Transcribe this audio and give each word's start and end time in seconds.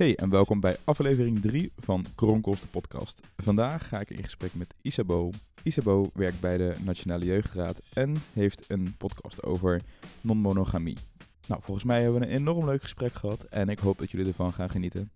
Hey 0.00 0.16
en 0.16 0.30
welkom 0.30 0.60
bij 0.60 0.76
aflevering 0.84 1.40
3 1.40 1.72
van 1.76 2.04
Kronkels 2.14 2.60
de 2.60 2.66
podcast. 2.66 3.20
Vandaag 3.36 3.88
ga 3.88 4.00
ik 4.00 4.10
in 4.10 4.24
gesprek 4.24 4.54
met 4.54 4.74
Isabo. 4.82 5.30
Isabo 5.62 6.10
werkt 6.14 6.40
bij 6.40 6.56
de 6.56 6.74
Nationale 6.84 7.24
Jeugdraad 7.24 7.80
en 7.92 8.16
heeft 8.32 8.64
een 8.68 8.94
podcast 8.96 9.42
over 9.42 9.82
non-monogamie. 10.20 10.96
Nou, 11.48 11.62
volgens 11.62 11.86
mij 11.86 12.02
hebben 12.02 12.20
we 12.20 12.26
een 12.26 12.32
enorm 12.32 12.64
leuk 12.64 12.82
gesprek 12.82 13.14
gehad 13.14 13.42
en 13.42 13.68
ik 13.68 13.78
hoop 13.78 13.98
dat 13.98 14.10
jullie 14.10 14.26
ervan 14.26 14.52
gaan 14.52 14.70
genieten. 14.70 15.10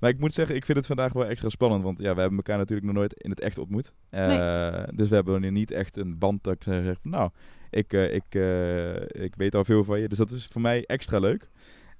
Maar 0.00 0.10
ik 0.10 0.18
moet 0.18 0.32
zeggen, 0.32 0.56
ik 0.56 0.64
vind 0.64 0.78
het 0.78 0.86
vandaag 0.86 1.12
wel 1.12 1.26
extra 1.26 1.48
spannend. 1.48 1.82
Want 1.82 1.98
ja, 1.98 2.14
we 2.14 2.20
hebben 2.20 2.38
elkaar 2.38 2.58
natuurlijk 2.58 2.86
nog 2.86 2.96
nooit 2.96 3.12
in 3.12 3.30
het 3.30 3.40
echt 3.40 3.58
ontmoet. 3.58 3.92
Uh, 4.10 4.82
Dus 4.94 5.08
we 5.08 5.14
hebben 5.14 5.40
nu 5.40 5.50
niet 5.50 5.70
echt 5.70 5.96
een 5.96 6.18
band 6.18 6.44
dat 6.44 6.54
ik 6.54 6.62
zeg 6.62 6.98
van 7.02 7.10
nou, 7.10 7.30
ik, 7.70 7.92
uh, 7.92 8.14
ik, 8.14 8.34
uh, 8.34 8.94
ik 8.94 9.34
weet 9.36 9.54
al 9.54 9.64
veel 9.64 9.84
van 9.84 10.00
je. 10.00 10.08
Dus 10.08 10.18
dat 10.18 10.30
is 10.30 10.46
voor 10.46 10.60
mij 10.60 10.84
extra 10.86 11.18
leuk. 11.18 11.48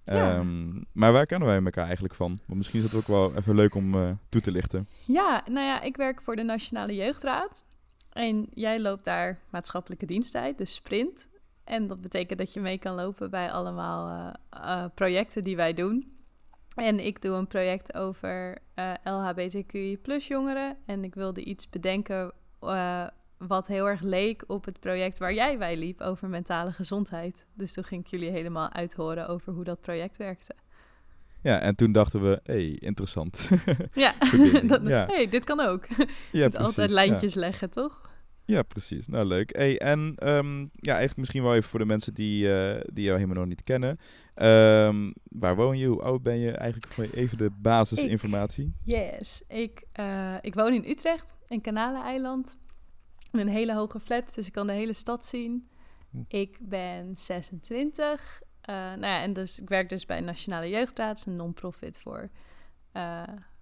Ja. 0.05 0.39
Um, 0.39 0.85
maar 0.93 1.13
waar 1.13 1.27
kennen 1.27 1.49
wij 1.49 1.63
elkaar 1.65 1.85
eigenlijk 1.85 2.15
van? 2.15 2.39
Want 2.47 2.59
misschien 2.59 2.81
is 2.81 2.93
het 2.93 2.95
ook 2.95 3.07
wel 3.07 3.37
even 3.37 3.55
leuk 3.55 3.75
om 3.75 4.19
toe 4.29 4.41
te 4.41 4.51
lichten. 4.51 4.89
Ja, 5.07 5.43
nou 5.47 5.67
ja, 5.67 5.81
ik 5.81 5.97
werk 5.97 6.23
voor 6.23 6.37
de 6.37 6.43
Nationale 6.43 6.95
Jeugdraad. 6.95 7.65
En 8.13 8.47
jij 8.55 8.81
loopt 8.81 9.05
daar 9.05 9.39
maatschappelijke 9.51 10.07
diensttijd, 10.07 10.59
dus 10.59 10.75
sprint. 10.75 11.29
En 11.65 11.87
dat 11.87 12.01
betekent 12.01 12.39
dat 12.39 12.53
je 12.53 12.61
mee 12.61 12.79
kan 12.79 12.95
lopen 12.95 13.31
bij 13.31 13.51
allemaal 13.51 14.33
projecten 14.95 15.43
die 15.43 15.57
wij 15.57 15.73
doen. 15.73 16.20
En 16.75 17.05
ik 17.07 17.23
doe 17.23 17.37
een 17.37 17.47
project 17.47 17.95
over 17.95 18.59
uh, 18.79 18.93
LHBTQI 19.05 19.99
plus 19.99 20.27
jongeren. 20.27 20.77
En 20.87 21.05
ik 21.05 21.15
wilde 21.15 21.45
iets 21.45 21.69
bedenken 21.69 22.33
uh, 22.63 23.07
wat 23.39 23.67
heel 23.67 23.89
erg 23.89 24.01
leek 24.01 24.45
op 24.47 24.65
het 24.65 24.81
project 24.81 25.19
waar 25.19 25.35
jij 25.35 25.59
bij 25.59 25.77
liep 25.77 26.01
over 26.01 26.29
mentale 26.29 26.73
gezondheid. 26.73 27.47
Dus 27.55 27.73
toen 27.73 27.85
ging 27.85 28.05
ik 28.05 28.11
jullie 28.11 28.31
helemaal 28.31 28.73
uithoren 28.73 29.29
over 29.29 29.53
hoe 29.53 29.65
dat 29.65 29.81
project 29.81 30.17
werkte. 30.17 30.55
Ja, 31.43 31.61
en 31.61 31.77
toen 31.77 31.93
dachten 31.93 32.23
we, 32.23 32.41
hé, 32.43 32.53
hey, 32.53 32.77
interessant. 32.81 33.49
ja, 33.93 34.15
dat, 34.63 34.81
ja. 34.87 35.07
hey, 35.07 35.29
dit 35.29 35.45
kan 35.45 35.61
ook. 35.61 35.87
Ja, 36.33 36.45
Moet 36.45 36.57
altijd 36.57 36.91
lijntjes 36.91 37.35
ja. 37.35 37.41
leggen, 37.41 37.71
toch? 37.71 38.10
Ja, 38.51 38.63
precies. 38.63 39.09
Nou, 39.09 39.25
leuk. 39.25 39.57
Hey, 39.57 39.79
en 39.79 40.29
um, 40.29 40.71
ja, 40.75 40.91
eigenlijk 40.91 41.17
misschien 41.17 41.43
wel 41.43 41.55
even 41.55 41.69
voor 41.69 41.79
de 41.79 41.85
mensen 41.85 42.15
die, 42.15 42.47
uh, 42.47 42.81
die 42.93 43.05
jou 43.05 43.17
helemaal 43.17 43.39
nog 43.39 43.47
niet 43.47 43.63
kennen. 43.63 43.99
Um, 44.35 45.15
waar 45.23 45.57
woon 45.57 45.79
je? 45.79 45.87
Hoe 45.87 46.03
oud 46.03 46.23
ben 46.23 46.39
je? 46.39 46.51
Eigenlijk 46.51 47.15
even 47.15 47.39
de 47.39 47.51
basisinformatie. 47.51 48.65
Ik, 48.65 48.95
yes, 48.95 49.45
ik, 49.49 49.85
uh, 50.01 50.35
ik 50.41 50.55
woon 50.55 50.73
in 50.73 50.85
Utrecht, 50.91 51.35
in 51.49 51.61
Kanaleneiland. 51.61 52.59
In 53.33 53.39
een 53.39 53.49
hele 53.49 53.75
hoge 53.75 54.01
flat, 54.01 54.35
dus 54.35 54.47
ik 54.47 54.53
kan 54.53 54.67
de 54.67 54.73
hele 54.73 54.93
stad 54.93 55.25
zien. 55.25 55.69
Ik 56.29 56.59
ben 56.61 57.17
26. 57.17 58.43
Uh, 58.71 58.77
nou 58.77 59.01
ja, 59.01 59.23
en 59.23 59.33
dus 59.33 59.61
ik 59.61 59.69
werk 59.69 59.89
dus 59.89 60.07
bij 60.07 60.21
Nationale 60.21 60.69
Jeugdraad, 60.69 61.25
een 61.27 61.37
non-profit 61.37 61.99
voor 61.99 62.31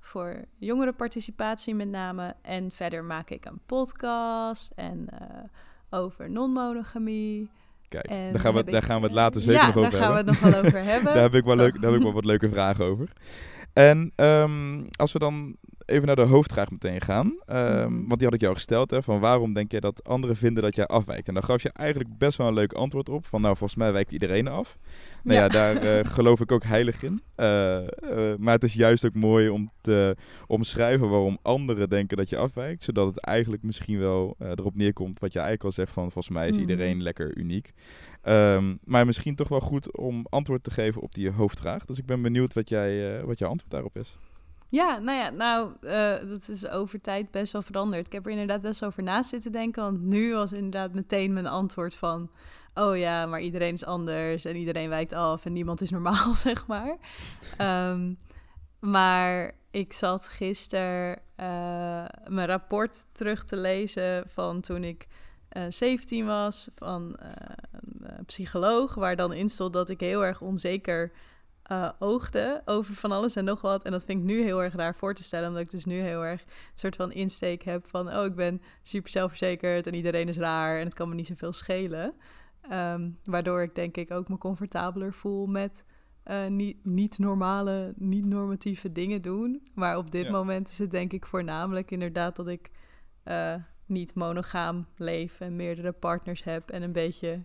voor 0.01 0.45
jongerenparticipatie 0.59 1.75
met 1.75 1.89
name. 1.89 2.35
En 2.43 2.71
verder 2.71 3.05
maak 3.05 3.31
ik 3.31 3.45
een 3.45 3.61
podcast 3.67 4.73
en 4.75 5.07
uh, 5.13 5.29
over 5.91 6.31
non-monogamie. 6.31 7.51
Kijk, 7.89 8.09
daar 8.09 8.39
gaan, 8.39 8.55
we, 8.55 8.65
daar 8.65 8.83
gaan 8.83 9.01
we 9.01 9.07
het 9.07 9.15
later 9.15 9.41
zeker 9.41 9.67
nog 9.67 9.77
over 9.77 10.01
hebben. 10.01 10.01
daar 10.01 10.03
gaan 10.03 10.25
we 10.25 10.31
het 10.31 10.41
nog 10.41 10.51
wel 10.51 10.65
over 10.65 10.85
hebben. 10.93 11.15
daar, 11.15 11.23
heb 11.23 11.35
ik 11.35 11.45
wel 11.45 11.57
leuk, 11.57 11.73
daar 11.81 11.91
heb 11.91 11.99
ik 11.99 12.03
wel 12.03 12.13
wat 12.13 12.25
leuke 12.25 12.49
vragen 12.49 12.85
over. 12.85 13.13
En 13.73 14.13
um, 14.17 14.89
als 14.91 15.13
we 15.13 15.19
dan 15.19 15.57
even 15.89 16.07
naar 16.07 16.17
de 16.17 16.23
hoofdvraag 16.23 16.71
meteen 16.71 17.01
gaan. 17.01 17.27
Um, 17.27 17.99
want 18.09 18.19
die 18.19 18.25
had 18.25 18.35
ik 18.35 18.41
jou 18.41 18.55
gesteld. 18.55 18.91
Hè, 18.91 19.03
van 19.03 19.21
waarom 19.21 19.53
denk 19.53 19.71
jij 19.71 19.81
dat 19.81 20.09
anderen 20.09 20.37
vinden 20.37 20.63
dat 20.63 20.77
jij 20.77 20.87
afwijkt? 20.87 21.29
En 21.29 21.35
daar 21.35 21.43
gaf 21.43 21.63
je 21.63 21.73
eigenlijk 21.73 22.19
best 22.19 22.39
wel 22.39 22.47
een 22.47 22.55
leuk 22.55 22.73
antwoord 22.73 23.09
op. 23.09 23.27
Van 23.27 23.41
nou, 23.41 23.57
volgens 23.57 23.79
mij 23.79 23.93
wijkt 23.93 24.13
iedereen 24.13 24.49
af. 24.49 24.79
Nou 25.23 25.39
ja, 25.39 25.45
ja 25.45 25.49
daar 25.49 25.99
uh, 25.99 26.05
geloof 26.17 26.41
ik 26.41 26.53
ook 26.53 26.65
heilig 26.65 27.03
in. 27.03 27.23
Uh, 27.37 27.47
uh, 27.77 28.35
maar 28.39 28.55
het 28.55 28.65
is 28.65 28.75
juist 28.75 29.07
ook 29.07 29.15
mooi 29.15 29.49
om 29.49 29.71
te 29.81 30.17
omschrijven 30.47 31.09
waarom 31.09 31.39
anderen 31.43 31.89
denken 31.89 32.17
dat 32.17 32.29
je 32.29 32.37
afwijkt. 32.37 32.83
Zodat 32.83 33.07
het 33.07 33.21
eigenlijk 33.21 33.63
misschien 33.63 33.99
wel 33.99 34.37
erop 34.39 34.77
neerkomt 34.77 35.19
wat 35.19 35.33
je 35.33 35.39
eigenlijk 35.39 35.69
al 35.69 35.73
zegt 35.73 35.93
van 35.93 36.13
volgens 36.13 36.35
mij 36.35 36.49
is 36.49 36.55
mm. 36.55 36.61
iedereen 36.61 37.03
lekker 37.03 37.37
uniek. 37.37 37.73
Um, 38.25 38.79
maar 38.85 39.07
misschien 39.07 39.35
toch 39.35 39.49
wel 39.49 39.61
goed 39.61 39.97
om 39.97 40.27
antwoord 40.29 40.65
te 40.65 40.71
geven 40.71 41.03
op 41.03 41.15
die 41.15 41.31
hoofdvraag. 41.31 41.85
Dus 41.85 41.99
ik 41.99 42.07
ben 42.07 42.23
benieuwd 42.23 42.55
wat, 42.55 42.69
jij, 42.69 43.25
wat 43.25 43.39
jouw 43.39 43.51
antwoord 43.51 43.73
daarop 43.73 43.97
is. 43.97 44.19
Ja, 44.71 44.99
nou 44.99 45.19
ja, 45.19 45.31
nou, 45.31 45.73
uh, 45.81 46.31
dat 46.31 46.49
is 46.49 46.69
over 46.69 47.01
tijd 47.01 47.31
best 47.31 47.53
wel 47.53 47.63
veranderd. 47.63 48.07
Ik 48.07 48.13
heb 48.13 48.25
er 48.25 48.31
inderdaad 48.31 48.61
best 48.61 48.85
over 48.85 49.03
na 49.03 49.23
zitten 49.23 49.53
denken. 49.53 49.83
Want 49.83 50.01
nu 50.01 50.35
was 50.35 50.53
inderdaad 50.53 50.95
meteen 50.95 51.33
mijn 51.33 51.47
antwoord 51.47 51.95
van... 51.95 52.31
Oh 52.75 52.97
ja, 52.97 53.27
maar 53.27 53.41
iedereen 53.41 53.73
is 53.73 53.85
anders 53.85 54.45
en 54.45 54.57
iedereen 54.57 54.89
wijkt 54.89 55.13
af 55.13 55.45
en 55.45 55.53
niemand 55.53 55.81
is 55.81 55.91
normaal, 55.91 56.35
zeg 56.49 56.67
maar. 56.67 56.97
um, 57.91 58.19
maar 58.81 59.53
ik 59.71 59.93
zat 59.93 60.29
gisteren 60.29 61.19
uh, 61.37 62.05
mijn 62.27 62.47
rapport 62.47 63.07
terug 63.13 63.45
te 63.45 63.57
lezen 63.57 64.25
van 64.29 64.61
toen 64.61 64.85
ik 64.85 65.07
uh, 65.53 65.63
17 65.69 66.27
was... 66.27 66.69
van 66.75 67.17
een 67.19 68.25
psycholoog, 68.25 68.95
waar 68.95 69.17
dan 69.17 69.33
in 69.33 69.49
stond 69.49 69.73
dat 69.73 69.89
ik 69.89 70.01
heel 70.01 70.25
erg 70.25 70.41
onzeker 70.41 71.13
uh, 71.73 71.91
oogde 71.99 72.63
over 72.65 72.95
van 72.95 73.13
alles 73.13 73.37
en 73.37 73.45
nog 73.45 73.61
wat. 73.61 73.85
En 73.85 73.91
dat 73.91 74.05
vind 74.05 74.19
ik 74.19 74.25
nu 74.25 74.43
heel 74.43 74.63
erg 74.63 74.75
raar 74.75 74.95
voor 74.95 75.15
te 75.15 75.23
stellen, 75.23 75.49
omdat 75.49 75.63
ik 75.63 75.71
dus 75.71 75.85
nu 75.85 76.01
heel 76.01 76.25
erg 76.25 76.41
een 76.41 76.49
soort 76.75 76.97
van 76.97 77.13
insteek 77.13 77.63
heb 77.63 77.87
van, 77.87 78.17
oh, 78.17 78.25
ik 78.25 78.35
ben 78.35 78.63
super 78.83 79.11
zelfverzekerd 79.11 79.87
en 79.87 79.95
iedereen 79.95 80.29
is 80.29 80.39
raar 80.39 80.79
en 80.79 80.85
het 80.85 80.95
kan 80.95 81.09
me 81.09 81.15
niet 81.15 81.27
zoveel 81.27 81.53
schelen. 81.53 82.15
Um, 82.73 83.19
waardoor 83.25 83.63
ik 83.63 83.75
denk 83.75 83.97
ik 83.97 84.11
ook 84.11 84.29
me 84.29 84.39
comfortabeler 84.39 85.13
voel 85.13 85.47
met 85.47 85.85
uh, 86.25 86.47
niet, 86.47 86.85
niet 86.85 87.19
normale, 87.19 87.93
niet 87.97 88.25
normatieve 88.25 88.93
dingen 88.93 89.23
doen. 89.23 89.69
Maar 89.75 89.97
op 89.97 90.11
dit 90.11 90.25
ja. 90.25 90.31
moment 90.31 90.69
is 90.69 90.79
het 90.79 90.91
denk 90.91 91.13
ik 91.13 91.27
voornamelijk 91.27 91.91
inderdaad 91.91 92.37
dat 92.37 92.49
ik 92.49 92.71
uh, 93.25 93.55
niet 93.87 94.15
monogaam 94.15 94.87
leef 94.97 95.41
en 95.41 95.57
meerdere 95.57 95.93
partners 95.93 96.45
heb 96.45 96.71
en 96.71 96.83
een 96.83 96.93
beetje 96.93 97.43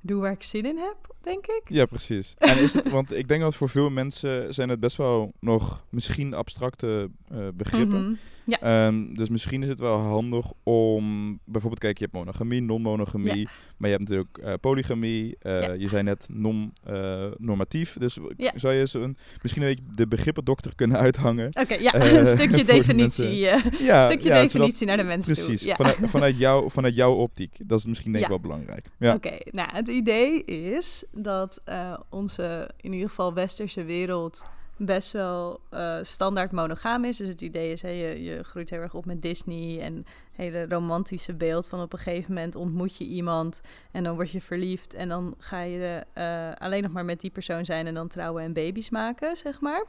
doe 0.00 0.20
waar 0.20 0.32
ik 0.32 0.42
zin 0.42 0.66
in 0.66 0.76
heb, 0.76 0.96
denk 1.20 1.46
ik. 1.46 1.62
Ja, 1.64 1.86
precies. 1.86 2.34
En 2.38 2.58
is 2.58 2.72
het, 2.72 2.90
want 2.90 3.12
ik 3.12 3.28
denk 3.28 3.40
dat 3.40 3.56
voor 3.56 3.68
veel 3.68 3.90
mensen 3.90 4.54
zijn 4.54 4.68
het 4.68 4.80
best 4.80 4.96
wel 4.96 5.32
nog 5.40 5.84
misschien 5.88 6.34
abstracte 6.34 7.10
uh, 7.32 7.48
begrippen. 7.54 7.98
Mm 7.98 8.04
-hmm. 8.04 8.18
Ja. 8.44 8.86
Um, 8.86 9.16
dus 9.16 9.28
misschien 9.28 9.62
is 9.62 9.68
het 9.68 9.80
wel 9.80 9.98
handig 9.98 10.52
om 10.62 11.38
bijvoorbeeld, 11.44 11.80
kijk, 11.80 11.98
je 11.98 12.04
hebt 12.04 12.16
monogamie, 12.16 12.62
non-monogamie, 12.62 13.38
ja. 13.38 13.50
maar 13.76 13.90
je 13.90 13.96
hebt 13.96 14.08
natuurlijk 14.08 14.38
uh, 14.38 14.52
polygamie. 14.60 15.36
Uh, 15.42 15.62
ja. 15.62 15.72
Je 15.72 15.88
zei 15.88 16.02
net 16.02 16.26
non-normatief. 16.30 17.96
dus 17.98 18.18
zou 18.54 18.74
je 18.74 18.88
zo 18.88 19.02
een, 19.02 19.16
misschien 19.42 19.62
een 19.62 19.68
beetje 19.68 19.84
de 19.94 20.06
begrippen 20.06 20.44
dokter 20.44 20.74
kunnen 20.74 20.98
uithangen? 20.98 21.46
Oké, 21.46 21.60
okay, 21.64 21.82
ja, 21.82 21.94
een 21.94 22.26
stukje 22.26 22.64
definitie. 22.64 23.48
een 23.48 24.02
stukje 24.02 24.30
definitie 24.30 24.86
naar 24.86 24.96
de 24.96 25.04
mensen 25.04 25.34
precies, 25.34 25.62
toe. 25.62 25.74
Vanuit, 25.74 25.96
vanuit, 26.16 26.38
jou, 26.38 26.70
vanuit 26.70 26.94
jouw 26.94 27.14
optiek. 27.14 27.56
Dat 27.66 27.78
is 27.78 27.86
misschien 27.86 28.12
denk 28.12 28.24
ik 28.24 28.30
wel 28.30 28.40
belangrijk. 28.40 28.86
Oké, 29.00 29.14
okay, 29.14 29.46
nou, 29.50 29.68
het 29.72 29.88
idee 29.88 30.44
is 30.44 31.04
dat 31.12 31.62
onze, 32.08 32.70
in 32.80 32.92
ieder 32.92 33.08
geval 33.08 33.34
westerse 33.34 33.84
wereld 33.84 34.44
best 34.80 35.10
wel 35.10 35.60
uh, 35.70 35.98
standaard 36.02 36.52
monogaam 36.52 37.04
is. 37.04 37.16
Dus 37.16 37.28
het 37.28 37.40
idee 37.40 37.72
is, 37.72 37.82
hè, 37.82 37.88
je, 37.88 38.22
je 38.22 38.42
groeit 38.42 38.70
heel 38.70 38.80
erg 38.80 38.94
op 38.94 39.06
met 39.06 39.22
Disney 39.22 39.80
en 39.80 40.04
hele 40.32 40.66
romantische 40.68 41.34
beeld 41.34 41.68
van 41.68 41.80
op 41.80 41.92
een 41.92 41.98
gegeven 41.98 42.34
moment 42.34 42.54
ontmoet 42.54 42.96
je 42.96 43.04
iemand 43.04 43.60
en 43.92 44.04
dan 44.04 44.14
word 44.14 44.30
je 44.30 44.40
verliefd 44.40 44.94
en 44.94 45.08
dan 45.08 45.34
ga 45.38 45.60
je 45.60 46.04
uh, 46.14 46.52
alleen 46.58 46.82
nog 46.82 46.92
maar 46.92 47.04
met 47.04 47.20
die 47.20 47.30
persoon 47.30 47.64
zijn 47.64 47.86
en 47.86 47.94
dan 47.94 48.08
trouwen 48.08 48.42
en 48.42 48.52
baby's 48.52 48.90
maken, 48.90 49.36
zeg 49.36 49.60
maar. 49.60 49.84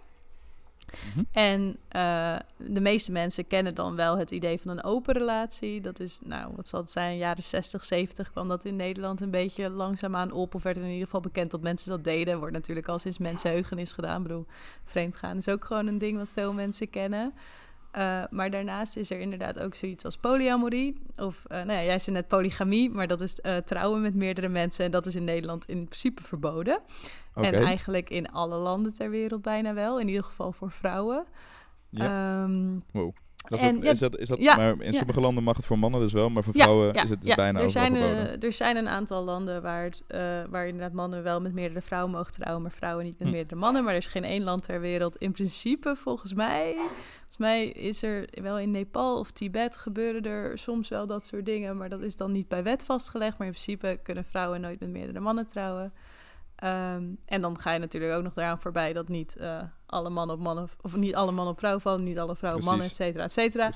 Mm-hmm. 1.05 1.25
En 1.31 1.77
uh, 1.95 2.35
de 2.57 2.81
meeste 2.81 3.11
mensen 3.11 3.47
kennen 3.47 3.75
dan 3.75 3.95
wel 3.95 4.17
het 4.17 4.31
idee 4.31 4.59
van 4.59 4.71
een 4.71 4.83
open 4.83 5.13
relatie. 5.13 5.81
Dat 5.81 5.99
is, 5.99 6.19
nou, 6.23 6.51
wat 6.55 6.67
zal 6.67 6.79
het 6.79 6.91
zijn, 6.91 7.17
jaren 7.17 7.43
60, 7.43 7.83
70 7.83 8.31
kwam 8.31 8.47
dat 8.47 8.65
in 8.65 8.75
Nederland 8.75 9.21
een 9.21 9.31
beetje 9.31 9.69
langzaamaan 9.69 10.31
op. 10.31 10.55
Of 10.55 10.63
werd 10.63 10.77
in 10.77 10.85
ieder 10.85 11.05
geval 11.05 11.19
bekend 11.19 11.51
dat 11.51 11.61
mensen 11.61 11.89
dat 11.89 12.03
deden. 12.03 12.37
Wordt 12.37 12.53
natuurlijk 12.53 12.87
al 12.87 12.99
sinds 12.99 13.17
mensenheugenis 13.17 13.93
gedaan. 13.93 14.17
Ik 14.17 14.27
bedoel, 14.27 14.45
vreemdgaan 14.83 15.37
is 15.37 15.47
ook 15.47 15.65
gewoon 15.65 15.87
een 15.87 15.97
ding 15.97 16.17
wat 16.17 16.31
veel 16.33 16.53
mensen 16.53 16.89
kennen. 16.89 17.33
Uh, 17.97 18.23
maar 18.29 18.51
daarnaast 18.51 18.97
is 18.97 19.11
er 19.11 19.19
inderdaad 19.19 19.59
ook 19.59 19.75
zoiets 19.75 20.05
als 20.05 20.17
polyamorie. 20.17 21.01
Of, 21.15 21.45
uh, 21.47 21.57
nou 21.57 21.71
ja, 21.71 21.83
jij 21.83 21.99
zei 21.99 22.15
net 22.15 22.27
polygamie, 22.27 22.89
maar 22.89 23.07
dat 23.07 23.21
is 23.21 23.39
uh, 23.43 23.57
trouwen 23.57 24.01
met 24.01 24.15
meerdere 24.15 24.47
mensen. 24.47 24.85
En 24.85 24.91
dat 24.91 25.05
is 25.05 25.15
in 25.15 25.23
Nederland 25.23 25.65
in 25.65 25.85
principe 25.85 26.23
verboden. 26.23 26.79
Okay. 27.35 27.51
En 27.51 27.63
eigenlijk 27.63 28.09
in 28.09 28.31
alle 28.31 28.57
landen 28.57 28.93
ter 28.93 29.09
wereld 29.09 29.41
bijna 29.41 29.73
wel. 29.73 29.99
In 29.99 30.07
ieder 30.07 30.23
geval 30.23 30.51
voor 30.51 30.71
vrouwen. 30.71 31.25
Ja. 31.89 32.43
Um, 32.43 32.83
wow. 32.91 33.15
Dat 33.49 33.59
En, 33.59 33.77
is, 33.77 33.83
ja, 33.83 33.91
is 33.91 33.99
dat, 33.99 34.17
is 34.17 34.27
dat, 34.27 34.39
ja, 34.39 34.55
maar 34.55 34.81
in 34.81 34.91
ja. 34.91 34.97
sommige 34.97 35.21
landen 35.21 35.43
mag 35.43 35.55
het 35.55 35.65
voor 35.65 35.79
mannen 35.79 35.99
dus 35.99 36.13
wel, 36.13 36.29
maar 36.29 36.43
voor 36.43 36.53
vrouwen 36.53 36.93
is 36.93 37.09
het 37.09 37.19
dus 37.21 37.29
ja. 37.29 37.35
bijna 37.35 37.59
er 37.59 37.69
zijn, 37.69 37.95
eh, 37.95 38.43
er 38.43 38.53
zijn 38.53 38.75
een 38.75 38.87
aantal 38.87 39.23
landen 39.23 39.61
waar, 39.61 39.83
het, 39.83 40.03
eh, 40.07 40.19
waar 40.49 40.65
inderdaad 40.67 40.93
mannen 40.93 41.23
wel 41.23 41.41
met 41.41 41.53
meerdere 41.53 41.81
vrouwen 41.81 42.11
mogen 42.11 42.31
trouwen, 42.31 42.61
maar 42.61 42.71
vrouwen 42.71 43.05
niet 43.05 43.19
met 43.19 43.27
Hm. 43.27 43.33
meerdere 43.33 43.59
mannen. 43.59 43.83
Maar 43.83 43.93
er 43.93 43.99
is 43.99 44.07
geen 44.07 44.23
één 44.23 44.43
land 44.43 44.63
ter 44.65 44.79
wereld. 44.79 45.17
In 45.17 45.31
principe, 45.31 45.95
volgens 45.95 46.33
mij, 46.33 46.73
volgens 47.15 47.37
mij 47.37 47.67
is 47.67 48.03
er 48.03 48.27
wel 48.41 48.59
in 48.59 48.71
Nepal 48.71 49.19
of 49.19 49.31
Tibet 49.31 49.77
gebeuren 49.77 50.23
er 50.23 50.57
soms 50.57 50.89
wel 50.89 51.07
dat 51.07 51.25
soort 51.25 51.45
dingen, 51.45 51.77
maar 51.77 51.89
dat 51.89 52.01
is 52.01 52.15
dan 52.15 52.31
niet 52.31 52.47
bij 52.47 52.63
wet 52.63 52.85
vastgelegd. 52.85 53.37
Maar 53.37 53.47
in 53.47 53.53
principe 53.53 53.99
kunnen 54.03 54.25
vrouwen 54.25 54.61
nooit 54.61 54.79
met 54.79 54.89
meerdere 54.89 55.19
mannen 55.19 55.47
trouwen. 55.47 55.93
Ehm, 56.55 57.03
en 57.25 57.41
dan 57.41 57.59
ga 57.59 57.71
je 57.71 57.79
natuurlijk 57.79 58.13
ook 58.13 58.23
nog 58.23 58.35
eraan 58.35 58.59
voorbij 58.59 58.93
dat 58.93 59.07
niet 59.07 59.35
eh, 59.37 59.61
alle 59.91 60.09
mannen 60.09 60.35
op 60.35 60.41
mannen, 60.41 60.69
of 60.81 60.95
niet 60.95 61.15
alle 61.15 61.31
mannen 61.31 61.53
op 61.53 61.59
vrouwen 61.59 61.81
vallen, 61.81 62.03
niet 62.03 62.19
alle 62.19 62.35
vrouwen 62.35 62.61
op 62.61 62.67
mannen, 62.69 62.87
et 62.87 62.95
cetera, 62.95 63.23
et 63.23 63.33
cetera. 63.33 63.71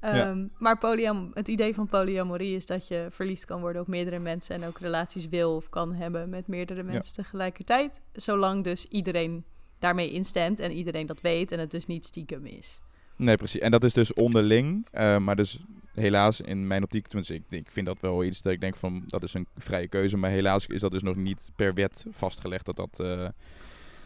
Ehm, 0.00 0.46
Maar 0.58 0.78
polyam 0.78 1.30
het 1.34 1.48
idee 1.48 1.74
van 1.74 1.86
polyamorie 1.86 2.56
is 2.56 2.66
dat 2.66 2.88
je 2.88 3.06
verliefd 3.10 3.44
kan 3.44 3.60
worden 3.60 3.82
op 3.82 3.88
meerdere 3.88 4.18
mensen 4.18 4.54
en 4.54 4.64
ook 4.68 4.78
relaties 4.78 5.28
wil 5.28 5.54
of 5.56 5.68
kan 5.68 5.94
hebben 5.94 6.28
met 6.28 6.46
meerdere 6.46 6.82
mensen 6.82 7.14
tegelijkertijd. 7.14 8.00
Zolang 8.12 8.64
dus 8.64 8.86
iedereen 8.88 9.44
daarmee 9.78 10.10
instemt 10.12 10.58
en 10.58 10.72
iedereen 10.72 11.06
dat 11.06 11.20
weet 11.20 11.52
en 11.52 11.58
het 11.58 11.70
dus 11.70 11.86
niet 11.86 12.06
stiekem 12.06 12.46
is. 12.46 12.80
Nee, 13.16 13.36
precies. 13.36 13.60
En 13.60 13.70
dat 13.70 13.84
is 13.84 13.92
dus 13.92 14.12
onderling. 14.12 14.86
eh, 14.90 15.18
maar 15.18 15.36
dus 15.36 15.58
helaas 15.94 16.40
in 16.40 16.66
mijn 16.66 16.82
optiek, 16.82 17.06
tenminste, 17.06 17.34
ik, 17.34 17.42
ik 17.48 17.70
vind 17.70 17.86
dat 17.86 18.00
wel 18.00 18.24
iets 18.24 18.42
dat 18.42 18.52
ik 18.52 18.60
denk 18.60 18.76
van 18.76 19.02
dat 19.06 19.22
is 19.22 19.34
een 19.34 19.46
vrije 19.56 19.88
keuze. 19.88 20.16
Maar 20.16 20.30
helaas 20.30 20.66
is 20.66 20.80
dat 20.80 20.90
dus 20.90 21.02
nog 21.02 21.16
niet 21.16 21.50
per 21.56 21.74
wet 21.74 22.06
vastgelegd 22.10 22.66
dat 22.66 22.76
dat, 22.76 23.00
eh, 23.00 23.28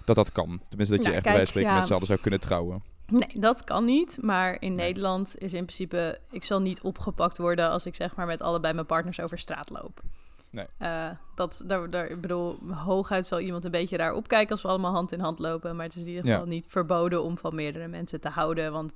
dat, 0.05 0.17
dat 0.17 0.33
kan. 0.33 0.61
Tenminste, 0.69 0.97
dat 0.97 1.05
je 1.05 1.11
Nou, 1.11 1.15
echt 1.15 1.23
bij 1.25 1.33
kijk, 1.33 1.37
van 1.37 1.47
spreken 1.47 1.71
ja. 1.71 1.77
met 1.77 1.87
z'n 1.87 1.93
allen 1.93 2.07
zou 2.07 2.19
kunnen 2.21 2.41
trouwen. 2.41 2.83
Nee, 3.07 3.41
dat 3.41 3.65
kan 3.65 3.85
niet. 3.85 4.19
Maar 4.21 4.57
in 4.61 4.75
Nee. 4.75 4.87
Nederland 4.87 5.39
is 5.39 5.53
in 5.53 5.65
principe... 5.65 6.19
Ik 6.31 6.45
zal 6.45 6.61
niet 6.61 6.81
opgepakt 6.81 7.39
worden 7.39 7.71
als 7.71 7.87
ik 7.87 7.95
zeg 7.95 8.15
maar 8.15 8.27
met 8.27 8.43
allebei 8.43 8.75
mijn 8.75 8.87
partners 8.87 9.21
over 9.21 9.39
straat 9.39 9.71
loop. 9.71 10.01
Nee. 10.53 10.67
Eh, 10.79 11.09
dat, 11.35 11.63
daar, 11.67 11.91
daar, 11.91 12.07
ik 12.07 12.21
bedoel, 12.21 12.59
hooguit 12.71 13.27
zal 13.27 13.41
iemand 13.41 13.65
een 13.65 13.71
beetje 13.71 13.97
daar 13.97 14.15
opkijken 14.15 14.51
als 14.51 14.63
we 14.63 14.69
allemaal 14.69 14.93
hand 14.93 15.13
in 15.13 15.21
hand 15.21 15.39
lopen. 15.39 15.77
Maar 15.77 15.85
het 15.87 15.95
is 15.95 16.03
in 16.03 16.09
ieder 16.09 16.25
Ja. 16.27 16.33
geval 16.33 16.47
niet 16.49 16.67
verboden 16.69 17.23
om 17.23 17.39
van 17.39 17.55
meerdere 17.55 17.89
mensen 17.89 18.21
te 18.21 18.29
houden. 18.29 18.73
Want 18.73 18.95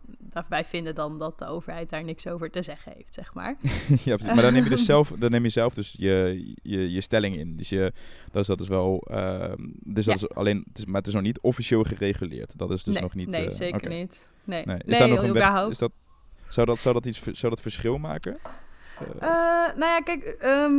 wij 0.49 0.65
vinden 0.65 0.95
dan 0.95 1.19
dat 1.19 1.39
de 1.39 1.47
overheid 1.47 1.91
daar 1.91 2.05
niks 2.05 2.27
over 2.27 2.51
te 2.51 2.63
zeggen 2.63 2.93
heeft, 2.97 3.15
zeg 3.15 3.35
maar. 3.35 3.57
ja, 3.89 3.97
precies. 3.97 4.27
Maar 4.27 4.43
dan 4.43 4.53
neem 4.53 4.65
je 4.65 4.71
dus 4.71 4.85
zelf, 4.85 5.13
dan 5.19 5.31
neem 5.31 5.43
je 5.43 5.49
zelf 5.49 5.75
dus 5.75 5.95
je, 5.99 6.55
je, 6.63 6.93
je 6.93 7.01
stelling 7.01 7.37
in. 7.37 7.57
Dus 7.57 7.69
je, 7.69 7.93
dat 8.33 8.43
is, 8.43 8.47
dat 8.47 8.61
is 8.61 8.69
wel, 8.69 9.07
ehm, 9.11 9.57
dus 9.85 10.05
dat 10.05 10.15
is 10.15 10.29
alleen, 10.29 10.65
het 10.69 10.79
is, 10.79 10.85
maar 10.85 10.99
het 10.99 11.07
is 11.07 11.15
nog 11.15 11.23
niet 11.23 11.41
officieel 11.41 11.83
gereguleerd. 11.83 12.59
Dat 12.59 12.71
is 12.71 12.85
dus 12.85 12.95
nee, 12.95 13.03
nog 13.03 13.15
niet. 13.15 13.29
nee 13.29 13.47
eh, 13.47 13.51
zeker 13.57 13.89
niet. 13.89 14.29
Nee, 14.45 14.65
Nee. 14.65 14.79
Is 14.85 14.99
nee, 14.99 15.09
nog 15.09 15.23
een 15.23 15.29
überhaupt. 15.29 15.71
is 15.71 15.79
dat, 15.79 15.93
zou 16.49 16.67
dat, 16.67 16.79
zou 16.79 16.95
dat 16.95 17.07
iets, 17.07 17.23
zou 17.23 17.53
dat 17.55 17.61
verschil 17.61 17.99
maken? 17.99 18.39
Eh, 19.21 19.29
nou 19.77 19.85
ja, 19.85 20.01
kijk, 20.01 20.25
ehm, 20.25 20.73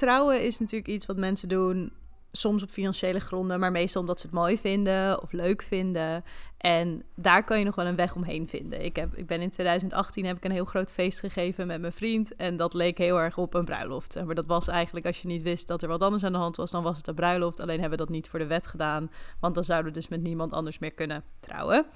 trouwen 0.00 0.44
is 0.44 0.58
natuurlijk 0.58 0.90
iets 0.90 1.06
wat 1.06 1.16
mensen 1.16 1.48
doen 1.48 1.92
soms 2.32 2.62
op 2.62 2.70
financiële 2.70 3.20
gronden, 3.20 3.60
maar 3.60 3.70
meestal 3.70 4.00
omdat 4.00 4.20
ze 4.20 4.26
het 4.26 4.34
mooi 4.34 4.58
vinden 4.58 5.22
of 5.22 5.32
leuk 5.32 5.62
vinden. 5.62 6.24
En 6.56 7.02
daar 7.14 7.44
kan 7.44 7.58
je 7.58 7.64
nog 7.64 7.74
wel 7.74 7.86
een 7.86 7.96
weg 7.96 8.14
omheen 8.14 8.46
vinden. 8.48 8.84
Ik, 8.84 8.96
heb, 8.96 9.16
ik 9.16 9.26
ben 9.26 9.40
in 9.40 9.50
2018 9.50 10.24
heb 10.24 10.36
ik 10.36 10.44
een 10.44 10.50
heel 10.50 10.64
groot 10.64 10.92
feest 10.92 11.20
gegeven 11.20 11.66
met 11.66 11.80
mijn 11.80 11.92
vriend 11.92 12.36
en 12.36 12.56
dat 12.56 12.74
leek 12.74 12.98
heel 12.98 13.20
erg 13.20 13.38
op 13.38 13.54
een 13.54 13.64
bruiloft. 13.64 14.24
Maar 14.24 14.34
dat 14.34 14.46
was 14.46 14.68
eigenlijk 14.68 15.06
als 15.06 15.22
je 15.22 15.28
niet 15.28 15.42
wist 15.42 15.66
dat 15.66 15.82
er 15.82 15.88
wat 15.88 16.02
anders 16.02 16.24
aan 16.24 16.32
de 16.32 16.38
hand 16.38 16.56
was, 16.56 16.70
dan 16.70 16.82
was 16.82 16.96
het 16.96 17.06
een 17.06 17.14
bruiloft. 17.14 17.60
Alleen 17.60 17.80
hebben 17.80 17.98
we 17.98 18.04
dat 18.04 18.14
niet 18.14 18.28
voor 18.28 18.38
de 18.38 18.46
wet 18.46 18.66
gedaan, 18.66 19.10
want 19.40 19.54
dan 19.54 19.64
zouden 19.64 19.92
we 19.92 19.98
dus 19.98 20.08
met 20.08 20.22
niemand 20.22 20.52
anders 20.52 20.78
meer 20.78 20.92
kunnen 20.92 21.24
trouwen. 21.40 21.86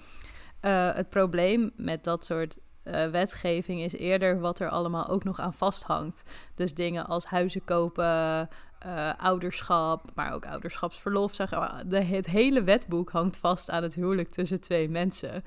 Eh, 0.60 0.94
het 0.94 1.08
probleem 1.08 1.70
met 1.76 2.04
dat 2.04 2.24
soort 2.24 2.58
eh, 2.84 3.06
wetgeving 3.10 3.80
is 3.80 3.92
eerder 3.92 4.40
wat 4.40 4.60
er 4.60 4.68
allemaal 4.68 5.08
ook 5.08 5.24
nog 5.24 5.40
aan 5.40 5.54
vasthangt. 5.54 6.22
Dus 6.54 6.74
dingen 6.74 7.06
als 7.06 7.24
huizen 7.24 7.64
kopen, 7.64 8.48
eh, 8.78 9.10
ouderschap, 9.16 10.10
maar 10.14 10.32
ook 10.32 10.46
ouderschapsverlof. 10.46 11.34
Zeg 11.34 11.50
maar. 11.50 11.82
de, 11.86 12.02
het 12.02 12.26
hele 12.26 12.62
wetboek 12.62 13.10
hangt 13.10 13.36
vast 13.36 13.70
aan 13.70 13.82
het 13.82 13.94
huwelijk 13.94 14.28
tussen 14.28 14.60
twee 14.60 14.88
mensen. 14.88 15.44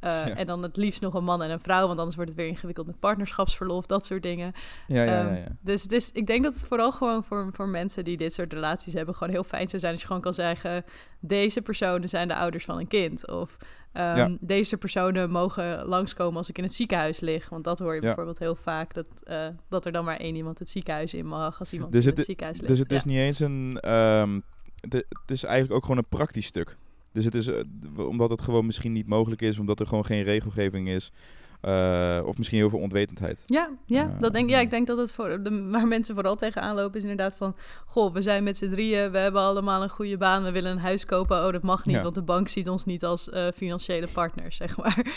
Eh, 0.00 0.26
Ja. 0.26 0.34
En 0.34 0.46
dan 0.46 0.62
het 0.62 0.76
liefst 0.76 1.00
nog 1.00 1.14
een 1.14 1.24
man 1.24 1.42
en 1.42 1.50
een 1.50 1.60
vrouw, 1.60 1.86
want 1.86 1.98
anders 1.98 2.16
wordt 2.16 2.30
het 2.30 2.40
weer 2.40 2.48
ingewikkeld 2.48 2.86
met 2.86 3.00
partnerschapsverlof, 3.00 3.86
dat 3.86 4.06
soort 4.06 4.22
dingen. 4.22 4.52
ja, 4.86 5.02
ja, 5.02 5.12
ja, 5.12 5.26
Ehm, 5.26 5.34
ja. 5.34 5.46
Dus, 5.60 5.84
dus 5.84 6.12
ik 6.12 6.26
denk 6.26 6.44
dat 6.44 6.54
het 6.54 6.66
vooral 6.66 6.92
gewoon 6.92 7.24
voor, 7.24 7.48
voor 7.52 7.68
mensen 7.68 8.04
die 8.04 8.16
dit 8.16 8.34
soort 8.34 8.52
relaties 8.52 8.92
hebben, 8.92 9.14
gewoon 9.14 9.32
heel 9.32 9.44
fijn 9.44 9.68
zou 9.68 9.80
zijn 9.80 9.92
als 9.92 10.00
je 10.00 10.06
gewoon 10.06 10.22
kan 10.22 10.32
zeggen: 10.32 10.84
deze 11.20 11.62
personen 11.62 12.08
zijn 12.08 12.28
de 12.28 12.34
ouders 12.36 12.64
van 12.64 12.78
een 12.78 12.88
kind. 12.88 13.28
Of 13.30 13.56
ehm, 13.92 14.16
Ja. 14.16 14.30
deze 14.40 14.76
personen 14.76 15.30
mogen 15.30 15.84
langskomen 15.86 16.36
als 16.36 16.48
ik 16.48 16.58
in 16.58 16.64
het 16.64 16.74
ziekenhuis 16.74 17.20
lig. 17.20 17.48
Want 17.48 17.64
dat 17.64 17.78
hoor 17.78 17.94
je 17.94 18.00
Ja. 18.00 18.06
bijvoorbeeld 18.06 18.38
heel 18.38 18.54
vaak, 18.54 18.94
dat, 18.94 19.06
eh, 19.22 19.46
dat 19.68 19.86
er 19.86 19.92
dan 19.92 20.04
maar 20.04 20.16
één 20.16 20.36
iemand 20.36 20.58
het 20.58 20.68
ziekenhuis 20.70 21.14
in 21.14 21.26
mag 21.26 21.58
als 21.58 21.72
iemand 21.72 21.92
Dus 21.92 22.06
in 22.06 22.14
het 22.16 22.24
ziekenhuis 22.24 22.56
ligt. 22.56 22.68
Dus 22.70 22.78
het 22.78 22.92
is 22.92 23.04
niet 23.04 23.16
eens 23.16 23.38
een. 23.40 23.78
ehm, 23.80 24.40
de- 24.88 25.06
het 25.08 25.30
is 25.30 25.44
eigenlijk 25.44 25.74
ook 25.74 25.82
gewoon 25.82 25.98
een 25.98 26.08
praktisch 26.08 26.46
stuk. 26.46 26.76
Dus 27.12 27.24
het 27.24 27.34
is 27.34 27.46
eh, 27.46 27.62
omdat 27.96 28.30
het 28.30 28.42
gewoon 28.42 28.66
misschien 28.66 28.92
niet 28.92 29.06
mogelijk 29.06 29.42
is, 29.42 29.58
omdat 29.58 29.80
er 29.80 29.86
gewoon 29.86 30.04
geen 30.04 30.22
regelgeving 30.22 30.88
is. 30.88 31.12
Eh, 31.60 32.22
of 32.24 32.36
misschien 32.36 32.58
heel 32.58 32.70
veel 32.70 32.78
onwetendheid. 32.78 33.42
Ja, 33.46 33.70
ja, 33.86 34.16
dat 34.18 34.32
denk, 34.32 34.50
ja, 34.50 34.58
ik 34.58 34.70
denk 34.70 34.86
dat 34.86 34.98
het 34.98 35.12
voor 35.12 35.42
de, 35.42 35.68
waar 35.70 35.86
mensen 35.88 36.14
vooral 36.14 36.36
tegenaan 36.36 36.74
lopen 36.74 36.96
is 36.96 37.02
inderdaad 37.02 37.36
van... 37.36 37.56
Goh, 37.86 38.12
we 38.12 38.22
zijn 38.22 38.44
met 38.44 38.58
z'n 38.58 38.70
drieën, 38.70 39.10
we 39.10 39.18
hebben 39.18 39.40
allemaal 39.40 39.82
een 39.82 39.88
goede 39.88 40.16
baan, 40.16 40.42
we 40.44 40.50
willen 40.50 40.70
een 40.70 40.78
huis 40.78 41.04
kopen. 41.04 41.46
Oh, 41.46 41.52
dat 41.52 41.62
mag 41.62 41.84
niet, 41.84 41.96
Ja. 41.96 42.02
want 42.02 42.14
de 42.14 42.22
bank 42.22 42.48
ziet 42.48 42.68
ons 42.68 42.84
niet 42.84 43.04
als 43.04 43.30
eh, 43.30 43.48
financiële 43.54 44.06
partners, 44.08 44.56
zeg 44.56 44.76
maar. 44.76 45.06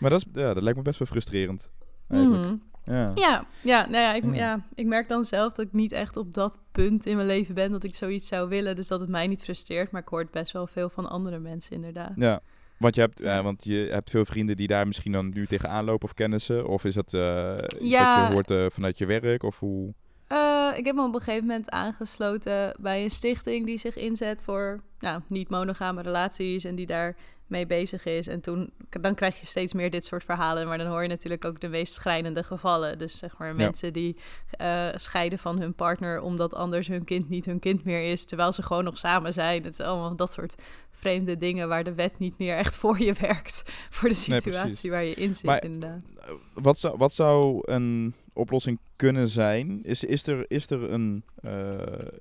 Maar 0.00 0.10
dat, 0.10 0.20
is, 0.20 0.40
ja, 0.40 0.54
dat 0.54 0.62
lijkt 0.62 0.78
me 0.78 0.84
best 0.84 0.98
wel 0.98 1.08
frustrerend. 1.08 1.70
Eigenlijk. 2.08 2.42
Mhm. 2.42 2.56
Ja. 2.94 3.12
Ja, 3.14 3.44
ja, 3.62 3.80
nou 3.88 3.96
ja 4.02 4.12
ik, 4.14 4.24
Ja. 4.24 4.34
ja, 4.34 4.66
ik 4.74 4.86
merk 4.86 5.08
dan 5.08 5.24
zelf 5.24 5.52
dat 5.52 5.66
ik 5.66 5.72
niet 5.72 5.92
echt 5.92 6.16
op 6.16 6.34
dat 6.34 6.58
punt 6.72 7.06
in 7.06 7.16
mijn 7.16 7.28
leven 7.28 7.54
ben 7.54 7.70
dat 7.70 7.84
ik 7.84 7.94
zoiets 7.94 8.28
zou 8.28 8.48
willen. 8.48 8.76
Dus 8.76 8.88
dat 8.88 9.00
het 9.00 9.08
mij 9.08 9.26
niet 9.26 9.42
frustreert, 9.42 9.90
maar 9.90 10.00
ik 10.02 10.08
hoor 10.08 10.20
het 10.20 10.30
best 10.30 10.52
wel 10.52 10.66
veel 10.66 10.88
van 10.88 11.08
andere 11.08 11.38
mensen 11.38 11.72
inderdaad. 11.74 12.12
Ja. 12.16 12.40
Want 12.78 12.94
je, 12.94 13.00
hebt, 13.00 13.18
ja, 13.18 13.42
want 13.42 13.64
je 13.64 13.88
hebt 13.90 14.10
veel 14.10 14.24
vrienden 14.24 14.56
die 14.56 14.66
daar 14.66 14.86
misschien 14.86 15.12
dan 15.12 15.30
nu 15.34 15.46
tegenaan 15.46 15.84
lopen 15.84 16.08
of 16.08 16.14
kennissen. 16.14 16.66
Of 16.68 16.84
is 16.84 16.94
dat 16.94 17.14
eh, 17.14 17.54
iets 17.80 17.90
Ja. 17.90 18.18
wat 18.18 18.28
je 18.28 18.32
hoort 18.34 18.50
eh, 18.50 18.66
vanuit 18.70 18.98
je 18.98 19.06
werk? 19.06 19.42
Of 19.42 19.58
hoe? 19.58 19.94
Eh, 20.26 20.72
ik 20.76 20.84
heb 20.84 20.94
me 20.94 21.02
op 21.06 21.14
een 21.14 21.20
gegeven 21.20 21.46
moment 21.46 21.70
aangesloten 21.70 22.76
bij 22.80 23.02
een 23.02 23.10
stichting 23.10 23.66
die 23.66 23.78
zich 23.78 23.96
inzet 23.96 24.42
voor 24.42 24.80
nou, 24.98 25.20
niet-monogame 25.28 26.02
relaties 26.02 26.64
en 26.64 26.74
die 26.74 26.86
daar 26.86 27.16
mee 27.46 27.66
bezig 27.66 28.04
is. 28.04 28.26
En 28.28 28.40
toen, 28.40 28.70
dan 29.00 29.14
krijg 29.14 29.40
je 29.40 29.46
steeds 29.46 29.72
meer 29.72 29.90
dit 29.90 30.04
soort 30.04 30.24
verhalen, 30.24 30.66
maar 30.66 30.78
dan 30.78 30.86
hoor 30.86 31.02
je 31.02 31.08
natuurlijk 31.08 31.44
ook 31.44 31.60
de 31.60 31.68
meest 31.68 31.94
schrijnende 31.94 32.42
gevallen. 32.42 32.98
Dus 32.98 33.18
zeg 33.18 33.38
maar 33.38 33.56
mensen 33.56 33.92
die 33.92 34.16
eh, 34.50 34.88
scheiden 34.94 35.38
van 35.38 35.60
hun 35.60 35.74
partner 35.74 36.20
omdat 36.20 36.54
anders 36.54 36.88
hun 36.88 37.04
kind 37.04 37.28
niet 37.28 37.44
hun 37.44 37.58
kind 37.58 37.84
meer 37.84 38.10
is, 38.10 38.24
terwijl 38.24 38.52
ze 38.52 38.62
gewoon 38.62 38.84
nog 38.84 38.98
samen 38.98 39.32
zijn. 39.32 39.62
Het 39.64 39.72
is 39.72 39.80
allemaal 39.80 40.16
dat 40.16 40.32
soort 40.32 40.54
vreemde 40.90 41.36
dingen 41.36 41.68
waar 41.68 41.84
de 41.84 41.94
wet 41.94 42.18
niet 42.18 42.38
meer 42.38 42.56
echt 42.56 42.76
voor 42.86 43.02
je 43.02 43.12
werkt, 43.12 43.62
voor 43.90 44.08
de 44.08 44.14
situatie 44.14 44.90
waar 44.90 45.04
je 45.04 45.14
in 45.14 45.34
zit 45.34 45.44
Maar- 45.44 45.64
inderdaad. 45.64 46.12
Eh, 46.20 46.32
Wat 46.54 46.78
zou, 46.78 46.96
wat 46.96 47.12
zou 47.12 47.60
een 47.62 48.14
oplossing 48.32 48.78
kunnen 48.96 49.28
zijn? 49.28 49.82
Is, 49.84 50.04
is 50.04 50.26
er, 50.26 50.44
is 50.48 50.70
er 50.70 50.92
een, 50.92 51.22
eh, 51.42 51.52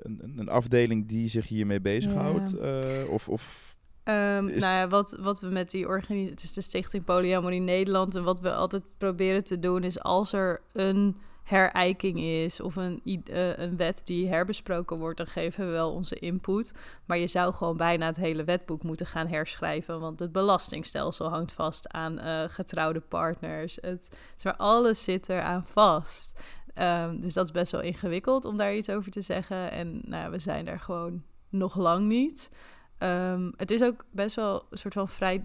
een, 0.01 0.33
een 0.35 0.49
afdeling 0.49 1.07
die 1.07 1.27
zich 1.27 1.47
hiermee 1.47 1.79
bezighoudt? 1.81 2.57
Eh, 2.57 2.79
of, 3.09 3.29
of 3.29 3.74
Ehm, 4.05 4.47
Is- 4.47 4.61
Nou 4.61 4.73
ja, 4.73 4.87
wat, 4.87 5.17
wat 5.19 5.39
we 5.39 5.47
met 5.47 5.71
die 5.71 5.87
organisatie... 5.87 6.29
Het 6.29 6.43
is 6.43 6.53
de 6.53 6.61
Stichting 6.61 7.03
Polyamorie 7.03 7.59
Nederland. 7.59 8.15
En 8.15 8.23
wat 8.23 8.39
we 8.39 8.53
altijd 8.53 8.83
proberen 8.97 9.43
te 9.43 9.59
doen 9.59 9.83
is 9.83 9.99
als 9.99 10.33
er 10.33 10.61
een 10.73 11.17
herijking 11.43 12.19
is... 12.19 12.59
of 12.59 12.75
een, 12.75 13.01
eh, 13.25 13.57
een 13.57 13.77
wet 13.77 14.01
die 14.03 14.27
herbesproken 14.27 14.97
wordt... 14.97 15.17
dan 15.17 15.27
geven 15.27 15.65
we 15.65 15.71
wel 15.71 15.91
onze 15.91 16.15
input. 16.15 16.73
Maar 17.05 17.17
je 17.17 17.27
zou 17.27 17.53
gewoon 17.53 17.77
bijna 17.77 18.05
het 18.05 18.15
hele 18.15 18.43
wetboek 18.43 18.83
moeten 18.83 19.05
gaan 19.05 19.27
herschrijven... 19.27 19.99
want 19.99 20.19
het 20.19 20.31
belastingstelsel 20.31 21.29
hangt 21.29 21.51
vast 21.51 21.91
aan 21.91 22.19
eh, 22.19 22.43
getrouwde 22.47 23.01
partners. 23.01 23.77
Het, 23.81 24.17
maar, 24.43 24.55
alles 24.55 25.03
zit 25.03 25.27
er 25.27 25.41
aan 25.41 25.65
vast. 25.65 26.39
Ehm, 26.73 27.19
dus 27.19 27.33
dat 27.33 27.45
is 27.45 27.51
best 27.51 27.71
wel 27.71 27.81
ingewikkeld 27.81 28.45
om 28.45 28.57
daar 28.57 28.75
iets 28.75 28.89
over 28.89 29.11
te 29.11 29.21
zeggen. 29.21 29.71
En 29.71 30.01
nou, 30.03 30.31
we 30.31 30.39
zijn 30.39 30.65
daar 30.65 30.79
gewoon 30.79 31.23
nog 31.49 31.75
lang 31.75 32.07
niet... 32.07 32.49
Ehm, 32.97 33.51
het 33.55 33.71
is 33.71 33.83
ook 33.83 34.05
best 34.11 34.35
wel 34.35 34.65
een 34.69 34.77
soort 34.77 34.93
van 34.93 35.09
vrij. 35.09 35.43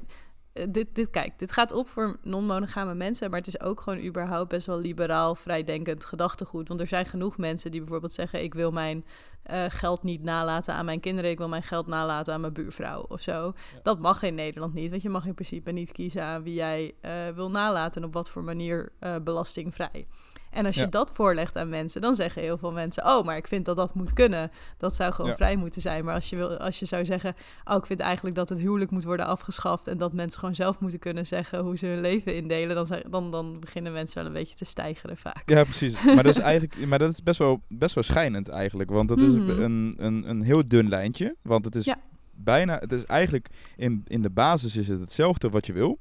eh, 0.53 0.65
dit, 0.69 0.95
dit, 0.95 1.11
kijk, 1.11 1.39
dit 1.39 1.53
gaat 1.53 1.73
op 1.73 1.89
voor 1.89 2.19
non-monogame 2.23 2.95
mensen, 2.95 3.31
maar 3.31 3.39
het 3.39 3.49
is 3.49 3.61
ook 3.61 3.81
gewoon 3.81 4.05
überhaupt 4.05 4.49
best 4.49 4.67
wel 4.67 4.79
liberaal, 4.79 5.35
vrijdenkend 5.35 6.05
gedachtegoed. 6.05 6.69
Want 6.69 6.81
er 6.81 6.87
zijn 6.87 7.07
genoeg 7.07 7.37
mensen 7.39 7.71
die 7.71 7.81
bijvoorbeeld 7.81 8.13
zeggen: 8.13 8.43
Ik 8.43 8.55
wil 8.55 8.71
mijn 8.71 9.05
eh, 9.43 9.65
geld 9.69 10.03
niet 10.03 10.23
nalaten 10.23 10.75
aan 10.75 10.85
mijn 10.85 11.01
kinderen, 11.01 11.31
ik 11.31 11.39
wil 11.39 11.49
mijn 11.49 11.63
geld 11.63 11.87
nalaten 11.87 12.35
aan 12.35 12.41
mijn 12.41 12.53
buurvrouw 12.53 13.05
of 13.09 13.21
zo. 13.21 13.53
Dat 13.83 13.99
mag 14.01 14.23
in 14.23 14.35
Nederland 14.35 14.75
niet, 14.75 14.91
want 14.91 15.03
je 15.03 15.09
mag 15.09 15.27
in 15.27 15.35
principe 15.35 15.71
niet 15.71 15.93
kiezen 15.93 16.23
aan 16.23 16.43
wie 16.43 16.55
jij 16.55 16.95
eh, 17.01 17.29
wil 17.29 17.51
nalaten 17.51 18.03
en 18.03 18.07
op 18.07 18.15
wat 18.15 18.31
voor 18.31 18.45
manier 18.45 18.93
belastingvrij. 19.23 20.07
En 20.51 20.67
als 20.67 20.75
je 20.75 20.81
Ja. 20.81 20.87
dat 20.87 21.11
voorlegt 21.15 21.57
aan 21.57 21.69
mensen, 21.69 22.01
dan 22.01 22.15
zeggen 22.15 22.43
heel 22.43 22.59
veel 22.59 22.73
mensen: 22.73 23.05
Oh, 23.07 23.25
maar 23.25 23.37
ik 23.37 23.47
vind 23.47 23.65
dat 23.65 23.77
dat 23.77 23.95
moet 23.95 24.13
kunnen. 24.13 24.51
Dat 24.79 24.95
zou 24.95 25.13
gewoon 25.13 25.31
Ja. 25.31 25.37
vrij 25.37 25.57
moeten 25.57 25.81
zijn. 25.81 26.05
Maar 26.05 26.15
als 26.15 26.31
je, 26.31 26.37
wil, 26.37 26.57
als 26.57 26.79
je 26.79 26.87
zou 26.87 27.05
zeggen: 27.05 27.35
Oh, 27.65 27.77
ik 27.77 27.87
vind 27.87 28.01
eigenlijk 28.01 28.37
dat 28.37 28.49
het 28.49 28.59
huwelijk 28.59 28.91
moet 28.91 29.05
worden 29.05 29.27
afgeschaft. 29.27 29.87
En 29.87 29.99
dat 29.99 30.13
mensen 30.13 30.41
gewoon 30.41 30.55
zelf 30.55 30.81
moeten 30.81 30.99
kunnen 30.99 31.27
zeggen 31.27 31.59
hoe 31.59 31.79
ze 31.79 31.87
hun 31.87 32.01
leven 32.01 32.35
indelen. 32.37 32.75
Dan, 32.77 33.03
dan, 33.11 33.31
dan 33.31 33.61
beginnen 33.61 33.93
mensen 33.93 34.17
wel 34.19 34.27
een 34.27 34.33
beetje 34.33 34.55
te 34.57 34.65
stijgeren 34.65 35.17
vaak. 35.17 35.43
Ja, 35.51 35.65
precies. 35.65 36.03
Maar 36.05 36.23
dat 36.23 36.37
is 36.37 36.43
eigenlijk, 36.43 36.87
maar 36.87 36.99
dat 36.99 37.11
is 37.13 37.23
best 37.23 37.39
wel, 37.39 37.63
best 37.69 37.95
wel 37.95 38.05
schijnend 38.05 38.49
eigenlijk. 38.49 38.91
Want 38.91 39.11
het 39.11 39.19
is 39.19 39.33
Mhm. 39.35 39.49
een, 39.51 39.95
een, 39.99 40.31
een 40.31 40.43
heel 40.43 40.65
dun 40.69 40.89
lijntje. 40.89 41.37
Want 41.43 41.65
het 41.65 41.75
is 41.75 41.85
Ja. 41.85 41.99
bijna, 42.31 42.79
het 42.79 42.93
is 42.93 43.05
eigenlijk 43.05 43.49
in, 43.77 44.03
in 44.07 44.23
de 44.23 44.31
basis 44.31 44.77
is 44.77 44.89
het 44.89 45.01
hetzelfde 45.01 45.49
wat 45.49 45.67
je 45.67 45.73
wil. 45.73 45.99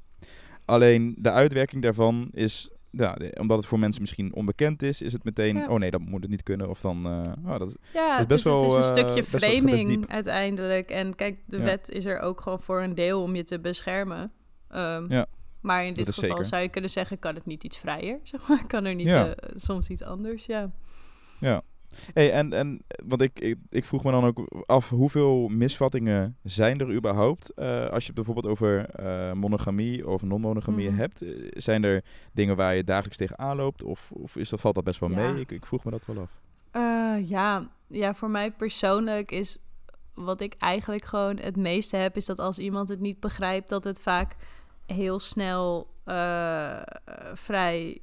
Alleen 0.64 1.14
de 1.18 1.30
uitwerking 1.30 1.82
daarvan 1.82 2.28
is, 2.32 2.70
ja, 2.90 3.16
omdat 3.40 3.56
het 3.56 3.66
voor 3.66 3.78
mensen 3.78 4.00
misschien 4.00 4.34
onbekend 4.34 4.82
is, 4.82 5.02
is 5.02 5.12
het 5.12 5.24
meteen, 5.24 5.56
Ja. 5.56 5.68
oh 5.68 5.78
nee, 5.78 5.90
dat 5.90 6.00
moet 6.00 6.22
het 6.22 6.30
niet 6.30 6.42
kunnen. 6.42 6.68
Of 6.68 6.80
dan, 6.80 7.06
oh, 7.06 7.58
dat 7.58 7.68
is, 7.68 7.74
Ja, 7.92 8.12
is 8.12 8.18
het 8.18 8.28
best 8.28 8.46
is, 8.46 8.52
het 8.52 8.62
is 8.62 8.68
wel, 8.68 8.76
een 8.76 8.82
eh, 8.82 8.88
stukje 8.88 9.24
framing 9.24 10.08
uiteindelijk. 10.08 10.90
En 10.90 11.14
kijk, 11.14 11.38
de 11.46 11.56
Ja. 11.58 11.62
wet 11.64 11.88
is 11.88 12.04
er 12.04 12.18
ook 12.18 12.40
gewoon 12.40 12.60
voor 12.60 12.82
een 12.82 12.94
deel 12.94 13.22
om 13.22 13.34
je 13.36 13.44
te 13.44 13.60
beschermen. 13.60 14.32
Ehm, 14.68 15.12
Ja, 15.12 15.26
maar 15.60 15.84
in 15.86 15.94
dit 15.94 16.08
is 16.08 16.14
geval 16.14 16.30
zeker. 16.30 16.44
zou 16.44 16.62
je 16.62 16.68
kunnen 16.68 16.90
zeggen, 16.90 17.18
kan 17.18 17.34
het 17.34 17.46
niet 17.46 17.64
iets 17.64 17.78
vrijer? 17.78 18.18
Zeg 18.32 18.48
maar, 18.48 18.66
kan 18.66 18.84
er 18.84 18.94
niet 18.94 19.06
eh, 19.06 19.30
soms 19.56 19.88
iets 19.88 20.02
anders? 20.02 20.46
Ja. 20.46 20.70
ja. 21.40 21.62
Hey, 22.12 22.32
en, 22.32 22.52
en 22.52 22.82
want 23.06 23.20
ik, 23.22 23.40
ik, 23.40 23.56
ik 23.68 23.84
vroeg 23.84 24.04
me 24.04 24.10
dan 24.10 24.24
ook 24.24 24.64
af, 24.66 24.88
hoeveel 24.88 25.48
misvattingen 25.48 26.36
zijn 26.42 26.80
er 26.80 26.92
überhaupt? 26.94 27.54
eh, 27.54 27.86
als 27.86 28.00
je 28.00 28.06
het 28.06 28.14
bijvoorbeeld 28.14 28.46
over 28.46 28.88
eh, 28.90 29.32
monogamie 29.32 30.08
of 30.08 30.22
non-monogamie 30.22 30.88
Mhm. 30.90 30.98
hebt. 30.98 31.22
Eh, 31.22 31.30
zijn 31.50 31.84
er 31.84 32.04
dingen 32.32 32.56
waar 32.56 32.74
je 32.74 32.84
dagelijks 32.84 33.16
tegenaan 33.16 33.56
loopt? 33.56 33.82
Of, 33.82 34.10
of 34.12 34.36
is 34.36 34.48
dat, 34.48 34.60
valt 34.60 34.74
dat 34.74 34.84
best 34.84 35.00
wel 35.00 35.10
Ja. 35.10 35.16
mee? 35.16 35.40
Ik, 35.40 35.50
ik 35.52 35.66
vroeg 35.66 35.84
me 35.84 35.90
dat 35.90 36.06
wel 36.06 36.18
af. 36.18 36.30
Ja. 37.24 37.68
ja, 37.86 38.14
voor 38.14 38.30
mij 38.30 38.50
persoonlijk 38.50 39.30
is 39.30 39.58
wat 40.14 40.40
ik 40.40 40.54
eigenlijk 40.58 41.04
gewoon 41.04 41.36
het 41.38 41.56
meeste 41.56 41.96
heb, 41.96 42.16
is 42.16 42.26
dat 42.26 42.38
als 42.38 42.58
iemand 42.58 42.88
het 42.88 43.00
niet 43.00 43.20
begrijpt, 43.20 43.68
dat 43.68 43.84
het 43.84 44.00
vaak 44.00 44.36
heel 44.86 45.18
snel 45.18 45.86
vrij 47.34 48.00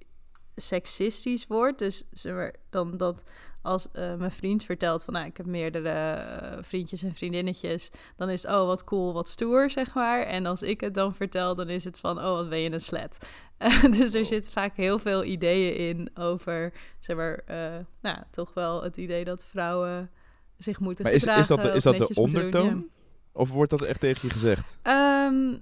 seksistisch 0.56 1.48
wordt. 1.48 1.79
Dus 1.79 2.03
zeg 2.12 2.34
maar, 2.34 2.56
dan 2.70 2.98
dat 2.98 3.24
als 3.67 3.91
eh, 3.91 4.15
mijn 4.15 4.31
vriend 4.31 4.63
vertelt 4.63 5.03
van, 5.03 5.13
nou, 5.13 5.25
ik 5.25 5.38
heb 5.38 5.45
meerdere 5.45 5.89
eh, 5.89 6.57
vriendjes 6.62 7.03
en 7.03 7.13
vriendinnetjes, 7.13 7.89
dan 8.15 8.29
is 8.29 8.43
het, 8.43 8.51
oh, 8.51 8.65
wat 8.65 8.83
cool, 8.83 9.13
wat 9.13 9.29
stoer, 9.29 9.69
zeg 9.69 9.93
maar. 9.93 10.21
En 10.21 10.45
als 10.45 10.62
ik 10.62 10.81
het 10.81 10.93
dan 10.93 11.15
vertel, 11.15 11.55
dan 11.55 11.69
is 11.69 11.83
het 11.83 12.00
van, 12.00 12.17
oh, 12.17 12.24
wat 12.24 12.50
ben 12.50 12.59
je 12.59 12.71
een 12.71 12.81
slet. 12.81 13.27
dus 13.97 14.13
er 14.13 14.21
Oh. 14.21 14.27
zit 14.27 14.50
vaak 14.50 14.75
heel 14.75 15.00
veel 15.00 15.24
ideeën 15.24 15.75
in 15.75 16.09
over, 16.13 16.74
zeg 17.00 17.15
maar, 17.15 17.41
eh, 17.45 17.75
nou, 18.01 18.17
toch 18.31 18.53
wel 18.53 18.83
het 18.83 18.97
idee 18.97 19.24
dat 19.24 19.45
vrouwen 19.45 20.12
zich 20.57 20.79
moeten 20.79 21.03
Maar 21.03 21.13
is, 21.13 21.19
gedragen. 21.19 21.41
is 21.41 21.47
dat, 21.47 21.62
de, 21.62 21.71
is 21.71 21.83
dat 21.83 21.97
de 21.97 22.00
doen, 22.00 22.07
ja. 22.13 22.21
ondertoon? 22.21 22.89
Of 23.31 23.50
wordt 23.51 23.71
dat 23.71 23.81
echt 23.81 24.00
tegen 24.00 24.27
je 24.27 24.33
gezegd? 24.33 24.77
Ehm, 24.81 25.57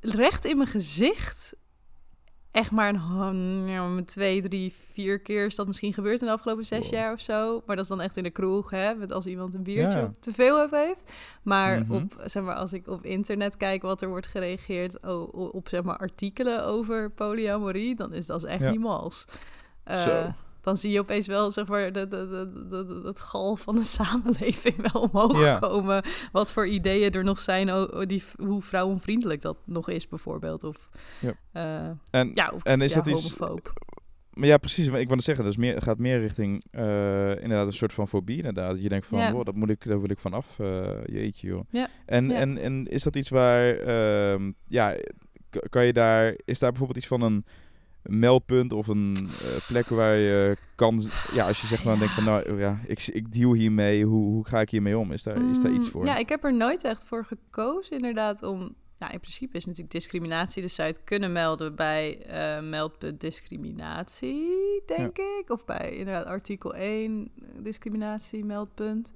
recht 0.00 0.44
in 0.44 0.56
mijn 0.56 0.68
gezicht. 0.68 1.56
Echt 2.56 2.70
maar 2.70 2.88
een 2.88 3.64
maar 3.94 4.04
twee, 4.04 4.42
drie, 4.48 4.72
vier 4.92 5.18
keer 5.20 5.46
is 5.46 5.54
dat 5.54 5.66
misschien 5.66 5.92
gebeurd 5.92 6.20
in 6.20 6.26
de 6.26 6.32
afgelopen 6.32 6.64
zes 6.64 6.84
Wow. 6.84 6.92
jaar 6.94 7.12
of 7.12 7.20
zo. 7.20 7.62
Maar 7.66 7.76
dat 7.76 7.84
is 7.84 7.90
dan 7.90 8.00
echt 8.00 8.16
in 8.16 8.22
de 8.22 8.30
kroeg, 8.30 8.70
hè? 8.70 8.94
Met 8.94 9.12
als 9.12 9.26
iemand 9.26 9.54
een 9.54 9.62
biertje 9.62 9.98
Ja. 9.98 10.04
op 10.04 10.14
te 10.20 10.32
veel 10.32 10.64
op 10.64 10.70
heeft. 10.70 11.12
Maar 11.42 11.78
Mhm. 11.80 11.92
op, 11.92 12.16
zeg 12.24 12.42
maar, 12.42 12.54
als 12.54 12.72
ik 12.72 12.86
op 12.88 13.02
internet 13.04 13.56
kijk 13.56 13.82
wat 13.82 14.02
er 14.02 14.08
wordt 14.08 14.26
gereageerd 14.26 15.02
o- 15.04 15.28
o- 15.32 15.46
op, 15.52 15.68
zeg 15.68 15.82
maar, 15.82 15.96
artikelen 15.98 16.64
over 16.64 17.10
polyamorie, 17.10 17.94
dan 17.94 18.12
is 18.12 18.26
dat 18.26 18.44
echt 18.44 18.60
Ja. 18.62 18.70
niet 18.70 18.80
mals. 18.80 19.24
Eh, 19.84 19.96
Zo. 19.96 20.32
Dan 20.66 20.76
zie 20.76 20.90
je 20.92 21.00
opeens 21.00 21.26
wel 21.26 21.50
zeg 21.50 21.66
maar, 21.66 21.92
de, 21.92 22.08
de, 22.08 22.26
de, 22.68 23.00
het 23.04 23.20
gal 23.20 23.56
van 23.56 23.74
de 23.76 23.82
samenleving 23.82 24.92
wel 24.92 25.02
omhoog 25.02 25.40
Ja. 25.40 25.58
komen. 25.58 26.04
Wat 26.32 26.52
voor 26.52 26.66
ideeën 26.68 27.10
er 27.12 27.24
nog 27.24 27.38
zijn, 27.38 27.88
die, 28.06 28.22
hoe 28.36 28.62
vrouwenvriendelijk 28.62 29.42
dat 29.42 29.56
nog 29.64 29.88
is 29.90 30.08
bijvoorbeeld. 30.08 30.64
Of, 30.64 30.88
Ja. 31.20 31.34
eh, 31.52 32.20
En, 32.20 32.30
ja, 32.34 32.50
of 32.54 32.62
en 32.62 32.80
is 32.80 32.92
ja, 32.94 33.00
dat 33.02 33.06
iets... 33.06 33.32
homofoob. 33.38 33.72
Maar 34.30 34.48
ja, 34.48 34.56
precies. 34.58 34.86
Ik 34.86 35.08
wilde 35.08 35.22
zeggen, 35.22 35.44
dat 35.44 35.56
meer, 35.56 35.82
gaat 35.82 35.98
meer 35.98 36.18
richting 36.20 36.64
eh, 36.70 37.30
inderdaad 37.30 37.66
een 37.66 37.72
soort 37.72 37.92
van 37.92 38.08
fobie. 38.08 38.36
Inderdaad. 38.36 38.70
Dat 38.72 38.82
je 38.82 38.88
denkt 38.88 39.06
van, 39.06 39.32
wow, 39.32 39.44
dat 39.44 39.54
moet 39.54 39.70
ik, 39.70 39.84
daar 39.86 40.00
wil 40.00 40.10
ik 40.10 40.18
vanaf. 40.18 40.58
eh 40.58 40.88
jeetje, 41.04 41.46
joh. 41.46 41.60
Ja. 41.70 41.88
En, 42.06 42.28
Ja. 42.28 42.34
En, 42.34 42.58
en 42.58 42.86
is 42.86 43.02
dat 43.02 43.16
iets 43.16 43.28
waar, 43.28 43.74
ehm, 43.78 44.52
ja, 44.66 44.96
kan 45.70 45.84
je 45.86 45.92
daar, 45.92 46.34
is 46.44 46.58
daar 46.58 46.70
bijvoorbeeld 46.70 46.98
iets 46.98 47.06
van 47.08 47.22
een 47.22 47.44
meldpunt 48.08 48.72
of 48.72 48.86
een 48.86 49.16
eh, 49.16 49.66
plek 49.66 49.86
waar 49.86 50.16
je 50.16 50.56
kan, 50.74 51.10
ja, 51.32 51.46
als 51.46 51.60
je 51.60 51.66
zeg 51.66 51.84
maar 51.84 51.92
Ja. 51.94 51.98
denkt 51.98 52.14
van, 52.14 52.24
nou 52.24 52.58
ja, 52.60 52.78
ik, 52.86 53.06
ik 53.06 53.32
deal 53.32 53.52
hiermee, 53.52 54.04
hoe, 54.04 54.24
hoe 54.24 54.46
ga 54.46 54.60
ik 54.60 54.70
hiermee 54.70 54.98
om? 54.98 55.12
Is 55.12 55.22
daar, 55.22 55.50
is 55.50 55.60
daar 55.60 55.72
iets 55.72 55.86
Mm, 55.86 55.92
voor? 55.92 56.04
Ja, 56.04 56.16
ik 56.16 56.28
heb 56.28 56.44
er 56.44 56.54
nooit 56.54 56.84
echt 56.84 57.06
voor 57.06 57.24
gekozen 57.24 57.96
inderdaad 57.96 58.42
om... 58.42 58.74
Nou, 58.98 59.12
in 59.12 59.20
principe 59.20 59.56
is 59.56 59.64
natuurlijk 59.64 59.92
discriminatie. 59.92 60.62
Dus 60.62 60.74
zou 60.74 60.88
je 60.88 60.94
het 60.94 61.04
kunnen 61.04 61.32
melden 61.32 61.74
bij 61.74 62.22
eh 62.26 62.62
meldpunt 62.62 63.20
discriminatie, 63.20 64.82
denk 64.86 65.18
ik. 65.18 65.44
Of 65.50 65.64
bij 65.64 65.90
inderdaad 65.96 66.26
artikel 66.26 66.74
1 66.74 67.30
eh, 67.40 67.48
discriminatie, 67.62 68.44
meldpunt. 68.44 69.12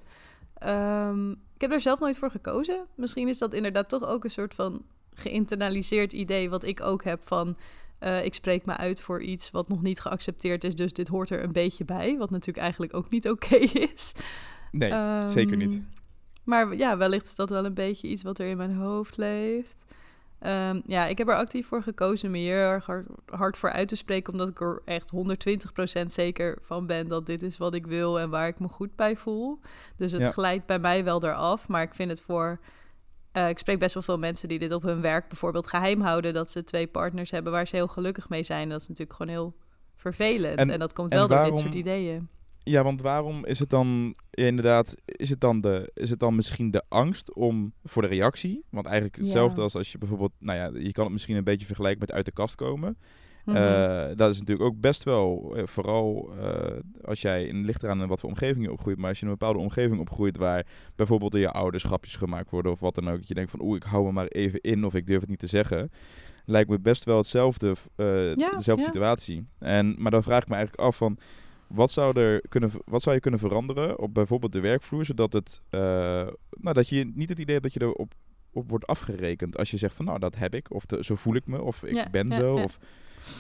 Ehm, 0.55 1.31
ik 1.31 1.61
heb 1.61 1.73
er 1.73 1.81
zelf 1.81 2.01
nooit 2.01 2.19
voor 2.19 2.31
gekozen. 2.31 2.87
Misschien 2.95 3.29
is 3.29 3.39
dat 3.39 3.55
inderdaad 3.55 3.89
toch 3.89 4.05
ook 4.05 4.25
een 4.25 4.31
soort 4.31 4.55
van 4.55 4.83
geïnternaliseerd 5.15 6.13
idee... 6.13 6.51
wat 6.51 6.65
ik 6.65 6.81
ook 6.81 7.05
heb 7.05 7.21
van... 7.25 7.57
eh, 8.01 8.25
ik 8.25 8.35
spreek 8.35 8.67
me 8.67 8.77
uit 8.77 9.01
voor 9.01 9.23
iets 9.23 9.51
wat 9.51 9.69
nog 9.69 9.83
niet 9.83 10.01
geaccepteerd 10.01 10.65
is, 10.65 10.75
dus 10.75 10.93
dit 10.93 11.09
hoort 11.09 11.31
er 11.31 11.43
een 11.43 11.53
beetje 11.53 11.85
bij. 11.85 12.17
Wat 12.19 12.31
natuurlijk 12.31 12.59
eigenlijk 12.59 12.95
ook 12.95 13.11
niet 13.11 13.29
oké 13.29 13.57
is. 13.93 14.13
nee, 14.73 14.93
zeker 15.29 15.57
niet. 15.57 15.73
Ehm, 15.73 15.81
Maar 16.45 16.77
ja, 16.77 16.97
wellicht 16.97 17.27
is 17.27 17.35
dat 17.35 17.51
wel 17.51 17.65
een 17.65 17.75
beetje 17.75 18.09
iets 18.09 18.23
wat 18.23 18.39
er 18.39 18.47
in 18.47 18.57
mijn 18.57 18.75
hoofd 18.75 19.17
leeft. 19.17 19.85
Ehm, 20.39 20.81
ja, 20.87 21.07
ik 21.07 21.19
heb 21.19 21.29
er 21.29 21.37
actief 21.37 21.67
voor 21.67 21.83
gekozen 21.83 22.31
me 22.31 22.39
hier 22.39 22.57
erg 22.57 22.87
hard, 22.87 23.07
hard 23.27 23.57
voor 23.59 23.71
uit 23.73 23.89
te 23.89 23.97
spreken, 23.97 24.33
omdat 24.33 24.49
ik 24.49 24.61
er 24.61 24.83
echt 24.85 25.11
120% 25.11 26.13
zeker 26.13 26.59
van 26.61 26.87
ben 26.87 27.09
dat 27.09 27.27
dit 27.27 27.43
is 27.43 27.57
wat 27.59 27.75
ik 27.75 27.87
wil 27.87 28.19
en 28.21 28.31
waar 28.31 28.49
ik 28.49 28.59
me 28.59 28.69
goed 28.69 28.97
bij 28.97 29.17
voel. 29.17 29.59
Dus 29.97 30.13
het 30.13 30.21
Ja. 30.23 30.31
glijdt 30.31 30.67
bij 30.67 30.79
mij 30.79 31.05
wel 31.05 31.25
eraf, 31.25 31.69
maar 31.69 31.83
ik 31.83 31.95
vind 31.95 32.11
het 32.11 32.21
voor. 32.21 32.59
Eh, 33.33 33.49
ik 33.49 33.59
spreek 33.59 33.79
best 33.79 33.95
wel 33.95 34.03
veel 34.03 34.19
mensen 34.19 34.49
die 34.49 34.59
dit 34.59 34.73
op 34.73 34.83
hun 34.83 35.01
werk 35.01 35.29
bijvoorbeeld 35.29 35.67
geheim 35.67 36.01
houden, 36.01 36.35
dat 36.35 36.51
ze 36.51 36.65
twee 36.65 36.87
partners 36.87 37.31
hebben 37.31 37.53
waar 37.53 37.67
ze 37.67 37.77
heel 37.77 37.87
gelukkig 37.89 38.29
mee 38.29 38.43
zijn. 38.43 38.69
Dat 38.69 38.81
is 38.81 38.89
natuurlijk 38.89 39.17
gewoon 39.17 39.33
heel 39.33 39.57
vervelend. 39.95 40.59
En, 40.59 40.71
En- 40.71 40.79
dat 40.79 40.93
komt 40.93 41.11
en 41.11 41.19
wel 41.19 41.29
door 41.29 41.45
dit 41.45 41.59
soort 41.59 41.75
ideeën. 41.75 42.29
Ja, 42.63 42.83
want 42.83 43.01
waarom 43.01 43.45
is 43.45 43.59
het 43.59 43.71
dan 43.71 44.15
inderdaad, 44.31 44.95
is 45.05 45.31
het 45.31 45.41
dan, 45.41 45.61
de, 45.61 45.91
is 45.95 46.11
het 46.11 46.19
dan 46.19 46.35
misschien 46.35 46.71
de 46.71 46.83
angst 46.89 47.35
om 47.35 47.73
voor 47.85 48.03
de 48.03 48.09
reactie? 48.09 48.65
Want 48.71 48.87
eigenlijk 48.87 49.17
Ja. 49.17 49.23
hetzelfde 49.23 49.61
als 49.61 49.75
als 49.75 49.93
je 49.93 49.99
bijvoorbeeld, 49.99 50.33
nou 50.39 50.59
ja, 50.59 50.81
je 50.81 50.93
kan 50.93 51.05
het 51.05 51.13
misschien 51.13 51.37
een 51.37 51.45
beetje 51.45 51.67
vergelijken 51.67 52.01
met 52.01 52.13
uit 52.13 52.25
de 52.25 52.33
kast 52.33 52.55
komen. 52.55 52.99
Mhm. 53.45 53.57
Eh, 53.57 54.17
dat 54.17 54.31
is 54.31 54.39
natuurlijk 54.39 54.69
ook 54.69 54.81
best 54.81 55.03
wel, 55.05 55.53
eh, 55.57 55.67
vooral 55.67 56.33
eh, 56.41 56.77
als 57.05 57.21
jij, 57.21 57.45
in 57.45 57.65
ligt 57.65 57.83
eraan 57.83 58.01
in 58.03 58.09
wat 58.09 58.21
voor 58.21 58.29
omgeving 58.29 58.65
je 58.65 58.73
opgroeit, 58.73 58.99
maar 58.99 59.09
als 59.09 59.19
je 59.19 59.25
in 59.25 59.31
een 59.33 59.39
bepaalde 59.39 59.59
omgeving 59.61 60.01
opgroeit 60.01 60.37
waar 60.37 60.67
bijvoorbeeld 60.97 61.33
door 61.33 61.41
je 61.41 61.51
ouders 61.51 61.85
grapjes 61.85 62.17
gemaakt 62.17 62.51
worden 62.51 62.73
of 62.73 62.81
wat 62.81 62.95
dan 62.95 63.09
ook, 63.11 63.17
dat 63.19 63.29
je 63.29 63.35
denkt 63.35 63.51
van 63.51 63.61
oeh, 63.63 63.77
ik 63.77 63.83
hou 63.83 64.05
me 64.05 64.13
maar 64.13 64.27
even 64.27 64.61
in 64.61 64.85
of 64.85 64.95
ik 64.95 65.07
durf 65.07 65.21
het 65.21 65.31
niet 65.31 65.39
te 65.39 65.47
zeggen, 65.47 65.91
lijkt 66.45 66.71
me 66.71 66.79
best 66.81 67.05
wel 67.05 67.17
hetzelfde, 67.17 67.75
Ja, 67.97 68.35
dezelfde 68.35 68.83
ja. 68.85 68.91
situatie. 68.93 69.47
En, 69.59 69.95
maar 69.99 70.11
dan 70.11 70.23
vraag 70.23 70.43
ik 70.43 70.49
me 70.49 70.55
eigenlijk 70.55 70.85
af 70.85 70.97
van, 70.97 71.19
wat 71.69 71.91
zou, 71.91 72.21
er 72.21 72.41
kunnen, 72.49 72.71
wat 72.85 73.03
zou 73.03 73.15
je 73.15 73.21
kunnen 73.21 73.41
veranderen 73.41 73.99
op 73.99 74.15
bijvoorbeeld 74.15 74.53
de 74.53 74.61
werkvloer, 74.61 75.05
zodat 75.05 75.33
het, 75.33 75.63
nou, 75.71 76.73
dat 76.73 76.89
je 76.89 77.11
niet 77.15 77.29
het 77.29 77.39
idee 77.39 77.55
hebt 77.55 77.63
dat 77.63 77.75
je 77.75 77.83
erop 77.83 78.13
op 78.53 78.71
wordt 78.71 78.87
afgerekend 78.87 79.59
als 79.59 79.71
je 79.71 79.77
zegt 79.77 79.95
van 79.95 80.05
nou 80.05 80.19
dat 80.19 80.37
heb 80.37 80.55
ik 80.55 80.75
of 80.75 80.87
de- 80.87 81.05
zo 81.05 81.15
voel 81.15 81.35
ik 81.35 81.47
me 81.47 81.63
of 81.63 81.83
ik 81.83 81.95
Ja, 81.95 82.09
ben 82.11 82.33
zo 82.33 82.55
of 82.55 82.79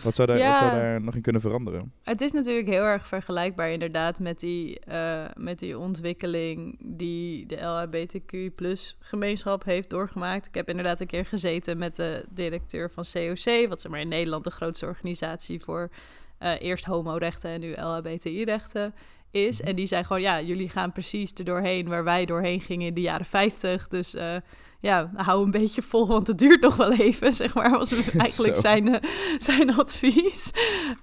wat 0.03 0.15
zou, 0.15 0.29
daar, 0.29 0.39
Ja. 0.39 0.49
wat 0.49 0.59
zou 0.59 0.71
daar 0.71 1.01
nog 1.01 1.15
in 1.15 1.23
kunnen 1.23 1.41
veranderen? 1.41 1.93
Het 2.03 2.21
is 2.21 2.33
natuurlijk 2.33 2.69
heel 2.69 2.83
erg 2.83 3.07
vergelijkbaar 3.07 3.71
inderdaad 3.71 4.21
met 4.21 4.41
die, 4.41 4.81
eh, 4.81 5.25
met 5.35 5.59
die 5.59 5.79
ontwikkeling 5.79 6.77
die 6.81 7.47
de 7.47 7.57
LHBTQ 7.61 8.55
plus 8.55 8.97
gemeenschap 9.01 9.65
heeft 9.65 9.91
doorgemaakt. 9.91 10.47
Ik 10.47 10.55
heb 10.55 10.69
inderdaad 10.69 11.01
een 11.01 11.07
keer 11.07 11.27
gezeten 11.27 11.79
met 11.79 11.97
de 11.97 12.25
directeur 12.31 12.91
van 12.91 13.05
COC, 13.13 13.69
wat 13.69 13.81
zeg 13.81 13.91
maar 13.91 14.01
in 14.01 14.09
Nederland 14.09 14.45
de 14.45 14.51
grootste 14.51 14.87
organisatie 14.87 15.61
voor 15.61 15.91
eh, 16.39 16.53
eerst 16.61 16.85
homorechten 16.85 17.51
en 17.51 17.61
nu 17.61 17.73
LHBTI-rechten 17.73 18.95
is. 19.31 19.61
Mhm. 19.61 19.69
En 19.69 19.77
die 19.77 19.87
zei 19.87 20.05
gewoon, 20.05 20.23
ja, 20.23 20.41
jullie 20.41 20.69
gaan 20.69 20.93
precies 20.93 21.33
er 21.35 21.45
doorheen 21.45 21.89
waar 21.89 22.05
wij 22.05 22.25
doorheen 22.25 22.61
gingen 22.61 22.87
in 22.87 22.95
de 22.95 23.01
jaren 23.01 23.27
50. 23.27 23.89
Dus 23.89 24.15
eh, 24.15 24.37
ja, 24.81 25.11
hou 25.15 25.45
een 25.45 25.51
beetje 25.51 25.83
vol, 25.83 26.07
want 26.07 26.27
het 26.27 26.39
duurt 26.39 26.61
nog 26.61 26.77
wel 26.77 26.93
even, 26.93 27.33
zeg 27.43 27.55
maar, 27.55 27.71
was 27.71 27.93
eigenlijk 28.17 28.57
zijn, 28.57 28.95
eh, 28.95 29.11
zijn 29.39 29.75
advies. 29.77 30.51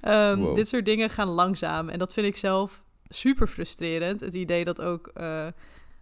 Ehm, 0.01 0.39
Wow. 0.39 0.55
Dit 0.55 0.67
soort 0.67 0.85
dingen 0.85 1.09
gaan 1.09 1.27
langzaam 1.27 1.89
en 1.89 1.99
dat 1.99 2.13
vind 2.13 2.27
ik 2.27 2.37
zelf 2.37 2.83
super 3.07 3.47
frustrerend. 3.47 4.19
Het 4.19 4.33
idee 4.33 4.63
dat 4.63 4.81
ook 4.81 5.07
eh, 5.13 5.47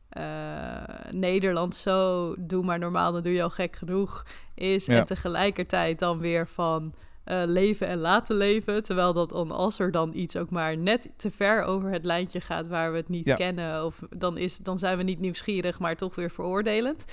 eh, 0.10 1.12
Nederland 1.12 1.76
zo, 1.76 2.34
doe 2.38 2.64
maar 2.64 2.80
normaal, 2.80 3.12
dan 3.12 3.24
doe 3.24 3.34
je 3.34 3.44
al 3.44 3.50
gek 3.50 3.76
genoeg, 3.76 4.26
is. 4.56 4.86
Ja. 4.86 4.96
En 4.96 5.06
tegelijkertijd 5.06 6.00
dan 6.00 6.20
weer 6.20 6.48
van, 6.48 6.94
eh, 7.26 7.42
leven 7.46 7.88
en 7.88 7.98
laten 7.98 8.36
leven. 8.36 8.84
Terwijl 8.84 9.14
dat 9.14 9.30
dan, 9.30 9.52
als 9.52 9.80
er 9.80 9.92
dan 9.92 10.14
iets 10.14 10.38
ook 10.38 10.50
maar 10.50 10.78
net 10.78 11.10
te 11.18 11.32
ver 11.32 11.64
over 11.64 11.92
het 11.92 12.06
lijntje 12.06 12.42
gaat 12.42 12.68
waar 12.68 12.92
we 12.92 12.98
het 12.98 13.10
niet 13.10 13.26
Ja. 13.26 13.36
kennen, 13.36 13.86
of 13.86 14.02
dan, 14.10 14.38
is, 14.38 14.58
dan 14.58 14.78
zijn 14.80 14.98
we 14.98 15.04
niet 15.04 15.20
nieuwsgierig, 15.20 15.80
maar 15.80 15.96
toch 15.96 16.16
weer 16.16 16.32
veroordelend. 16.32 17.06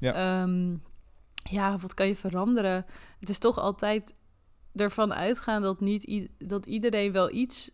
Ja. 0.00 0.12
Ehm, 0.42 0.76
ja, 1.50 1.78
wat 1.78 1.94
kan 1.94 2.06
je 2.06 2.14
veranderen? 2.16 2.86
Het 3.20 3.28
is 3.28 3.38
toch 3.38 3.58
altijd 3.58 4.16
ervan 4.74 5.14
uitgaan 5.14 5.62
dat, 5.62 5.80
niet 5.80 6.28
dat 6.38 6.66
iedereen 6.66 7.12
wel 7.12 7.30
iets 7.32 7.70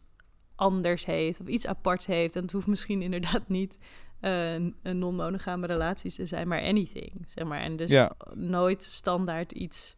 anders 0.56 1.04
heeft 1.04 1.40
of 1.40 1.46
iets 1.46 1.66
aparts 1.66 2.06
heeft. 2.06 2.36
En 2.36 2.42
het 2.42 2.52
hoeft 2.52 2.66
misschien 2.66 3.02
inderdaad 3.08 3.48
niet 3.48 3.78
eh, 4.20 4.52
een 4.54 4.76
een 4.82 4.98
non-monogame 4.98 5.66
relaties 5.66 6.14
te 6.14 6.26
zijn, 6.26 6.48
maar 6.48 6.62
anything. 6.62 7.24
Zeg 7.26 7.44
maar. 7.44 7.60
En 7.60 7.76
dus 7.76 7.90
Ja. 7.90 8.12
nooit 8.34 8.82
standaard 8.82 9.52
iets 9.52 9.96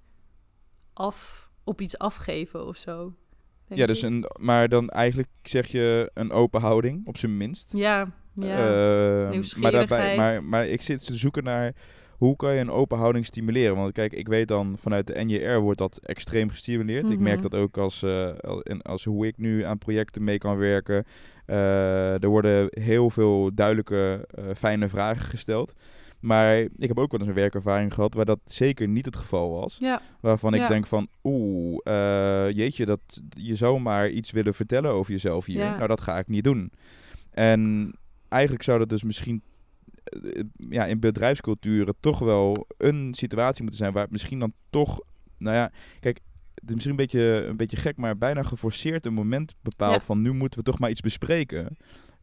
af, 0.92 1.45
op 1.66 1.80
iets 1.80 1.98
afgeven 1.98 2.66
of 2.66 2.76
zo. 2.76 3.12
Ja, 3.68 3.86
dus 3.86 4.02
ik. 4.02 4.10
een, 4.10 4.24
maar 4.40 4.68
dan 4.68 4.88
eigenlijk 4.88 5.28
zeg 5.42 5.66
je 5.66 6.10
een 6.14 6.30
open 6.32 6.60
houding, 6.60 7.06
op 7.06 7.16
zijn 7.16 7.36
minst. 7.36 7.72
Ja, 7.76 8.10
ja. 8.34 8.56
Ehm, 9.28 9.42
maar, 9.60 9.72
daarbij, 9.72 10.16
maar, 10.16 10.44
maar 10.44 10.66
ik 10.66 10.82
zit 10.82 11.06
te 11.06 11.16
zoeken 11.16 11.44
naar 11.44 11.72
hoe 12.18 12.36
kan 12.36 12.54
je 12.54 12.60
een 12.60 12.70
open 12.70 12.98
houding 12.98 13.24
stimuleren. 13.26 13.76
Want 13.76 13.92
kijk, 13.92 14.12
ik 14.12 14.28
weet 14.28 14.48
dan 14.48 14.76
vanuit 14.78 15.06
de 15.06 15.24
NJR 15.24 15.56
wordt 15.58 15.78
dat 15.78 16.00
extreem 16.02 16.50
gestimuleerd. 16.50 17.10
Ik 17.10 17.18
merk 17.18 17.40
Mhm. 17.40 17.48
dat 17.48 17.60
ook 17.60 17.78
als, 17.78 18.04
al- 18.40 18.62
en 18.62 18.82
als 18.82 19.04
hoe 19.04 19.26
ik 19.26 19.36
nu 19.38 19.62
aan 19.64 19.78
projecten 19.78 20.24
mee 20.24 20.38
kan 20.38 20.56
werken. 20.56 21.04
Eh, 21.46 22.22
er 22.22 22.28
worden 22.28 22.68
heel 22.70 23.10
veel 23.10 23.50
duidelijke, 23.54 24.28
eh, 24.34 24.44
fijne 24.56 24.88
vragen 24.88 25.24
gesteld. 25.24 25.74
Maar 26.26 26.58
ik 26.58 26.88
heb 26.88 26.98
ook 26.98 27.10
wel 27.10 27.20
eens 27.20 27.28
een 27.28 27.34
werkervaring 27.34 27.94
gehad 27.94 28.14
waar 28.14 28.24
dat 28.24 28.38
zeker 28.44 28.88
niet 28.88 29.04
het 29.04 29.16
geval 29.16 29.50
was. 29.50 29.76
ja, 29.80 30.00
Waarvan 30.20 30.54
ik 30.54 30.60
Ja. 30.60 30.68
denk 30.68 30.86
van, 30.86 31.08
oeh, 31.24 31.78
eh, 31.84 32.50
jeetje, 32.56 32.84
dat, 32.86 33.00
je 33.28 33.54
zou 33.54 33.80
maar 33.80 34.08
iets 34.10 34.30
willen 34.30 34.54
vertellen 34.54 34.90
over 34.90 35.12
jezelf 35.12 35.44
hier. 35.46 35.58
Ja. 35.58 35.76
Nou, 35.76 35.88
dat 35.88 36.00
ga 36.00 36.18
ik 36.18 36.28
niet 36.28 36.44
doen. 36.44 36.72
En 37.30 37.92
eigenlijk 38.28 38.62
zou 38.62 38.78
dat 38.78 38.88
dus 38.88 39.02
misschien 39.02 39.42
eh, 40.04 40.42
ja, 40.56 40.84
in 40.86 41.00
bedrijfsculturen 41.00 41.94
toch 42.00 42.18
wel 42.18 42.66
een 42.78 43.14
situatie 43.14 43.60
moeten 43.62 43.78
zijn 43.80 43.92
waar 43.92 44.02
het 44.02 44.12
misschien 44.12 44.38
dan 44.38 44.52
toch, 44.70 45.00
nou 45.38 45.56
ja, 45.56 45.70
kijk, 46.00 46.20
het 46.54 46.68
is 46.68 46.74
misschien 46.74 46.90
een 46.90 47.00
beetje, 47.00 47.44
een 47.48 47.56
beetje 47.56 47.76
gek, 47.76 47.96
maar 47.96 48.18
bijna 48.18 48.42
geforceerd 48.42 49.06
een 49.06 49.14
moment 49.14 49.54
bepaald 49.62 49.94
Ja. 50.00 50.00
van 50.06 50.22
nu 50.22 50.32
moeten 50.32 50.58
we 50.58 50.64
toch 50.64 50.78
maar 50.78 50.90
iets 50.90 51.00
bespreken. 51.00 51.76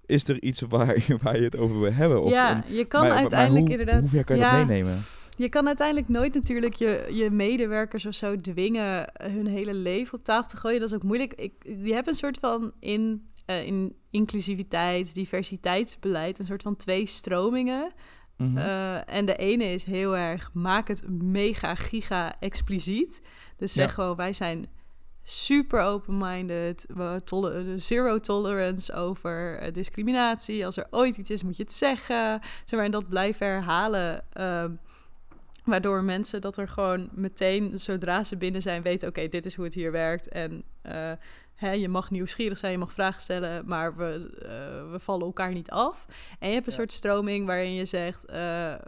Is 0.06 0.28
er 0.28 0.42
iets 0.42 0.62
waar, 0.62 0.98
je- 1.08 1.18
waar 1.22 1.36
je 1.38 1.44
het 1.44 1.58
over 1.58 1.80
wil 1.80 1.94
hebben? 1.94 2.22
Of 2.24 2.32
ja 2.32 2.64
je 2.68 2.86
kan 2.86 3.00
maar- 3.02 3.10
maar 3.10 3.18
uiteindelijk 3.20 3.68
hoe, 3.68 3.78
inderdaad... 3.78 4.12
Hoe 4.12 4.24
kan 4.24 4.36
je 4.36 4.42
ja, 4.42 4.58
dat 4.58 4.68
meenemen? 4.68 5.02
Je 5.38 5.50
kan 5.50 5.68
uiteindelijk 5.68 6.10
nooit 6.10 6.34
natuurlijk 6.34 6.74
je, 6.76 7.10
je 7.12 7.30
medewerkers 7.30 8.06
of 8.06 8.14
zo 8.14 8.36
dwingen 8.36 9.10
hun 9.14 9.48
hele 9.48 9.74
leven 9.74 10.18
op 10.18 10.24
tafel 10.24 10.50
te 10.50 10.58
gooien. 10.58 10.80
Dat 10.80 10.90
is 10.90 10.96
ook 10.96 11.04
moeilijk. 11.04 11.34
Ik, 11.34 11.54
je 11.84 11.94
hebt 11.94 12.08
een 12.08 12.14
soort 12.14 12.38
van 12.40 12.72
in, 12.80 13.28
eh, 13.46 13.66
in 13.68 13.96
inclusiviteit, 14.12 15.14
diversiteitsbeleid, 15.16 16.40
een 16.40 16.46
soort 16.46 16.62
van 16.62 16.76
twee 16.76 17.06
stromingen. 17.06 17.92
Mhm. 18.38 18.58
Eh, 18.58 19.14
en 19.16 19.26
de 19.26 19.36
ene 19.36 19.64
is 19.64 19.84
heel 19.84 20.18
erg, 20.18 20.50
maak 20.54 20.88
het 20.88 21.04
mega 21.22 21.76
giga 21.76 22.36
expliciet. 22.40 23.22
Dus 23.58 23.74
zeg 23.74 23.86
Ja. 23.88 23.92
gewoon, 23.94 24.16
wij 24.16 24.34
zijn 24.34 24.66
super 25.24 25.80
open-minded. 25.80 26.86
Tolle- 27.24 27.78
zero 27.78 28.20
tolerance 28.20 28.94
over 28.94 29.58
eh, 29.58 29.74
discriminatie. 29.74 30.66
Als 30.66 30.78
er 30.78 30.88
ooit 30.90 31.18
iets 31.18 31.30
is, 31.30 31.44
moet 31.44 31.58
je 31.58 31.64
het 31.64 31.74
zeggen. 31.74 32.40
Zeg 32.66 32.80
maar, 32.80 32.86
en 32.86 32.92
dat 32.92 33.08
blijven 33.08 33.48
herhalen. 33.48 34.24
ehm, 34.34 34.72
waardoor 35.64 36.04
mensen 36.04 36.42
dat 36.42 36.58
er 36.58 36.68
gewoon 36.68 37.10
meteen, 37.12 37.80
zodra 37.80 38.24
ze 38.24 38.38
binnen 38.38 38.62
zijn, 38.62 38.82
weten... 38.82 39.08
oké, 39.08 39.28
dit 39.28 39.46
is 39.46 39.56
hoe 39.56 39.66
het 39.66 39.74
hier 39.74 39.92
werkt. 39.92 40.28
En 40.28 40.64
eh, 40.82 41.12
hè, 41.56 41.72
je 41.72 41.88
mag 41.90 42.12
nieuwsgierig 42.12 42.58
zijn, 42.58 42.72
je 42.72 42.78
mag 42.78 42.94
vragen 42.94 43.22
stellen... 43.22 43.68
maar 43.68 43.96
we, 43.96 44.30
eh, 44.42 44.92
we 44.92 45.00
vallen 45.00 45.26
elkaar 45.26 45.52
niet 45.52 45.70
af. 45.72 46.06
En 46.40 46.48
je 46.48 46.54
hebt 46.54 46.66
een 46.66 46.72
Ja. 46.72 46.78
soort 46.78 46.92
stroming 46.92 47.46
waarin 47.46 47.74
je 47.74 47.86
zegt... 47.86 48.26
eh, 48.26 48.72
eh, 48.74 48.80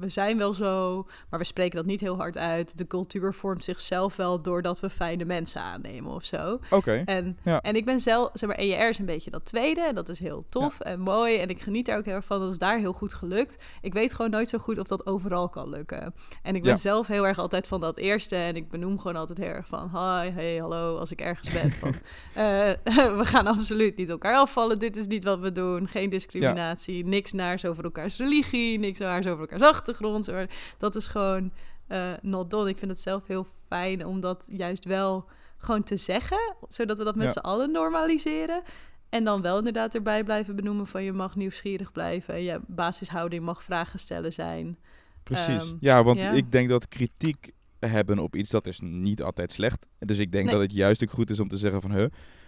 we 0.00 0.08
zijn 0.08 0.38
wel 0.38 0.54
zo, 0.54 1.06
maar 1.30 1.38
we 1.40 1.44
spreken 1.46 1.76
dat 1.76 1.86
niet 1.86 2.00
heel 2.00 2.16
hard 2.16 2.38
uit. 2.38 2.78
De 2.78 2.86
cultuur 2.86 3.34
vormt 3.34 3.64
zichzelf 3.64 4.16
wel 4.16 4.42
doordat 4.42 4.80
we 4.80 4.90
fijne 4.90 5.24
mensen 5.24 5.60
aannemen 5.60 6.12
of 6.12 6.24
zo. 6.24 6.58
Oké. 6.70 7.02
En, 7.04 7.38
Ja. 7.44 7.60
en 7.60 7.76
ik 7.76 7.84
ben 7.84 8.00
zelf, 8.00 8.30
zeg 8.32 8.48
maar, 8.48 8.58
ER 8.58 8.88
is 8.88 8.98
een 8.98 9.04
beetje 9.06 9.30
dat 9.30 9.44
tweede. 9.44 9.80
En 9.80 9.94
dat 9.94 10.08
is 10.08 10.18
heel 10.18 10.44
tof 10.48 10.80
en 10.80 11.00
mooi. 11.00 11.36
En 11.38 11.48
ik 11.48 11.60
geniet 11.62 11.86
daar 11.86 11.98
ook 11.98 12.04
heel 12.04 12.14
erg 12.14 12.24
van. 12.24 12.40
Dat 12.40 12.50
is 12.50 12.58
daar 12.58 12.78
heel 12.78 12.92
goed 12.92 13.14
gelukt. 13.14 13.62
Ik 13.80 13.92
weet 13.92 14.14
gewoon 14.14 14.30
nooit 14.30 14.48
zo 14.48 14.58
goed 14.58 14.78
of 14.78 14.86
dat 14.86 15.06
overal 15.06 15.48
kan 15.48 15.68
lukken. 15.68 16.14
En 16.42 16.54
ik 16.54 16.62
ben 16.62 16.78
zelf 16.78 17.06
heel 17.06 17.26
erg 17.26 17.38
altijd 17.38 17.68
van 17.68 17.80
dat 17.80 17.96
eerste. 17.96 18.36
En 18.36 18.56
ik 18.56 18.68
benoem 18.70 18.98
gewoon 18.98 19.16
altijd 19.16 19.38
heel 19.38 19.48
erg 19.48 19.66
van... 19.66 19.88
Hi, 19.88 20.30
hey, 20.30 20.56
hallo, 20.56 20.98
als 20.98 21.10
ik 21.10 21.20
ergens 21.20 21.52
ben. 21.52 21.72
Van, 21.72 21.94
we 23.20 23.20
gaan 23.22 23.46
absoluut 23.46 23.96
niet 23.96 24.08
elkaar 24.08 24.34
afvallen. 24.34 24.78
Dit 24.78 24.96
is 24.96 25.06
niet 25.06 25.24
wat 25.24 25.38
we 25.38 25.52
doen. 25.52 25.88
Geen 25.88 26.10
discriminatie. 26.10 27.06
Niks 27.06 27.32
naars 27.32 27.64
over 27.64 27.84
elkaars 27.84 28.16
religie. 28.16 28.78
Niks 28.78 28.98
naars 28.98 29.26
over 29.26 29.40
elkaars 29.40 29.62
achtergrond. 29.62 30.30
Dat 30.78 30.96
is 30.96 31.06
gewoon 31.06 31.52
eh 31.86 32.12
not 32.22 32.50
done. 32.50 32.68
Ik 32.68 32.78
vind 32.78 32.90
het 32.90 33.00
zelf 33.00 33.26
heel 33.26 33.46
fijn 33.68 34.06
om 34.06 34.20
dat 34.20 34.48
juist 34.50 34.84
wel 34.84 35.28
gewoon 35.58 35.82
te 35.82 35.96
zeggen, 35.96 36.56
zodat 36.68 36.98
we 36.98 37.04
dat 37.04 37.14
met 37.14 37.24
Ja. 37.26 37.32
z'n 37.32 37.38
allen 37.38 37.70
normaliseren. 37.72 38.62
En 39.08 39.24
dan 39.24 39.42
wel 39.42 39.58
inderdaad 39.58 39.94
erbij 39.94 40.24
blijven 40.24 40.56
benoemen 40.56 40.86
van 40.86 41.02
je 41.02 41.12
mag 41.12 41.36
nieuwsgierig 41.36 41.92
blijven. 41.92 42.34
En 42.34 42.42
je 42.42 42.60
basishouding 42.66 43.44
mag 43.44 43.62
vragen 43.62 43.98
stellen 43.98 44.32
zijn. 44.32 44.78
Precies. 45.22 45.68
Ehm, 45.68 45.76
ja, 45.80 46.04
want 46.04 46.18
ja. 46.18 46.30
ik 46.30 46.52
denk 46.52 46.68
dat 46.68 46.88
kritiek 46.88 47.50
hebben 47.86 48.18
op 48.18 48.36
iets, 48.36 48.50
dat 48.50 48.66
is 48.66 48.80
niet 48.82 49.22
altijd 49.22 49.52
slecht. 49.52 49.86
Dus 49.98 50.18
ik 50.18 50.32
denk 50.32 50.44
Nee. 50.44 50.52
dat 50.54 50.62
het 50.62 50.72
juist 50.72 51.02
ook 51.02 51.10
goed 51.10 51.30
is 51.30 51.40
om 51.40 51.48
te 51.48 51.56
zeggen 51.56 51.80
van, 51.80 51.92
huh, 51.92 52.06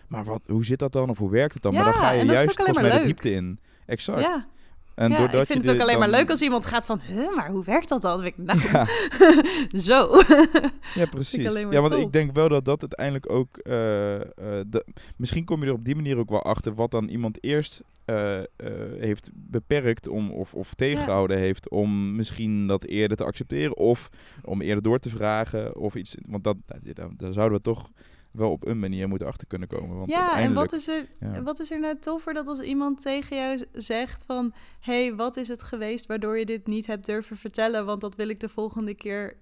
maar 0.09 0.25
wat, 0.25 0.43
hoe 0.47 0.65
zit 0.65 0.79
dat 0.79 0.93
dan? 0.93 1.11
Of 1.11 1.19
hoe 1.19 1.31
werkt 1.31 1.55
het 1.55 1.63
dan? 1.63 1.75
maar 1.75 1.85
dan 1.85 1.95
ga 1.95 2.11
je 2.11 2.25
juist 2.25 2.57
volgens 2.57 2.79
mij 2.89 2.99
de 2.99 3.05
diepte 3.05 3.31
in. 3.31 3.59
Exact. 3.87 4.21
Ja, 4.21 4.47
En 5.03 5.11
ja 5.11 5.33
ik 5.33 5.47
vind 5.47 5.67
het 5.67 5.75
ook 5.75 5.81
alleen 5.81 5.99
maar 5.99 6.11
dan- 6.11 6.19
leuk 6.19 6.31
als 6.31 6.43
iemand 6.43 6.67
gaat 6.67 6.87
van... 6.87 7.01
Huh, 7.01 7.37
maar 7.37 7.51
hoe 7.51 7.65
werkt 7.65 7.89
dat 7.89 8.03
dan? 8.03 8.25
Ik, 8.25 8.37
nou, 8.37 8.61
Ja, 8.73 8.87
zo. 9.89 10.23
ja, 10.95 11.07
precies. 11.17 11.53
Ja, 11.71 11.81
want 11.81 11.93
top. 11.93 12.03
ik 12.03 12.13
denk 12.13 12.33
wel 12.35 12.49
dat 12.49 12.65
dat 12.65 12.81
uiteindelijk 12.81 13.31
ook... 13.33 13.57
eh, 13.57 14.15
eh, 14.21 14.25
de, 14.67 14.85
misschien 15.17 15.45
kom 15.45 15.61
je 15.61 15.67
er 15.67 15.73
op 15.73 15.85
die 15.85 15.95
manier 15.95 16.19
ook 16.19 16.31
wel 16.31 16.43
achter 16.43 16.75
wat 16.75 16.91
dan 16.91 17.09
iemand 17.09 17.45
eerst 17.45 17.83
eh, 18.05 18.41
heeft 18.99 19.31
beperkt 19.35 20.09
om, 20.09 20.31
of, 20.31 20.55
of 20.55 20.75
tegengehouden 20.75 21.39
heeft 21.39 21.71
om 21.71 22.17
misschien 22.17 22.67
dat 22.67 22.85
eerder 22.85 23.17
te 23.17 23.25
accepteren 23.25 23.77
of 23.77 24.09
om 24.45 24.61
eerder 24.61 24.83
door 24.83 24.99
te 24.99 25.11
vragen 25.11 25.77
of 25.77 25.95
iets. 25.95 26.17
Want 26.29 26.45
dat, 26.45 26.57
daar, 26.67 27.09
daar 27.17 27.33
zouden 27.33 27.59
we 27.59 27.65
toch 27.65 27.91
wel 28.33 28.51
op 28.51 28.67
een 28.67 28.79
manier 28.79 29.09
moeten 29.09 29.27
achter 29.27 29.47
kunnen 29.47 29.69
komen. 29.69 29.97
Want 29.97 30.11
ja, 30.11 30.39
en 30.41 30.53
wat 30.55 30.73
is, 30.73 30.89
er, 30.89 31.09
ja. 31.21 31.43
wat 31.43 31.61
is 31.61 31.71
er 31.71 31.81
nou 31.81 31.99
toffer 31.99 32.35
dat 32.35 32.49
als 32.49 32.61
iemand 32.61 33.01
tegen 33.03 33.37
jou 33.37 33.65
zegt 33.73 34.25
van... 34.25 34.55
hey, 34.81 35.15
wat 35.15 35.37
is 35.37 35.49
het 35.49 35.63
geweest 35.63 36.07
waardoor 36.07 36.39
je 36.39 36.47
dit 36.47 36.67
niet 36.67 36.87
hebt 36.87 37.07
durven 37.07 37.37
vertellen? 37.37 37.85
Want 37.87 38.01
dat 38.01 38.15
wil 38.15 38.29
ik 38.29 38.41
de 38.41 38.49
volgende 38.49 38.95
keer, 38.95 39.37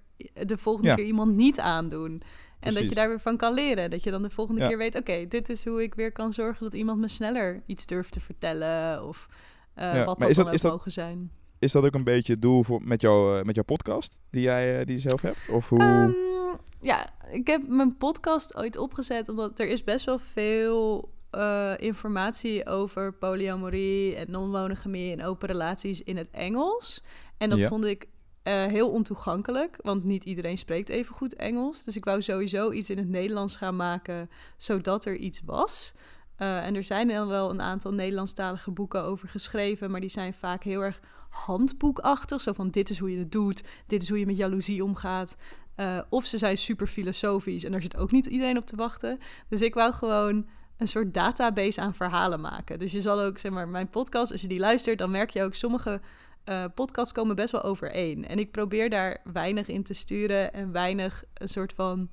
de 0.47 0.57
volgende 0.57 0.89
Ja. 0.89 0.95
keer 0.95 1.05
iemand 1.05 1.35
niet 1.37 1.61
aandoen. 1.61 2.23
En 2.61 2.75
dat 2.75 2.89
je 2.89 2.95
daar 2.95 3.09
weer 3.09 3.21
van 3.21 3.37
kan 3.37 3.55
leren. 3.55 3.91
Dat 3.91 4.03
je 4.03 4.11
dan 4.11 4.23
de 4.23 4.31
volgende 4.31 4.61
Ja. 4.61 4.69
keer 4.69 4.79
weet... 4.79 4.97
oké, 4.97 5.27
dit 5.29 5.49
is 5.49 5.65
hoe 5.65 5.83
ik 5.83 5.95
weer 5.95 6.13
kan 6.13 6.33
zorgen 6.33 6.65
dat 6.65 6.75
iemand 6.75 7.01
me 7.01 7.09
sneller 7.09 7.63
iets 7.67 7.87
durft 7.87 8.13
te 8.13 8.21
vertellen. 8.21 9.05
Of 9.07 9.29
eh, 9.75 10.05
wat 10.05 10.07
maar 10.07 10.17
dat 10.19 10.29
is 10.29 10.35
dan 10.37 10.45
dat- 10.45 10.47
ook 10.47 10.53
is 10.55 10.63
dat- 10.63 10.71
mogen 10.73 10.93
zijn. 10.93 11.31
Is 11.61 11.73
dat 11.73 11.85
ook 11.85 11.95
een 11.95 12.05
beetje 12.05 12.33
het 12.33 12.43
doel 12.43 12.63
voor, 12.63 12.81
met, 12.83 13.01
jou, 13.01 13.39
eh, 13.39 13.45
met 13.45 13.55
jouw 13.55 13.65
podcast 13.65 14.19
die 14.31 14.43
jij 14.43 14.79
eh, 14.81 14.87
die 14.87 14.95
je 14.95 15.01
zelf 15.01 15.23
hebt? 15.23 15.49
Of 15.49 15.69
hoe? 15.69 15.79
Ehm, 15.81 16.57
ja, 16.81 17.11
ik 17.31 17.47
heb 17.47 17.69
mijn 17.69 17.97
podcast 17.97 18.57
ooit 18.57 18.77
opgezet 18.77 19.29
omdat 19.29 19.59
er 19.59 19.69
is 19.69 19.85
best 19.85 20.05
wel 20.07 20.19
veel 20.19 21.11
eh, 21.31 21.73
informatie 21.77 22.67
over 22.67 23.13
polyamorie 23.15 24.15
en 24.15 24.31
non-monogamie 24.31 25.13
en 25.13 25.25
open 25.25 25.49
relaties 25.49 26.03
in 26.03 26.17
het 26.17 26.29
Engels. 26.31 27.05
En 27.39 27.51
dat 27.51 27.59
Ja. 27.59 27.69
vond 27.69 27.85
ik 27.85 28.07
heel 28.43 28.91
ontoegankelijk, 28.91 29.77
want 29.83 30.05
niet 30.05 30.25
iedereen 30.25 30.59
spreekt 30.59 30.89
even 30.89 31.15
goed 31.15 31.35
Engels. 31.35 31.85
Dus 31.85 31.97
ik 31.97 32.05
wou 32.05 32.23
sowieso 32.23 32.71
iets 32.71 32.91
in 32.91 32.99
het 32.99 33.09
Nederlands 33.09 33.57
gaan 33.57 33.77
maken, 33.77 34.31
zodat 34.57 35.05
er 35.05 35.17
iets 35.17 35.41
was. 35.45 35.93
Eh, 36.41 36.67
en 36.67 36.75
er 36.75 36.83
zijn 36.83 37.09
dan 37.09 37.29
wel 37.29 37.51
een 37.51 37.61
aantal 37.61 37.93
Nederlandstalige 37.93 38.71
boeken 38.71 39.03
over 39.03 39.29
geschreven, 39.29 39.91
maar 39.91 40.01
die 40.01 40.11
zijn 40.11 40.35
vaak 40.35 40.63
heel 40.65 40.81
erg 40.81 41.01
handboekachtig. 41.29 42.41
Zo 42.41 42.53
van 42.53 42.71
dit 42.71 42.91
is 42.91 42.99
hoe 42.99 43.13
je 43.13 43.19
het 43.19 43.33
doet, 43.33 43.63
dit 43.87 44.03
is 44.03 44.09
hoe 44.09 44.19
je 44.19 44.27
met 44.27 44.37
jaloezie 44.37 44.85
omgaat. 44.85 45.37
Eh, 45.75 46.01
of 46.09 46.25
ze 46.25 46.39
zijn 46.39 46.57
super 46.57 46.87
filosofisch 46.87 47.65
en 47.65 47.73
daar 47.73 47.83
zit 47.83 47.97
ook 47.97 48.11
niet 48.11 48.27
iedereen 48.27 48.57
op 48.57 48.67
te 48.67 48.77
wachten. 48.77 49.19
Dus 49.49 49.61
ik 49.61 49.75
wou 49.75 49.93
gewoon 49.93 50.47
een 50.77 50.89
soort 50.89 51.15
database 51.15 51.81
aan 51.81 51.95
verhalen 51.95 52.41
maken. 52.41 52.79
Dus 52.79 52.93
je 52.93 53.01
zal 53.01 53.21
ook, 53.21 53.39
zeg 53.39 53.53
maar, 53.53 53.69
mijn 53.69 53.91
podcast, 53.91 54.33
als 54.33 54.41
je 54.41 54.49
die 54.49 54.59
luistert, 54.59 54.99
dan 54.99 55.11
merk 55.11 55.31
je 55.31 55.43
ook 55.43 55.55
sommige 55.55 56.01
eh, 56.45 56.65
podcasts 56.75 57.13
komen 57.13 57.37
best 57.37 57.53
wel 57.53 57.63
overeen. 57.63 58.27
En 58.27 58.39
ik 58.39 58.51
probeer 58.51 58.91
daar 58.91 59.21
weinig 59.33 59.69
in 59.69 59.83
te 59.83 59.95
sturen 59.95 60.53
en 60.53 60.73
weinig 60.73 61.25
een 61.35 61.49
soort 61.49 61.73
van 61.73 62.09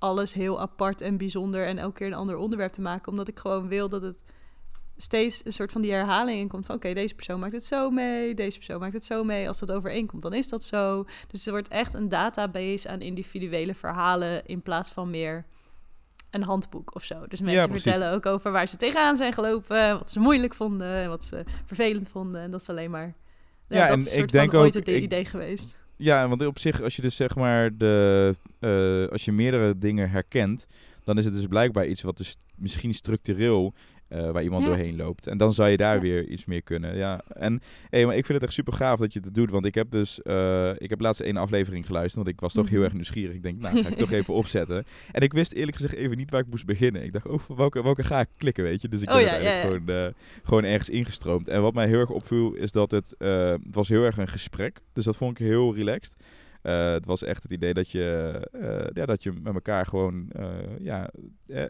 alles 0.00 0.32
heel 0.32 0.60
apart 0.60 1.00
en 1.00 1.16
bijzonder 1.16 1.66
en 1.66 1.78
elke 1.78 1.94
keer 1.98 2.06
een 2.06 2.14
ander 2.14 2.36
onderwerp 2.36 2.72
te 2.72 2.80
maken, 2.80 3.10
omdat 3.12 3.28
ik 3.28 3.38
gewoon 3.38 3.68
wil 3.68 3.88
dat 3.88 4.02
het 4.02 4.22
steeds 4.96 5.40
een 5.44 5.52
soort 5.52 5.72
van 5.72 5.80
die 5.82 5.92
herhaling 5.92 6.38
in 6.40 6.48
komt 6.48 6.66
van 6.66 6.74
oké, 6.74 6.92
deze 6.94 7.14
persoon 7.14 7.40
maakt 7.40 7.52
het 7.52 7.64
zo 7.64 7.90
mee, 7.90 8.34
deze 8.34 8.56
persoon 8.56 8.80
maakt 8.80 8.92
het 8.92 9.04
zo 9.04 9.24
mee. 9.24 9.48
Als 9.48 9.58
dat 9.58 9.72
overeenkomt, 9.72 10.22
dan 10.22 10.32
is 10.32 10.48
dat 10.48 10.64
zo. 10.64 11.04
Dus 11.28 11.46
er 11.46 11.52
wordt 11.52 11.68
echt 11.68 11.94
een 11.94 12.08
database 12.08 12.88
aan 12.88 13.00
individuele 13.00 13.74
verhalen 13.74 14.46
in 14.46 14.62
plaats 14.62 14.90
van 14.90 15.10
meer 15.10 15.44
een 16.30 16.42
handboek 16.42 16.94
of 16.94 17.04
zo. 17.04 17.26
Dus 17.28 17.40
mensen 17.40 17.70
vertellen 17.80 18.12
ook 18.12 18.26
over 18.26 18.52
waar 18.52 18.68
ze 18.68 18.76
tegenaan 18.76 19.16
zijn 19.16 19.32
gelopen, 19.32 19.98
wat 19.98 20.10
ze 20.10 20.20
moeilijk 20.20 20.54
vonden 20.54 20.94
en 20.94 21.08
wat 21.08 21.24
ze 21.24 21.44
vervelend 21.64 22.08
vonden. 22.08 22.40
En 22.40 22.50
dat 22.50 22.60
is 22.60 22.68
alleen 22.68 22.90
maar. 22.90 23.14
Ja, 23.68 23.76
Ja, 23.76 23.88
dat 23.88 23.98
en 23.98 24.04
is 24.04 24.14
een 24.14 24.22
ik 24.22 24.32
denk 24.32 24.50
van 24.50 24.60
ooit 24.60 24.76
ook- 24.76 24.86
het 24.86 24.94
ik- 24.96 25.02
idee 25.02 25.24
geweest. 25.24 25.78
Ja, 26.02 26.28
want 26.28 26.46
op 26.46 26.58
zich, 26.58 26.82
als 26.82 26.96
je 26.96 27.02
dus 27.02 27.16
zeg 27.16 27.36
maar 27.36 27.76
de, 27.76 28.34
eh, 28.58 29.12
als 29.12 29.24
je 29.24 29.32
meerdere 29.32 29.78
dingen 29.78 30.10
herkent, 30.10 30.66
dan 31.04 31.18
is 31.18 31.24
het 31.24 31.34
dus 31.34 31.46
blijkbaar 31.46 31.86
iets 31.86 32.02
wat 32.02 32.16
dus 32.16 32.36
misschien 32.54 32.94
structureel 32.94 33.74
eh, 34.10 34.30
waar 34.30 34.42
iemand 34.42 34.62
Ja. 34.62 34.68
doorheen 34.68 34.96
loopt. 34.96 35.26
En 35.26 35.38
dan 35.38 35.52
zou 35.52 35.68
je 35.68 35.76
daar 35.76 35.94
Ja. 35.94 36.00
weer 36.00 36.26
iets 36.28 36.44
meer 36.44 36.62
kunnen. 36.62 36.96
Ja, 36.96 37.20
en 37.28 37.60
hey, 37.88 38.06
maar 38.06 38.16
ik 38.16 38.24
vind 38.24 38.38
het 38.38 38.42
echt 38.46 38.56
super 38.56 38.72
gaaf 38.72 38.98
dat 38.98 39.12
je 39.12 39.20
het 39.24 39.34
doet, 39.34 39.50
want 39.50 39.64
ik 39.64 39.74
heb 39.74 39.90
dus, 39.90 40.22
eh, 40.22 40.70
ik 40.78 40.90
heb 40.90 41.00
laatst 41.00 41.20
één 41.20 41.36
aflevering 41.36 41.86
geluisterd, 41.86 42.24
want 42.24 42.28
ik 42.36 42.40
was 42.40 42.52
toch 42.52 42.68
heel 42.68 42.76
Mhm. 42.76 42.84
erg 42.84 42.94
nieuwsgierig. 42.94 43.34
Ik 43.34 43.42
denk, 43.42 43.60
nou, 43.60 43.82
ga 43.82 43.88
ik 43.88 43.96
toch 43.96 44.12
even 44.12 44.34
opzetten. 44.42 44.84
En 45.12 45.22
ik 45.22 45.32
wist 45.32 45.52
eerlijk 45.52 45.76
gezegd 45.76 45.94
even 45.94 46.16
niet 46.16 46.30
waar 46.30 46.40
ik 46.40 46.46
moest 46.50 46.66
beginnen. 46.66 47.02
Ik 47.04 47.12
dacht, 47.12 47.26
oh, 47.26 47.40
welke, 47.56 47.82
welke 47.82 48.04
ga 48.04 48.20
ik 48.20 48.28
klikken, 48.36 48.64
weet 48.64 48.82
je? 48.82 48.88
Dus 48.88 49.02
ik 49.02 49.08
Oh 49.08 49.14
ben 49.14 49.42
ja, 49.42 49.60
Gewoon, 49.60 49.88
eh, 49.88 50.06
gewoon 50.42 50.64
ergens 50.64 50.88
ingestroomd. 50.90 51.48
En 51.48 51.62
wat 51.62 51.74
mij 51.74 51.86
heel 51.86 51.98
erg 51.98 52.10
opviel, 52.10 52.52
is 52.54 52.72
dat 52.72 52.90
het, 52.90 53.14
het 53.18 53.74
was 53.74 53.88
heel 53.88 54.04
erg 54.04 54.16
een 54.16 54.28
gesprek. 54.28 54.80
Dus 54.92 55.04
dat 55.04 55.16
vond 55.16 55.40
ik 55.40 55.46
heel 55.46 55.74
relaxed. 55.74 56.14
Eh, 56.62 56.92
het 56.92 57.06
was 57.06 57.22
echt 57.22 57.42
het 57.42 57.52
idee 57.52 57.74
dat 57.74 57.90
je, 57.90 58.38
eh, 58.52 58.86
ja, 58.94 59.06
dat 59.06 59.22
je 59.22 59.32
met 59.42 59.54
elkaar 59.54 59.86
gewoon 59.86 60.30
eh, 60.30 60.48
ja, 60.78 61.10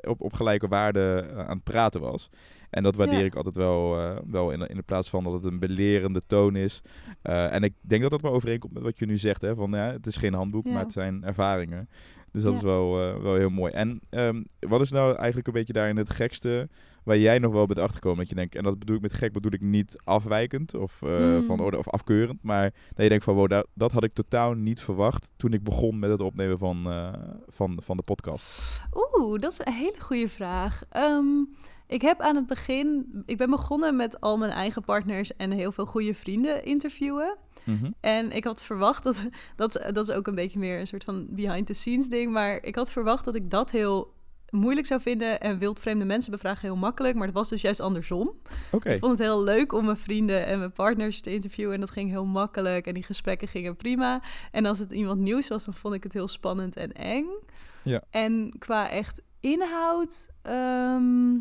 op, 0.00 0.20
op 0.20 0.32
gelijke 0.32 0.68
waarde 0.68 1.30
aan 1.36 1.54
het 1.56 1.64
praten 1.64 2.00
was. 2.00 2.28
En 2.70 2.82
dat 2.82 2.94
waardeer 2.96 3.18
Ja. 3.18 3.24
ik 3.24 3.34
altijd 3.34 3.56
wel, 3.56 3.96
wel 4.26 4.50
in, 4.50 4.60
in 4.66 4.76
de 4.76 4.82
plaats 4.82 5.08
van 5.10 5.24
dat 5.24 5.32
het 5.32 5.44
een 5.44 5.58
belerende 5.58 6.22
toon 6.26 6.56
is. 6.56 6.82
En 7.22 7.62
ik 7.62 7.74
denk 7.80 8.02
dat 8.02 8.10
dat 8.10 8.22
wel 8.22 8.32
overeenkomt 8.32 8.72
met 8.72 8.82
wat 8.82 8.98
je 8.98 9.06
nu 9.06 9.18
zegt. 9.18 9.42
Hè? 9.42 9.54
Van, 9.54 9.70
ja, 9.70 9.92
het 9.92 10.06
is 10.06 10.16
geen 10.16 10.34
handboek, 10.34 10.64
Ja. 10.64 10.72
maar 10.72 10.82
het 10.82 10.92
zijn 10.92 11.24
ervaringen. 11.24 11.88
Dus 12.32 12.42
dat 12.42 12.52
Ja. 12.52 12.58
is 12.58 12.64
wel, 12.64 13.00
eh, 13.02 13.22
wel 13.22 13.34
heel 13.34 13.48
mooi. 13.50 13.72
En 13.72 14.00
ehm, 14.10 14.42
wat 14.60 14.80
is 14.80 14.90
nou 14.90 15.14
eigenlijk 15.16 15.46
een 15.46 15.52
beetje 15.52 15.72
daarin 15.72 15.96
het 15.96 16.10
gekste 16.10 16.68
waar 17.04 17.18
jij 17.18 17.38
nog 17.38 17.52
wel 17.52 17.66
bent 17.66 17.78
achterkomen? 17.78 18.18
Dat 18.18 18.28
je 18.28 18.34
denkt, 18.34 18.54
en 18.54 18.62
dat 18.62 18.78
bedoel 18.78 18.96
ik 18.96 19.02
met 19.02 19.12
gek, 19.12 19.32
bedoel 19.32 19.52
ik 19.52 19.60
niet 19.60 19.96
afwijkend 20.04 20.74
of, 20.74 21.02
eh, 21.02 21.18
Mm. 21.18 21.42
van 21.46 21.60
orde 21.60 21.78
of 21.78 21.88
afkeurend. 21.88 22.42
Maar 22.42 22.62
dat 22.94 23.02
je 23.02 23.08
denkt 23.08 23.24
van, 23.24 23.34
wow, 23.34 23.48
dat, 23.48 23.66
dat 23.74 23.92
had 23.92 24.04
ik 24.04 24.12
totaal 24.12 24.52
niet 24.54 24.80
verwacht 24.80 25.30
toen 25.36 25.52
ik 25.52 25.62
begon 25.62 25.98
met 25.98 26.10
het 26.10 26.20
opnemen 26.20 26.58
van, 26.58 26.86
eh, 26.90 27.12
van, 27.48 27.78
van 27.82 27.96
de 27.96 28.02
podcast. 28.02 28.80
Oeh, 28.94 29.38
dat 29.40 29.52
is 29.52 29.60
een 29.64 29.72
hele 29.72 30.00
goede 30.00 30.28
vraag. 30.28 30.82
Ehm, 30.90 31.26
ik 31.86 32.02
heb 32.02 32.20
aan 32.20 32.36
het 32.36 32.46
begin, 32.46 33.06
ik 33.26 33.36
ben 33.36 33.50
begonnen 33.50 33.96
met 33.96 34.20
al 34.20 34.36
mijn 34.36 34.52
eigen 34.52 34.84
partners 34.84 35.36
en 35.36 35.50
heel 35.50 35.72
veel 35.72 35.86
goede 35.86 36.14
vrienden 36.14 36.64
interviewen. 36.64 37.36
Mhm. 37.64 37.90
En 38.00 38.32
ik 38.32 38.44
had 38.44 38.62
verwacht 38.62 39.02
dat, 39.02 39.22
dat, 39.56 39.84
dat 39.92 40.08
is 40.08 40.14
ook 40.14 40.26
een 40.26 40.34
beetje 40.34 40.58
meer 40.58 40.80
een 40.80 40.86
soort 40.86 41.04
van 41.04 41.26
behind 41.30 41.66
the 41.66 41.74
scenes 41.74 42.08
ding, 42.08 42.32
maar 42.32 42.62
ik 42.62 42.74
had 42.74 42.92
verwacht 42.92 43.24
dat 43.24 43.34
ik 43.34 43.50
dat 43.50 43.70
heel 43.70 44.12
moeilijk 44.50 44.86
zou 44.86 45.00
vinden 45.00 45.40
en 45.40 45.58
wildvreemde 45.58 46.04
mensen 46.04 46.30
bevragen 46.30 46.60
heel 46.60 46.76
makkelijk, 46.76 47.14
maar 47.14 47.26
het 47.26 47.34
was 47.34 47.48
dus 47.48 47.60
juist 47.60 47.80
andersom. 47.80 48.32
Ik 48.82 48.98
vond 48.98 49.18
het 49.18 49.28
heel 49.28 49.42
leuk 49.42 49.72
om 49.72 49.84
mijn 49.84 49.96
vrienden 49.96 50.46
en 50.46 50.58
mijn 50.58 50.72
partners 50.72 51.20
te 51.20 51.32
interviewen. 51.32 51.74
En 51.74 51.80
dat 51.80 51.90
ging 51.90 52.10
heel 52.10 52.26
makkelijk. 52.26 52.86
En 52.86 52.94
die 52.94 53.02
gesprekken 53.02 53.48
gingen 53.48 53.76
prima. 53.76 54.22
En 54.50 54.66
als 54.66 54.78
het 54.78 54.92
iemand 54.92 55.20
nieuws 55.20 55.48
was, 55.48 55.64
dan 55.64 55.74
vond 55.74 55.94
ik 55.94 56.02
het 56.02 56.12
heel 56.12 56.28
spannend 56.28 56.76
en 56.76 56.92
eng. 56.92 57.26
Ja. 57.82 58.02
En 58.10 58.54
qua 58.58 58.90
echt 58.90 59.22
inhoud 59.40 60.28
ehm, 60.42 61.36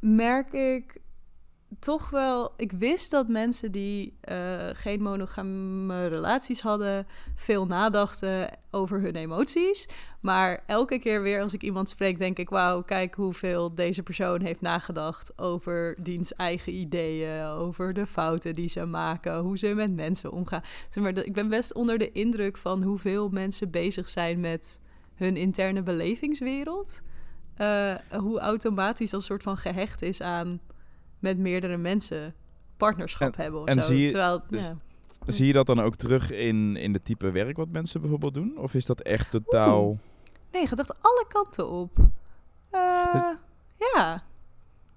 merk 0.00 0.52
ik 0.52 1.00
toch 1.78 2.10
wel... 2.10 2.52
Ik 2.56 2.72
wist 2.72 3.10
dat 3.10 3.28
mensen 3.28 3.72
die 3.72 4.16
eh, 4.20 4.68
geen 4.72 5.02
monogame 5.02 6.06
relaties 6.06 6.60
hadden... 6.60 7.06
veel 7.34 7.66
nadachten 7.66 8.58
over 8.70 9.00
hun 9.00 9.16
emoties. 9.16 9.88
Maar 10.20 10.62
elke 10.66 10.98
keer 10.98 11.22
weer 11.22 11.42
als 11.42 11.54
ik 11.54 11.62
iemand 11.62 11.88
spreek, 11.88 12.18
denk 12.18 12.38
ik: 12.38 12.48
wauw, 12.48 12.82
kijk 12.82 13.14
hoeveel 13.14 13.74
deze 13.74 14.02
persoon 14.02 14.40
heeft 14.40 14.60
nagedacht 14.60 15.38
over 15.38 15.96
diens 15.98 16.34
eigen 16.34 16.72
ideeën, 16.72 17.44
over 17.44 17.92
de 17.92 18.06
fouten 18.06 18.54
die 18.54 18.68
ze 18.68 18.84
maken, 18.84 19.38
hoe 19.38 19.58
ze 19.58 19.68
met 19.68 19.94
mensen 19.94 20.32
omgaan. 20.32 20.62
Maar, 20.94 21.16
ik 21.16 21.32
ben 21.32 21.48
best 21.48 21.74
onder 21.74 21.98
de 21.98 22.12
indruk 22.12 22.56
van 22.56 22.82
hoeveel 22.82 23.28
mensen 23.28 23.70
bezig 23.70 24.08
zijn 24.08 24.40
met 24.40 24.80
hun 25.14 25.36
interne 25.36 25.82
belevingswereld. 25.82 27.00
Eh, 27.54 27.94
hoe 28.10 28.38
automatisch 28.38 29.10
dat 29.10 29.22
soort 29.22 29.42
van 29.42 29.56
gehecht 29.56 30.02
is 30.02 30.20
aan 30.20 30.60
met 31.18 31.38
meerdere 31.38 31.76
mensen 31.76 32.34
partnerschap 32.76 33.36
hebben 33.36 33.60
of 33.60 33.66
en 33.66 33.80
zo. 33.82 33.86
zie 33.88 33.98
je- 34.02 34.08
Terwijl, 34.08 34.42
dus- 34.50 34.64
ja. 34.66 34.76
zie 35.26 35.46
je 35.46 35.52
dat 35.52 35.66
dan 35.66 35.80
ook 35.80 35.96
terug 35.96 36.30
in, 36.32 36.76
in 36.76 36.92
de 36.92 37.02
type 37.02 37.30
werk 37.30 37.56
wat 37.56 37.68
mensen 37.68 38.00
bijvoorbeeld 38.00 38.34
doen? 38.34 38.52
Of 38.58 38.74
is 38.74 38.86
dat 38.86 39.00
echt 39.00 39.30
totaal... 39.30 39.98
Nee, 40.52 40.66
je 40.68 40.74
dacht 40.74 41.02
alle 41.02 41.24
kanten 41.28 41.68
op. 41.68 41.90
Eh, 42.70 43.12
Dus- 43.12 43.36
ja. 43.94 44.22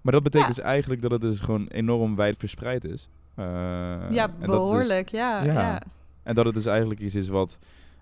Maar 0.01 0.13
dat 0.13 0.23
betekent 0.23 0.55
Ja. 0.55 0.61
dus 0.61 0.71
eigenlijk 0.71 1.01
dat 1.01 1.11
het 1.11 1.21
dus 1.21 1.39
gewoon 1.39 1.67
enorm 1.67 2.15
wijd 2.15 2.37
verspreid 2.37 2.83
is. 2.83 3.09
Eh, 3.35 3.45
ja, 4.11 4.27
dus- 4.27 4.45
behoorlijk, 4.45 5.09
ja, 5.09 5.43
ja. 5.43 5.53
ja. 5.53 5.81
En 6.23 6.35
dat 6.35 6.45
het 6.45 6.53
dus 6.53 6.65
eigenlijk 6.65 6.99
iets 6.99 7.15
is 7.15 7.27
wat 7.27 7.59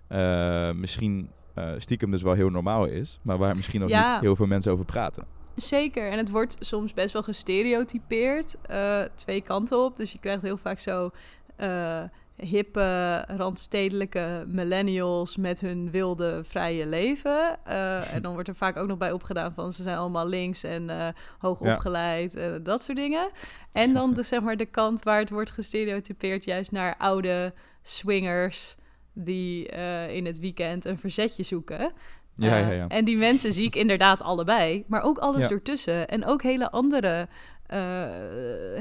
eh, 0.08 0.72
misschien 0.72 1.30
stiekem 1.78 2.12
dus 2.12 2.22
wel 2.22 2.34
heel 2.34 2.50
normaal 2.50 2.86
is. 2.86 3.20
Maar 3.22 3.38
waar 3.38 3.56
misschien 3.56 3.84
ook 3.84 3.90
Ja. 3.90 4.12
niet 4.14 4.22
heel 4.22 4.36
veel 4.36 4.46
mensen 4.46 4.72
over 4.72 4.86
praten. 4.86 5.24
Zeker, 5.60 6.12
en 6.12 6.18
het 6.18 6.30
wordt 6.30 6.56
soms 6.60 6.94
best 6.94 7.14
wel 7.14 7.24
gestereotypeerd, 7.24 8.56
eh, 8.62 9.02
twee 9.16 9.42
kanten 9.42 9.84
op. 9.84 9.98
Dus 9.98 10.12
je 10.12 10.20
krijgt 10.20 10.42
heel 10.42 10.58
vaak 10.58 10.80
zo 10.80 11.12
eh, 11.56 12.04
hippe, 12.36 13.24
randstedelijke 13.28 14.44
millennials 14.48 15.38
met 15.38 15.60
hun 15.60 15.92
wilde, 15.92 16.42
vrije 16.44 16.86
leven. 16.86 17.66
Eh, 17.66 18.14
en 18.14 18.22
dan 18.22 18.34
wordt 18.34 18.48
er 18.48 18.56
vaak 18.56 18.78
ook 18.78 18.88
nog 18.88 18.98
bij 18.98 19.12
opgedaan 19.12 19.54
van 19.54 19.74
ze 19.74 19.84
zijn 19.84 19.98
allemaal 19.98 20.28
links 20.28 20.64
en 20.64 21.14
hoog 21.40 21.62
opgeleid, 21.62 22.36
en 22.36 22.64
dat 22.64 22.84
soort 22.84 22.98
dingen. 22.98 23.32
En 23.72 23.94
dan 23.94 24.14
de, 24.14 24.24
zeg 24.24 24.42
maar, 24.42 24.58
de 24.58 24.66
kant 24.66 25.04
waar 25.04 25.20
het 25.20 25.30
wordt 25.30 25.52
gestereotypeerd 25.52 26.44
juist 26.44 26.72
naar 26.72 26.96
oude 26.98 27.54
swingers 27.82 28.76
die 29.14 29.66
in 30.08 30.26
het 30.26 30.40
weekend 30.40 30.86
een 30.86 30.98
verzetje 30.98 31.44
zoeken. 31.44 31.94
Ja, 32.42 32.56
Eh, 32.60 32.68
ja, 32.68 32.72
ja. 32.74 32.88
En 32.88 33.06
die 33.06 33.18
mensen 33.18 33.54
zie 33.54 33.66
ik 33.66 33.76
inderdaad 33.76 34.22
allebei, 34.22 34.84
maar 34.88 35.02
ook 35.04 35.18
alles 35.18 35.42
Ja. 35.48 35.50
ertussen. 35.50 36.08
En 36.08 36.26
ook 36.26 36.42
hele 36.44 36.72
andere 36.72 37.28
eh, 37.66 37.80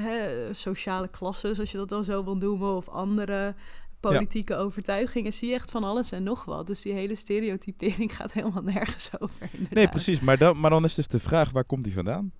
hè, 0.03 0.49
sociale 0.55 1.09
klassen, 1.09 1.55
zoals 1.55 1.71
je 1.71 1.77
dat 1.77 1.89
dan 1.89 2.05
zo 2.05 2.25
wil 2.25 2.37
noemen, 2.37 2.77
of 2.77 2.89
andere 2.89 3.55
politieke 4.01 4.55
overtuigingen. 4.55 5.33
Zie 5.33 5.49
je 5.49 5.55
echt 5.55 5.71
van 5.71 5.85
alles 5.85 6.13
en 6.13 6.23
nog 6.23 6.45
wat. 6.45 6.67
Dus 6.67 6.83
die 6.83 6.93
hele 6.93 7.15
stereotypering 7.15 8.15
gaat 8.17 8.33
helemaal 8.33 8.63
nergens 8.63 9.11
over. 9.19 9.43
Inderdaad. 9.53 9.75
Nee, 9.75 9.89
precies. 9.89 10.21
Maar 10.21 10.39
dan, 10.39 10.61
maar 10.61 10.71
dan 10.71 10.85
is 10.85 10.95
dus 10.95 11.09
de 11.09 11.19
vraag, 11.19 11.51
waar 11.51 11.65
komt 11.65 11.85
die 11.85 11.93
vandaan? 11.95 12.33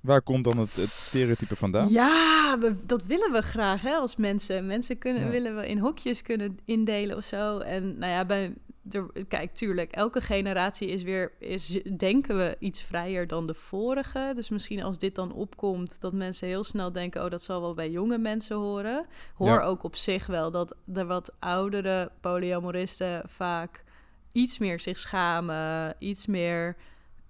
Waar 0.00 0.22
komt 0.22 0.44
dan 0.44 0.58
het, 0.58 0.76
het 0.76 0.88
stereotype 0.90 1.56
vandaan? 1.56 1.88
Ja, 1.88 2.56
we- 2.60 2.76
dat 2.86 3.04
willen 3.04 3.32
we 3.32 3.42
graag 3.42 3.82
hè, 3.82 3.92
als 3.94 4.16
mensen. 4.16 4.66
Mensen 4.66 4.98
kunnen, 4.98 5.22
Ja. 5.24 5.28
willen 5.30 5.56
we 5.56 5.68
in 5.68 5.78
hokjes 5.78 6.22
kunnen 6.22 6.58
indelen 6.64 7.16
of 7.16 7.24
zo. 7.24 7.58
En 7.58 7.98
nou 7.98 8.12
ja, 8.12 8.24
bij, 8.24 8.54
er, 8.90 9.26
kijk, 9.28 9.54
tuurlijk, 9.54 9.92
elke 9.92 10.20
generatie 10.20 10.88
is 10.88 11.02
weer, 11.02 11.32
is, 11.38 11.82
denken 11.96 12.36
we, 12.36 12.56
iets 12.58 12.82
vrijer 12.82 13.26
dan 13.26 13.46
de 13.46 13.54
vorige. 13.54 14.32
Dus 14.34 14.48
misschien 14.48 14.82
als 14.82 14.98
dit 14.98 15.14
dan 15.14 15.32
opkomt, 15.32 16.00
dat 16.00 16.12
mensen 16.12 16.48
heel 16.48 16.64
snel 16.64 16.92
denken... 16.92 17.24
oh, 17.24 17.30
dat 17.30 17.42
zal 17.42 17.60
wel 17.60 17.74
bij 17.74 17.90
jonge 17.90 18.18
mensen 18.18 18.56
horen. 18.56 19.06
Hoor 19.34 19.48
Ja. 19.48 19.62
ook 19.62 19.82
op 19.82 19.96
zich 19.96 20.26
wel 20.26 20.50
dat 20.50 20.76
de 20.84 21.04
wat 21.04 21.32
oudere 21.38 22.10
polyamoristen 22.20 23.22
vaak 23.26 23.84
iets 24.32 24.58
meer 24.58 24.80
zich 24.80 24.98
schamen, 24.98 25.94
iets 25.98 26.26
meer 26.26 26.76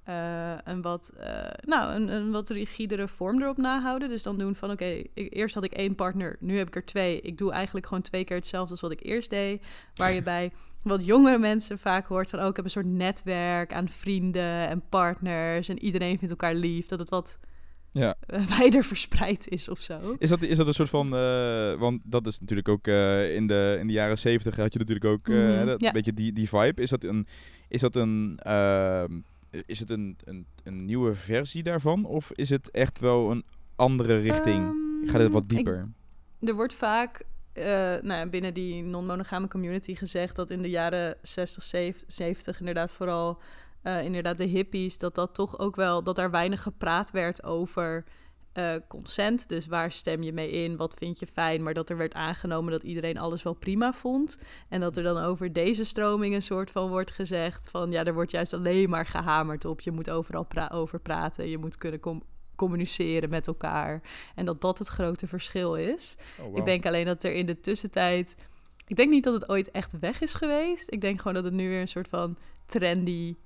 eh, 0.04 0.54
een 0.64 0.82
wat, 0.82 1.12
eh, 1.18 1.50
nou, 1.64 1.94
een, 1.94 2.08
een 2.08 2.30
wat 2.30 2.48
rigidere 2.50 3.08
vorm 3.08 3.42
erop 3.42 3.56
nahouden. 3.56 4.08
Dus 4.08 4.22
dan 4.22 4.38
doen 4.38 4.54
van, 4.54 4.70
oké, 4.70 5.02
eerst 5.14 5.54
had 5.54 5.64
ik 5.64 5.72
één 5.72 5.94
partner, 5.94 6.36
nu 6.40 6.58
heb 6.58 6.66
ik 6.66 6.76
er 6.76 6.84
twee. 6.84 7.20
Ik 7.20 7.38
doe 7.38 7.52
eigenlijk 7.52 7.86
gewoon 7.86 8.02
twee 8.02 8.24
keer 8.24 8.36
hetzelfde 8.36 8.70
als 8.70 8.80
wat 8.80 8.90
ik 8.90 9.02
eerst 9.02 9.30
deed. 9.30 9.62
Waar 9.94 10.12
je 10.12 10.22
bij 10.32 10.52
wat 10.82 11.04
jongere 11.04 11.38
mensen 11.38 11.78
vaak 11.78 12.06
hoort 12.06 12.30
van, 12.30 12.40
oh, 12.40 12.46
ik 12.46 12.56
heb 12.56 12.64
een 12.64 12.70
soort 12.70 12.86
netwerk 12.86 13.72
aan 13.72 13.88
vrienden 13.88 14.68
en 14.68 14.82
partners 14.88 15.68
en 15.68 15.78
iedereen 15.78 16.18
vindt 16.18 16.30
elkaar 16.30 16.54
lief. 16.54 16.86
Dat 16.86 16.98
het 16.98 17.10
wat 17.10 17.38
Ja. 17.92 18.14
wijder 18.58 18.84
verspreid 18.84 19.48
is 19.48 19.68
of 19.68 19.78
zo. 19.80 20.16
Is 20.18 20.28
dat, 20.28 20.42
is 20.42 20.56
dat 20.56 20.66
een 20.66 20.74
soort 20.74 20.88
van... 20.88 21.14
eh, 21.14 21.74
want 21.78 22.00
dat 22.04 22.26
is 22.26 22.40
natuurlijk 22.40 22.68
ook... 22.68 22.86
eh, 22.86 23.34
in, 23.34 23.46
de, 23.46 23.76
in 23.80 23.86
de 23.86 23.92
jaren 23.92 24.18
zeventig 24.18 24.56
had 24.56 24.72
je 24.72 24.78
natuurlijk 24.78 25.06
ook... 25.06 25.28
eh, 25.28 25.34
Mhm, 25.34 25.66
dat, 25.66 25.80
ja. 25.80 25.92
beetje 25.92 26.14
die, 26.14 26.32
die 26.32 26.48
vibe. 26.48 26.82
Is 26.82 26.90
dat 26.90 27.04
een... 27.04 27.26
Is 27.68 27.80
dat 27.80 27.94
een... 27.96 28.38
ehm, 28.42 29.20
is 29.66 29.78
het 29.78 29.90
een, 29.90 30.16
een, 30.24 30.46
een 30.64 30.76
nieuwe 30.76 31.14
versie 31.14 31.62
daarvan? 31.62 32.04
Of 32.04 32.30
is 32.32 32.50
het 32.50 32.70
echt 32.70 32.98
wel 32.98 33.30
een 33.30 33.44
andere 33.76 34.16
richting? 34.18 34.64
Ehm, 34.64 35.10
Gaat 35.10 35.20
het 35.20 35.32
wat 35.32 35.42
ik 35.42 35.48
dieper? 35.48 35.88
Er 36.40 36.54
wordt 36.54 36.74
vaak 36.74 37.22
eh, 37.52 37.96
nou 38.02 38.28
binnen 38.28 38.54
die 38.54 38.82
non-monogame 38.82 39.48
community 39.48 39.94
gezegd 39.94 40.36
dat 40.36 40.50
in 40.50 40.62
de 40.62 40.70
jaren 40.70 41.16
60, 41.22 41.62
70 42.06 42.58
inderdaad 42.58 42.92
vooral 42.92 43.40
eh, 43.82 44.04
inderdaad 44.04 44.36
de 44.36 44.44
hippies, 44.44 44.98
dat 44.98 45.14
dat 45.14 45.34
toch 45.34 45.58
ook 45.58 45.76
wel, 45.76 46.02
dat 46.02 46.16
daar 46.16 46.30
weinig 46.30 46.62
gepraat 46.62 47.10
werd 47.10 47.44
over 47.44 48.04
eh, 48.52 48.74
consent. 48.88 49.48
Dus 49.48 49.66
waar 49.66 49.92
stem 49.92 50.22
je 50.22 50.32
mee 50.32 50.50
in? 50.50 50.76
Wat 50.76 50.94
vind 50.94 51.18
je 51.18 51.26
fijn? 51.26 51.62
Maar 51.62 51.74
dat 51.74 51.90
er 51.90 51.96
werd 51.96 52.14
aangenomen 52.14 52.72
dat 52.72 52.82
iedereen 52.82 53.18
alles 53.18 53.42
wel 53.42 53.52
prima 53.52 53.92
vond. 53.92 54.38
En 54.68 54.80
dat 54.80 54.96
er 54.96 55.02
dan 55.02 55.18
over 55.18 55.52
deze 55.52 55.84
stroming 55.84 56.34
een 56.34 56.42
soort 56.42 56.70
van 56.70 56.88
wordt 56.88 57.10
gezegd 57.10 57.70
van 57.70 57.90
ja, 57.90 58.04
er 58.04 58.14
wordt 58.14 58.30
juist 58.30 58.52
alleen 58.52 58.90
maar 58.90 59.06
gehamerd 59.06 59.64
op. 59.64 59.80
Je 59.80 59.90
moet 59.90 60.10
overal 60.10 60.46
over 60.70 61.00
praten. 61.00 61.48
Je 61.48 61.58
moet 61.58 61.76
kunnen 61.76 62.00
communiceren 62.54 63.30
met 63.30 63.46
elkaar. 63.46 64.02
En 64.34 64.44
dat 64.44 64.60
dat 64.60 64.78
het 64.78 64.88
grote 64.88 65.26
verschil 65.26 65.74
is. 65.74 66.16
Oh, 66.40 66.56
Ik 66.56 66.64
denk 66.64 66.86
alleen 66.86 67.04
dat 67.04 67.24
er 67.24 67.32
in 67.32 67.46
de 67.46 67.60
tussentijd. 67.60 68.36
Ik 68.86 68.96
denk 68.96 69.10
niet 69.10 69.24
dat 69.24 69.34
het 69.34 69.48
ooit 69.48 69.70
echt 69.70 69.98
weg 69.98 70.20
is 70.20 70.34
geweest. 70.34 70.92
Ik 70.92 71.00
denk 71.00 71.18
gewoon 71.18 71.34
dat 71.34 71.44
het 71.44 71.52
nu 71.52 71.68
weer 71.68 71.80
een 71.80 71.88
soort 71.88 72.08
van 72.08 72.36
trendy 72.66 73.36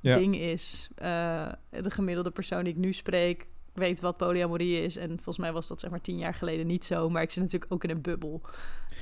ding 0.00 0.36
is. 0.36 0.88
Uh, 1.02 1.52
de 1.70 1.90
gemiddelde 1.90 2.30
persoon 2.30 2.64
die 2.64 2.72
ik 2.72 2.78
nu 2.78 2.92
spreek 2.92 3.46
weet 3.72 4.00
wat 4.00 4.16
polyamorie 4.16 4.82
is. 4.82 4.96
En 4.96 5.08
volgens 5.08 5.38
mij 5.38 5.52
was 5.52 5.68
dat 5.68 5.80
zeg 5.80 5.90
maar 5.90 6.00
tien 6.00 6.18
jaar 6.18 6.34
geleden 6.34 6.66
niet 6.66 6.84
zo. 6.84 7.08
Maar 7.08 7.22
ik 7.22 7.30
zit 7.30 7.42
natuurlijk 7.42 7.72
ook 7.72 7.84
in 7.84 7.90
een 7.90 8.02
bubbel. 8.02 8.40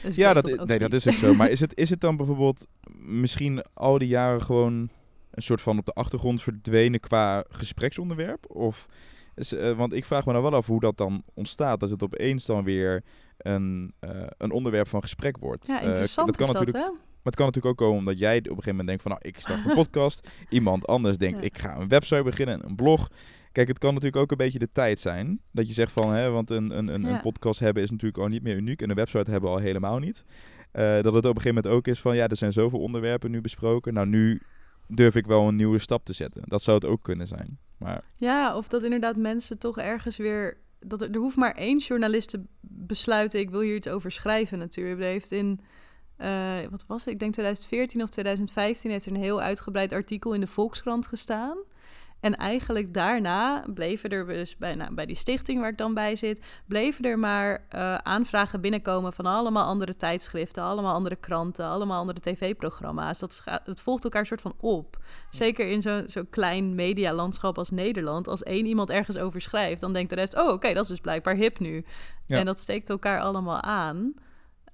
Dus 0.02 0.16
ja, 0.16 0.32
dat, 0.34 0.44
dat 0.44 0.66
nee, 0.66 0.78
dat 0.78 0.92
is 0.92 1.08
ook 1.08 1.14
zo. 1.14 1.34
Maar 1.34 1.50
is 1.56 1.60
het, 1.60 1.76
is 1.76 1.90
het 1.90 2.00
dan 2.00 2.16
bijvoorbeeld 2.16 2.66
misschien 2.98 3.64
al 3.74 3.98
die 3.98 4.08
jaren 4.08 4.42
gewoon 4.42 4.90
een 5.30 5.42
soort 5.42 5.60
van 5.60 5.78
op 5.78 5.86
de 5.86 5.92
achtergrond 5.92 6.42
verdwenen 6.42 7.00
qua 7.00 7.44
gespreksonderwerp? 7.48 8.50
Of 8.50 8.88
uh, 9.38 9.72
want 9.72 9.92
ik 9.92 10.04
vraag 10.04 10.26
me 10.26 10.32
nou 10.32 10.44
wel 10.44 10.54
af 10.54 10.66
hoe 10.66 10.80
dat 10.80 10.96
dan 10.96 11.22
ontstaat. 11.34 11.80
Dat 11.80 11.90
het 11.90 12.02
opeens 12.02 12.46
dan 12.46 12.64
weer 12.64 13.04
een, 13.38 13.94
uh, 14.00 14.10
een 14.38 14.50
onderwerp 14.50 14.88
van 14.88 15.02
gesprek 15.02 15.36
wordt. 15.36 15.66
Ja, 15.66 15.80
interessant 15.80 16.28
uh, 16.28 16.36
dat 16.36 16.46
kan 16.46 16.46
is 16.46 16.52
natuurlijk, 16.52 16.86
hè? 16.86 16.92
Maar 16.92 17.32
het 17.32 17.34
kan 17.34 17.46
natuurlijk 17.46 17.80
ook 17.80 17.86
komen 17.86 17.98
omdat 17.98 18.18
jij 18.18 18.38
op 18.38 18.44
een 18.44 18.50
gegeven 18.50 18.70
moment 18.70 18.88
denkt 18.88 19.02
van... 19.02 19.10
nou, 19.10 19.22
ik 19.24 19.40
start 19.40 19.64
een 19.64 19.74
podcast. 19.84 20.28
Iemand 20.48 20.86
anders 20.86 21.18
denkt, 21.18 21.44
ik 21.44 21.58
ga 21.58 21.76
een 21.76 21.88
website 21.88 22.22
beginnen, 22.22 22.64
een 22.64 22.76
blog. 22.76 23.08
Kijk, 23.52 23.68
het 23.68 23.78
kan 23.78 23.94
natuurlijk 23.94 24.22
ook 24.22 24.30
een 24.30 24.36
beetje 24.36 24.58
de 24.58 24.72
tijd 24.72 24.98
zijn. 24.98 25.40
Dat 25.52 25.66
je 25.66 25.72
zegt 25.72 25.92
van, 25.92 26.12
hè, 26.12 26.30
want 26.30 26.50
een, 26.50 26.78
een, 26.78 26.88
een, 26.88 27.04
een 27.04 27.20
podcast 27.20 27.60
hebben 27.60 27.82
is 27.82 27.90
natuurlijk 27.90 28.18
al 28.18 28.28
niet 28.28 28.42
meer 28.42 28.56
uniek. 28.56 28.82
En 28.82 28.90
een 28.90 28.96
website 28.96 29.30
hebben 29.30 29.50
we 29.50 29.56
al 29.56 29.62
helemaal 29.62 29.98
niet. 29.98 30.24
Uh, 30.72 30.82
dat 30.82 31.04
het 31.04 31.06
op 31.06 31.14
een 31.14 31.22
gegeven 31.22 31.54
moment 31.54 31.66
ook 31.66 31.86
is 31.86 32.00
van, 32.00 32.16
ja, 32.16 32.28
er 32.28 32.36
zijn 32.36 32.52
zoveel 32.52 32.80
onderwerpen 32.80 33.30
nu 33.30 33.40
besproken. 33.40 33.94
Nou, 33.94 34.06
nu 34.06 34.42
durf 34.88 35.14
ik 35.14 35.26
wel 35.26 35.48
een 35.48 35.56
nieuwe 35.56 35.78
stap 35.78 36.04
te 36.04 36.12
zetten. 36.12 36.42
Dat 36.44 36.62
zou 36.62 36.76
het 36.76 36.86
ook 36.86 37.02
kunnen 37.02 37.26
zijn. 37.26 37.58
Maar... 37.78 38.04
Ja, 38.16 38.56
of 38.56 38.68
dat 38.68 38.82
inderdaad 38.82 39.16
mensen 39.16 39.58
toch 39.58 39.78
ergens 39.78 40.16
weer... 40.16 40.56
Dat 40.80 41.02
er, 41.02 41.10
er 41.10 41.18
hoeft 41.18 41.36
maar 41.36 41.54
één 41.54 41.78
journalist 41.78 42.28
te 42.30 42.42
besluiten, 42.60 43.40
ik 43.40 43.50
wil 43.50 43.60
hier 43.60 43.74
iets 43.74 43.88
over 43.88 44.12
schrijven 44.12 44.58
natuurlijk. 44.58 45.00
Er 45.00 45.06
heeft 45.06 45.32
in... 45.32 45.60
Uh, 46.18 46.56
wat 46.70 46.84
was 46.86 47.04
het? 47.04 47.12
Ik 47.12 47.18
denk 47.18 47.32
2014 47.32 48.02
of 48.02 48.08
2015 48.08 48.90
heeft 48.90 49.06
er 49.06 49.12
een 49.12 49.20
heel 49.20 49.40
uitgebreid 49.40 49.92
artikel 49.92 50.32
in 50.32 50.40
de 50.40 50.46
Volkskrant 50.46 51.06
gestaan. 51.06 51.58
En 52.20 52.34
eigenlijk 52.34 52.94
daarna 52.94 53.64
bleven 53.74 54.10
er 54.10 54.26
dus 54.26 54.56
bij, 54.56 54.74
nou, 54.74 54.94
bij 54.94 55.06
die 55.06 55.16
stichting 55.16 55.60
waar 55.60 55.70
ik 55.70 55.78
dan 55.78 55.94
bij 55.94 56.16
zit, 56.16 56.44
bleven 56.66 57.04
er 57.04 57.18
maar 57.18 57.66
uh, 57.74 57.94
aanvragen 57.94 58.60
binnenkomen 58.60 59.12
van 59.12 59.26
allemaal 59.26 59.64
andere 59.64 59.96
tijdschriften, 59.96 60.62
allemaal 60.62 60.94
andere 60.94 61.16
kranten, 61.16 61.66
allemaal 61.66 62.00
andere 62.00 62.20
tv-programma's. 62.20 63.18
Dat, 63.18 63.42
dat 63.64 63.80
volgt 63.80 64.04
elkaar 64.04 64.26
soort 64.26 64.40
van 64.40 64.54
op. 64.60 64.96
Zeker 65.30 65.70
in 65.70 65.82
zo'n 65.82 66.04
zo 66.06 66.22
klein 66.30 66.74
medialandschap 66.74 67.58
als 67.58 67.70
Nederland. 67.70 68.28
Als 68.28 68.42
één 68.42 68.66
iemand 68.66 68.90
ergens 68.90 69.18
over 69.18 69.40
schrijft, 69.40 69.80
dan 69.80 69.92
denkt 69.92 70.10
de 70.10 70.16
rest, 70.16 70.36
oh 70.36 70.48
oké, 70.48 70.72
dat 70.72 70.82
is 70.82 70.88
dus 70.88 71.00
blijkbaar 71.00 71.34
hip 71.34 71.58
nu. 71.58 71.84
En 72.26 72.44
dat 72.44 72.58
steekt 72.58 72.90
elkaar 72.90 73.20
allemaal 73.20 73.62
aan. 73.62 74.14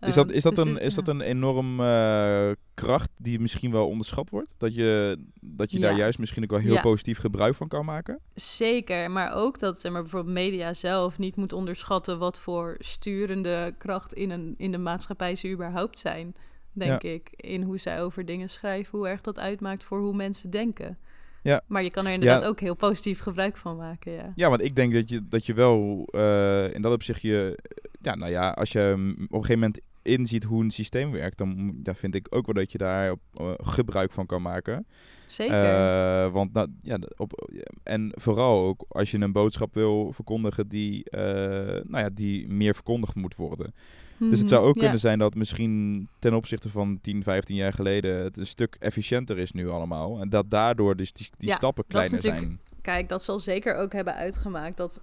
Is 0.01 0.15
dat, 0.15 0.31
is 0.31 0.43
dat, 0.43 0.57
dus 0.57 0.67
een, 0.67 0.79
is 0.79 0.95
dat 0.95 1.09
een 1.09 1.21
enorm 1.21 1.81
uh, 1.81 2.51
kracht 2.75 3.11
die 3.17 3.41
misschien 3.41 3.71
wel 3.71 3.89
onderschat 3.89 4.31
wordt? 4.31 4.55
Dat 4.57 4.75
je, 4.75 5.19
dat 5.41 5.73
je 5.73 5.79
daar 5.79 5.97
juist 5.97 6.19
misschien 6.19 6.43
ook 6.43 6.51
wel 6.51 6.61
heel 6.61 6.81
positief 6.81 7.19
gebruik 7.19 7.55
van 7.55 7.69
kan 7.69 7.85
maken? 7.85 8.19
Zeker, 8.35 9.11
maar 9.11 9.33
ook 9.33 9.59
dat 9.59 9.81
zeg 9.81 9.93
maar, 9.93 10.01
bijvoorbeeld 10.01 10.35
media 10.35 10.75
zelf 10.75 11.19
niet 11.19 11.37
moet 11.37 11.53
onderschatten 11.53 12.19
wat 12.19 12.41
voor 12.41 12.75
sturende 12.79 13.75
kracht 13.79 14.13
in, 14.13 14.31
een, 14.31 14.55
in 14.57 14.73
de 14.73 14.79
maatschappij 14.79 15.37
ze 15.37 15.51
überhaupt 15.51 15.99
zijn. 15.99 16.35
Denk 16.73 17.03
ik. 17.03 17.33
In 17.37 17.63
hoe 17.63 17.79
zij 17.79 18.03
over 18.03 18.25
dingen 18.25 18.49
schrijven, 18.51 18.99
hoe 18.99 19.09
erg 19.09 19.21
dat 19.21 19.39
uitmaakt 19.39 19.85
voor 19.85 20.01
hoe 20.01 20.15
mensen 20.15 20.51
denken. 20.51 20.99
Ja. 21.45 21.61
Maar 21.67 21.83
je 21.83 21.91
kan 21.91 22.07
er 22.07 22.13
inderdaad 22.13 22.45
ook 22.45 22.61
heel 22.61 22.75
positief 22.75 23.21
gebruik 23.21 23.57
van 23.57 23.77
maken. 23.77 24.13
Ja, 24.13 24.33
ja 24.35 24.49
want 24.49 24.63
ik 24.63 24.77
denk 24.77 24.93
dat 24.93 25.11
je, 25.11 25.29
dat 25.29 25.47
je 25.47 25.55
wel 25.55 26.09
uh, 26.11 26.75
in 26.75 26.83
dat 26.83 26.93
opzicht 26.93 27.23
je. 27.23 27.59
Ja, 27.99 28.15
nou 28.15 28.31
ja, 28.31 28.51
als 28.51 28.73
je 28.73 28.81
op 29.29 29.33
een 29.33 29.45
gegeven 29.45 29.59
moment 29.59 29.81
inziet 30.05 30.45
hoe 30.45 30.63
een 30.63 30.71
systeem 30.71 31.11
werkt, 31.11 31.39
dan 31.39 31.81
ja, 31.83 31.95
vind 31.95 32.15
ik 32.15 32.27
ook 32.31 32.47
wel 32.47 32.55
dat 32.55 32.73
je 32.73 32.79
daar 32.79 33.11
op, 33.11 33.21
uh, 33.41 33.53
gebruik 33.57 34.13
van 34.13 34.27
kan 34.27 34.43
maken. 34.43 34.87
Zeker. 35.27 35.65
Uh, 35.65 36.33
want 36.33 36.53
nou, 36.53 36.69
ja, 36.81 36.99
op, 37.17 37.51
en 37.83 38.13
vooral 38.15 38.65
ook 38.65 38.85
als 38.89 39.11
je 39.11 39.19
een 39.19 39.33
boodschap 39.33 39.75
wil 39.75 40.13
verkondigen 40.13 40.69
die, 40.69 41.07
uh, 41.11 41.21
nou 41.21 41.99
ja, 41.99 42.11
die 42.13 42.49
meer 42.49 42.75
verkondigd 42.75 43.15
moet 43.15 43.37
worden. 43.37 43.75
Dus 44.19 44.39
het 44.39 44.39
mhm, 44.39 44.49
zou 44.49 44.67
ook 44.67 44.79
kunnen 44.79 44.99
zijn 44.99 45.19
dat 45.19 45.35
misschien 45.35 46.09
ten 46.19 46.35
opzichte 46.35 46.69
van 46.69 46.99
10, 47.01 47.23
15 47.23 47.57
jaar 47.57 47.73
geleden 47.73 48.17
het 48.17 48.37
een 48.37 48.47
stuk 48.47 48.77
efficiënter 48.79 49.39
is 49.39 49.53
nu 49.53 49.69
allemaal. 49.69 50.21
En 50.21 50.29
dat 50.29 50.51
daardoor 50.51 50.97
dus 50.97 51.13
die, 51.13 51.29
die 51.39 51.53
stappen 51.53 51.85
kleiner 51.87 52.21
zijn. 52.21 52.61
Kijk, 52.83 53.09
dat 53.09 53.23
zal 53.23 53.39
zeker 53.39 53.77
ook 53.77 53.93
hebben 53.93 54.15
uitgemaakt 54.15 54.77
dat, 54.77 55.03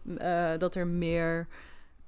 dat 0.60 0.76
er 0.76 0.88
meer 0.88 1.48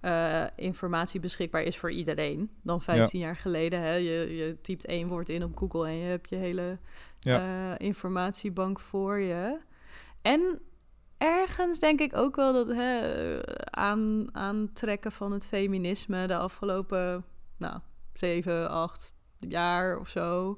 uh, 0.05 0.43
informatie 0.55 1.19
beschikbaar 1.19 1.61
is 1.61 1.77
voor 1.77 1.91
iedereen 1.91 2.51
dan 2.61 2.81
15 2.81 3.19
jaar 3.19 3.35
geleden. 3.35 3.79
Hè? 3.79 3.93
Je, 3.93 4.35
je 4.35 4.57
typt 4.61 4.85
één 4.85 5.07
woord 5.07 5.29
in 5.29 5.43
op 5.43 5.57
Google 5.57 5.87
en 5.87 5.95
je 5.95 6.05
hebt 6.05 6.29
je 6.29 6.35
hele 6.35 6.77
ja. 7.19 7.69
uh, 7.69 7.75
informatiebank 7.77 8.79
voor 8.79 9.19
je. 9.19 9.57
En 10.21 10.61
ergens 11.17 11.79
denk 11.79 11.99
ik 11.99 12.17
ook 12.17 12.35
wel 12.35 12.53
dat 12.53 12.67
hè, 12.67 13.01
aan, 13.63 14.29
aantrekken 14.35 15.11
van 15.11 15.31
het 15.31 15.47
feminisme 15.47 16.27
de 16.27 16.37
afgelopen 16.37 17.25
nou, 17.57 17.79
7, 18.13 18.69
8 18.69 19.13
jaar 19.37 19.99
of 19.99 20.07
zo. 20.09 20.57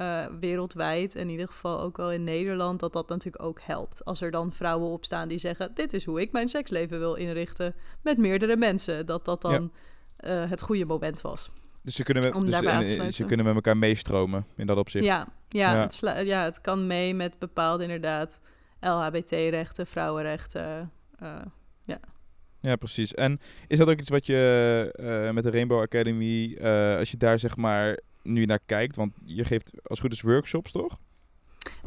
Uh, 0.00 0.26
wereldwijd, 0.40 1.14
in 1.14 1.28
ieder 1.28 1.46
geval 1.46 1.80
ook 1.80 1.96
wel 1.96 2.12
in 2.12 2.24
Nederland, 2.24 2.80
dat 2.80 2.92
dat 2.92 3.08
natuurlijk 3.08 3.44
ook 3.44 3.60
helpt. 3.60 4.04
Als 4.04 4.20
er 4.20 4.30
dan 4.30 4.52
vrouwen 4.52 4.88
opstaan 4.88 5.28
die 5.28 5.38
zeggen: 5.38 5.70
Dit 5.74 5.92
is 5.92 6.04
hoe 6.04 6.20
ik 6.20 6.32
mijn 6.32 6.48
seksleven 6.48 6.98
wil 6.98 7.14
inrichten 7.14 7.74
met 8.02 8.18
meerdere 8.18 8.56
mensen, 8.56 9.06
dat 9.06 9.24
dat 9.24 9.42
dan 9.42 9.72
ja. 10.18 10.42
uh, 10.42 10.50
het 10.50 10.60
goede 10.60 10.84
moment 10.84 11.20
was. 11.20 11.50
Dus 11.82 11.94
ze 11.94 12.02
kunnen, 12.02 12.22
met, 12.22 12.86
dus 12.86 13.16
ze 13.16 13.24
kunnen 13.24 13.46
met 13.46 13.54
elkaar 13.54 13.76
meestromen 13.76 14.46
in 14.56 14.66
dat 14.66 14.76
opzicht. 14.76 15.04
Ja, 15.04 15.28
ja, 15.48 15.72
ja. 15.74 15.80
Het, 15.80 16.26
ja 16.26 16.44
het 16.44 16.60
kan 16.60 16.86
mee 16.86 17.14
met 17.14 17.38
bepaalde 17.38 17.82
inderdaad 17.82 18.40
LHBT-rechten, 18.80 19.86
vrouwenrechten. 19.86 20.92
Uh, 21.22 21.36
ja. 21.82 21.98
Ja, 22.60 22.76
precies. 22.76 23.14
En 23.14 23.40
is 23.66 23.78
dat 23.78 23.88
ook 23.88 23.98
iets 23.98 24.10
wat 24.10 24.26
je 24.26 25.30
met 25.34 25.42
de 25.42 25.50
Rainbow 25.50 25.80
Academy, 25.80 26.56
als 26.98 27.10
je 27.10 27.16
daar 27.16 27.38
zeg 27.38 27.56
maar 27.56 27.98
nu 28.22 28.44
naar 28.44 28.60
kijkt? 28.66 28.96
Want 28.96 29.12
je 29.24 29.44
geeft 29.44 29.72
als 29.82 30.00
goed 30.00 30.12
is 30.12 30.20
workshops, 30.20 30.72
toch? 30.72 30.98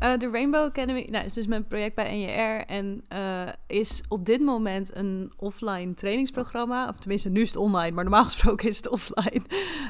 Uh, 0.03 0.17
de 0.17 0.29
Rainbow 0.29 0.65
Academy 0.65 1.07
nou, 1.09 1.25
is 1.25 1.33
dus 1.33 1.47
mijn 1.47 1.67
project 1.67 1.95
bij 1.95 2.17
NJR 2.17 2.71
en 2.71 3.03
uh, 3.13 3.49
is 3.67 4.03
op 4.07 4.25
dit 4.25 4.41
moment 4.41 4.95
een 4.95 5.31
offline 5.37 5.93
trainingsprogramma. 5.93 6.87
Of 6.87 6.97
tenminste, 6.97 7.29
nu 7.29 7.41
is 7.41 7.47
het 7.47 7.57
online, 7.57 7.91
maar 7.91 8.03
normaal 8.03 8.23
gesproken 8.31 8.67
is 8.67 8.77
het 8.77 8.89
offline. 8.89 9.41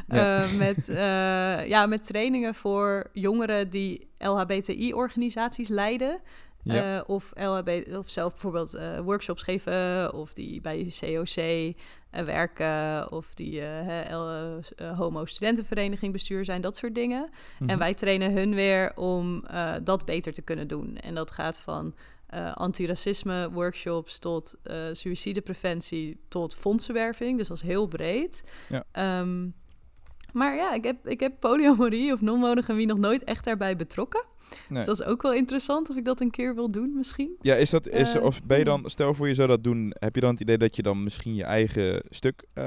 Ja. 0.08 0.44
Uh, 0.44 0.58
met, 0.58 0.90
ja, 1.68 1.86
met 1.86 2.04
trainingen 2.04 2.56
voor 2.56 3.10
jongeren 3.12 3.70
die 3.70 4.08
LHBTI-organisaties 4.18 5.68
leiden. 5.68 6.22
Ja. 6.64 7.04
of, 7.08 7.32
LHB, 7.36 7.96
of 7.98 8.10
zelf 8.10 8.32
bijvoorbeeld 8.32 8.78
workshops 9.04 9.44
geven, 9.44 10.14
of 10.14 10.34
die 10.34 10.62
bij 10.62 10.94
COC 11.00 11.36
uh, 11.38 11.74
werken 12.26 13.12
of 13.12 13.34
die 13.34 13.64
homo-studentenvereniging 14.96 16.12
bestuur 16.12 16.46
zijn, 16.46 16.62
dat 16.62 16.78
soort 16.78 16.96
dingen. 16.96 17.30
En 17.60 17.66
mhm. 17.66 17.78
wij 17.78 17.94
trainen 17.94 18.34
hun 18.34 18.56
weer 18.56 18.96
om 18.96 19.46
dat 19.84 20.06
beter 20.06 20.34
te 20.34 20.42
kunnen 20.42 20.68
doen. 20.68 20.98
En 20.98 21.16
dat 21.16 21.32
gaat 21.32 21.58
van 21.58 21.96
antiracisme 22.54 23.52
workshops 23.52 24.20
tot 24.20 24.56
suïcidepreventie 24.92 26.20
tot 26.28 26.56
fondsenwerving. 26.56 27.38
Dus 27.38 27.48
dat 27.48 27.58
is 27.58 27.64
heel 27.64 27.88
breed. 27.88 28.44
Ja. 28.70 29.20
Um, 29.20 29.54
maar 30.32 30.56
ja, 30.56 30.74
ik 30.74 30.84
heb, 30.84 31.08
ik 31.08 31.20
heb 31.20 31.40
polyamorie 31.40 32.14
of 32.14 32.22
non-monogamie 32.22 32.86
nog 32.86 32.98
nooit 32.98 33.24
echt 33.24 33.44
daarbij 33.44 33.76
betrokken. 33.76 34.24
Dus 34.70 34.86
dat 34.86 35.00
is 35.00 35.06
ook 35.06 35.22
wel 35.22 35.34
interessant 35.34 35.90
of 35.90 35.96
ik 35.96 36.06
dat 36.06 36.22
een 36.22 36.32
keer 36.32 36.56
wil 36.56 36.72
doen 36.72 36.94
misschien. 36.96 37.36
Ja, 37.42 37.56
is 37.56 37.70
dat, 37.70 37.88
is, 37.88 38.16
uh, 38.16 38.24
of 38.24 38.44
ben 38.44 38.58
je 38.58 38.64
dan, 38.64 38.90
stel 38.90 39.14
voor 39.14 39.28
je 39.28 39.34
zou 39.34 39.48
dat 39.48 39.64
doen, 39.64 39.96
heb 40.00 40.16
je 40.16 40.22
dan 40.22 40.32
het 40.32 40.40
idee 40.40 40.58
dat 40.58 40.76
je 40.76 40.82
dan 40.82 41.04
misschien 41.04 41.36
je 41.36 41.44
eigen 41.44 42.04
stuk, 42.10 42.44
uh, 42.54 42.64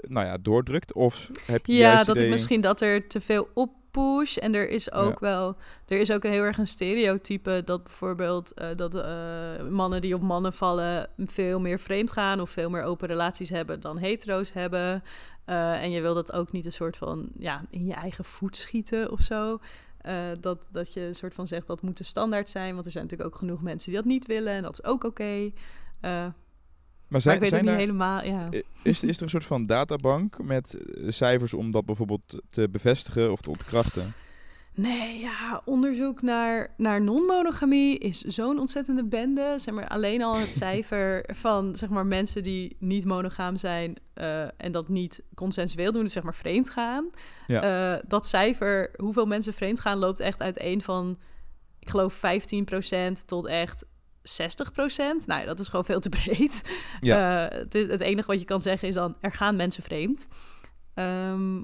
nou 0.00 0.26
ja, 0.26 0.38
doordrukt? 0.42 0.94
Of 0.94 1.30
heb 1.46 1.66
je 1.66 1.72
Ja, 1.72 2.04
dat 2.04 2.16
ik 2.16 2.28
misschien 2.28 2.60
dat 2.60 2.80
er 2.80 3.06
te 3.06 3.20
veel 3.20 3.48
op 3.54 3.70
push. 3.90 4.36
En 4.36 4.54
er 4.54 4.68
is 4.68 4.92
ook 4.92 5.20
wel, 5.20 5.56
er 5.86 6.00
is 6.00 6.10
ook 6.10 6.24
een 6.24 6.32
heel 6.32 6.42
erg 6.42 6.58
een 6.58 6.66
stereotype 6.66 7.62
dat 7.64 7.82
bijvoorbeeld 7.82 8.52
uh, 8.56 8.68
dat 8.74 8.94
mannen 9.70 10.00
die 10.00 10.14
op 10.14 10.22
mannen 10.22 10.52
vallen 10.52 11.08
veel 11.18 11.60
meer 11.60 11.78
vreemd 11.78 12.12
gaan 12.12 12.40
of 12.40 12.50
veel 12.50 12.70
meer 12.70 12.82
open 12.82 13.08
relaties 13.08 13.50
hebben 13.50 13.80
dan 13.80 13.98
hetero's 13.98 14.52
hebben. 14.52 15.02
Uh, 15.46 15.82
en 15.82 15.90
je 15.90 16.00
wil 16.00 16.14
dat 16.14 16.32
ook 16.32 16.52
niet 16.52 16.64
een 16.64 16.72
soort 16.72 16.96
van 16.96 17.28
ja, 17.38 17.64
in 17.70 17.86
je 17.86 17.94
eigen 17.94 18.24
voet 18.24 18.56
schieten 18.56 19.10
of 19.10 19.20
zo. 19.20 19.58
Uh, 20.06 20.28
dat, 20.40 20.68
dat 20.72 20.92
je 20.92 21.00
een 21.00 21.14
soort 21.14 21.34
van 21.34 21.46
zegt 21.46 21.66
dat 21.66 21.82
moet 21.82 21.96
de 21.96 22.04
standaard 22.04 22.50
zijn. 22.50 22.72
Want 22.74 22.86
er 22.86 22.92
zijn 22.92 23.04
natuurlijk 23.04 23.34
ook 23.34 23.38
genoeg 23.38 23.62
mensen 23.62 23.90
die 23.90 24.00
dat 24.00 24.10
niet 24.10 24.26
willen. 24.26 24.52
En 24.52 24.62
dat 24.62 24.72
is 24.72 24.84
ook 24.84 25.04
oké. 25.04 25.06
Okay. 25.06 25.44
Uh, 25.44 25.52
Maar, 26.00 26.32
maar 27.08 27.34
ik 27.34 27.40
weet 27.40 27.48
zijn 27.48 27.66
het 27.66 27.70
niet 27.70 27.80
helemaal, 27.80 28.24
ja. 28.24 28.48
is, 28.82 29.02
is 29.02 29.16
er 29.16 29.22
een 29.22 29.28
soort 29.28 29.44
van 29.44 29.66
databank 29.66 30.42
met 30.42 30.74
eh, 30.74 31.10
cijfers 31.10 31.54
om 31.54 31.70
dat 31.70 31.84
bijvoorbeeld 31.84 32.42
te 32.50 32.68
bevestigen 32.68 33.32
of 33.32 33.40
te 33.40 33.50
ontkrachten? 33.50 34.14
Nee, 34.76 35.18
ja, 35.18 35.62
onderzoek 35.64 36.22
naar, 36.22 36.74
naar 36.76 37.02
non-monogamie 37.02 37.98
is 37.98 38.20
zo'n 38.20 38.58
ontzettende 38.58 39.04
bende. 39.04 39.54
Zeg 39.56 39.74
maar, 39.74 39.88
alleen 39.88 40.22
al 40.22 40.38
het 40.38 40.54
cijfer 40.64 41.28
van 41.34 41.74
zeg 41.74 41.88
maar, 41.88 42.06
mensen 42.06 42.42
die 42.42 42.76
niet 42.78 43.04
monogaam 43.04 43.56
zijn 43.56 43.96
eh, 44.14 44.42
en 44.42 44.72
dat 44.72 44.88
niet 44.88 45.22
consensueel 45.34 45.92
doen, 45.92 46.02
dus 46.02 46.12
zeg 46.12 46.22
maar 46.22 46.34
vreemd 46.34 46.70
gaan. 46.70 47.10
Ja. 47.46 47.94
Eh, 47.94 48.02
dat 48.08 48.26
cijfer, 48.26 48.90
hoeveel 48.96 49.26
mensen 49.26 49.54
vreemd 49.54 49.80
gaan, 49.80 49.98
loopt 49.98 50.20
echt 50.20 50.42
uiteen 50.42 50.82
van, 50.82 51.18
ik 51.78 51.90
geloof 51.90 52.20
15% 52.20 53.24
tot 53.26 53.46
echt 53.46 53.84
60%. 53.84 53.88
Nou, 55.26 55.46
dat 55.46 55.60
is 55.60 55.68
gewoon 55.68 55.84
veel 55.84 56.00
te 56.00 56.08
breed. 56.08 56.78
Ja. 57.00 57.48
Eh, 57.48 57.58
het, 57.58 57.72
het 57.72 58.00
enige 58.00 58.26
wat 58.26 58.40
je 58.40 58.46
kan 58.46 58.62
zeggen 58.62 58.88
is 58.88 58.94
dan, 58.94 59.16
er 59.20 59.32
gaan 59.32 59.56
mensen 59.56 59.82
vreemd. 59.82 60.28
Ehm, 60.94 61.62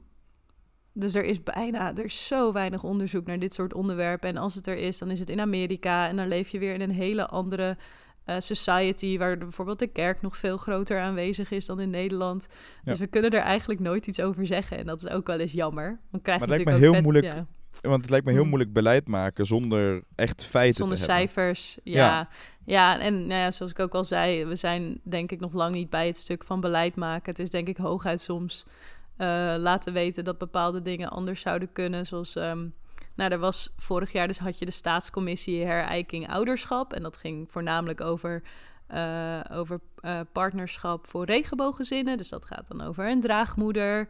dus 0.92 1.14
er 1.14 1.24
is 1.24 1.42
bijna, 1.42 1.94
er 1.96 2.04
is 2.04 2.26
zo 2.26 2.52
weinig 2.52 2.84
onderzoek 2.84 3.26
naar 3.26 3.38
dit 3.38 3.54
soort 3.54 3.74
onderwerpen. 3.74 4.28
En 4.28 4.36
als 4.36 4.54
het 4.54 4.66
er 4.66 4.76
is, 4.76 4.98
dan 4.98 5.10
is 5.10 5.18
het 5.20 5.30
in 5.30 5.40
Amerika. 5.40 6.08
En 6.08 6.16
dan 6.16 6.28
leef 6.28 6.48
je 6.48 6.58
weer 6.58 6.74
in 6.74 6.80
een 6.80 6.90
hele 6.90 7.26
andere 7.26 7.76
eh, 8.24 8.36
society, 8.38 9.18
waar 9.18 9.38
bijvoorbeeld 9.38 9.78
de 9.78 9.86
kerk 9.86 10.22
nog 10.22 10.36
veel 10.36 10.56
groter 10.56 11.00
aanwezig 11.00 11.50
is 11.50 11.66
dan 11.66 11.80
in 11.80 11.90
Nederland. 11.90 12.46
Dus 12.84 12.98
we 12.98 13.06
kunnen 13.06 13.30
er 13.30 13.40
eigenlijk 13.40 13.80
nooit 13.80 14.06
iets 14.06 14.20
over 14.20 14.46
zeggen. 14.46 14.78
En 14.78 14.86
dat 14.86 15.04
is 15.04 15.08
ook 15.08 15.26
wel 15.26 15.38
eens 15.38 15.52
jammer. 15.52 16.00
Dan 16.10 16.22
krijg 16.22 16.38
Maar 16.38 16.48
het 16.48 16.56
lijkt 16.56 16.72
me 16.72 16.84
heel 16.84 16.92
vet- 16.94 17.02
moeilijk 17.02 17.26
ja. 17.26 17.46
Want 17.80 18.00
het 18.00 18.10
lijkt 18.10 18.24
me 18.24 18.30
heel 18.32 18.40
Hmm. 18.40 18.50
moeilijk 18.50 18.72
beleid 18.72 19.08
maken 19.08 19.46
zonder 19.46 20.02
echt 20.14 20.44
feiten 20.44 20.74
Zonder 20.74 20.98
te 20.98 21.04
hebben. 21.04 21.28
cijfers, 21.28 21.78
ja. 21.84 21.92
Ja. 21.94 22.28
ja. 22.64 23.00
en 23.00 23.26
nou 23.26 23.40
ja, 23.40 23.50
zoals 23.50 23.72
ik 23.72 23.78
ook 23.78 23.94
al 23.94 24.04
zei, 24.04 24.44
we 24.44 24.56
zijn 24.56 25.00
denk 25.04 25.32
ik 25.32 25.40
nog 25.40 25.52
lang 25.52 25.74
niet 25.74 25.90
bij 25.90 26.06
het 26.06 26.16
stuk 26.16 26.44
van 26.44 26.60
beleid 26.60 26.94
maken. 26.96 27.30
Het 27.30 27.38
is 27.38 27.50
denk 27.50 27.68
ik 27.68 27.76
hooguit 27.76 28.20
soms 28.20 28.66
eh, 29.16 29.54
laten 29.58 29.92
weten 29.92 30.24
dat 30.24 30.38
bepaalde 30.38 30.82
dingen 30.82 31.10
anders 31.10 31.40
zouden 31.40 31.72
kunnen. 31.72 32.06
Zoals, 32.06 32.36
ehm, 32.36 32.66
nou, 33.14 33.30
er 33.30 33.38
was 33.38 33.74
vorig 33.76 34.12
jaar, 34.12 34.26
dus 34.26 34.38
had 34.38 34.58
je 34.58 34.64
de 34.64 34.70
staatscommissie 34.70 35.64
herijking 35.64 36.28
ouderschap. 36.28 36.92
En 36.92 37.02
dat 37.02 37.16
ging 37.16 37.50
voornamelijk 37.50 38.00
over, 38.00 38.42
eh, 38.86 39.40
over 39.52 39.80
eh, 40.00 40.20
partnerschap 40.32 41.06
voor 41.06 41.24
regenbooggezinnen. 41.24 42.16
Dus 42.16 42.28
dat 42.28 42.44
gaat 42.44 42.68
dan 42.68 42.80
over 42.80 43.10
een 43.10 43.20
draagmoeder 43.20 44.08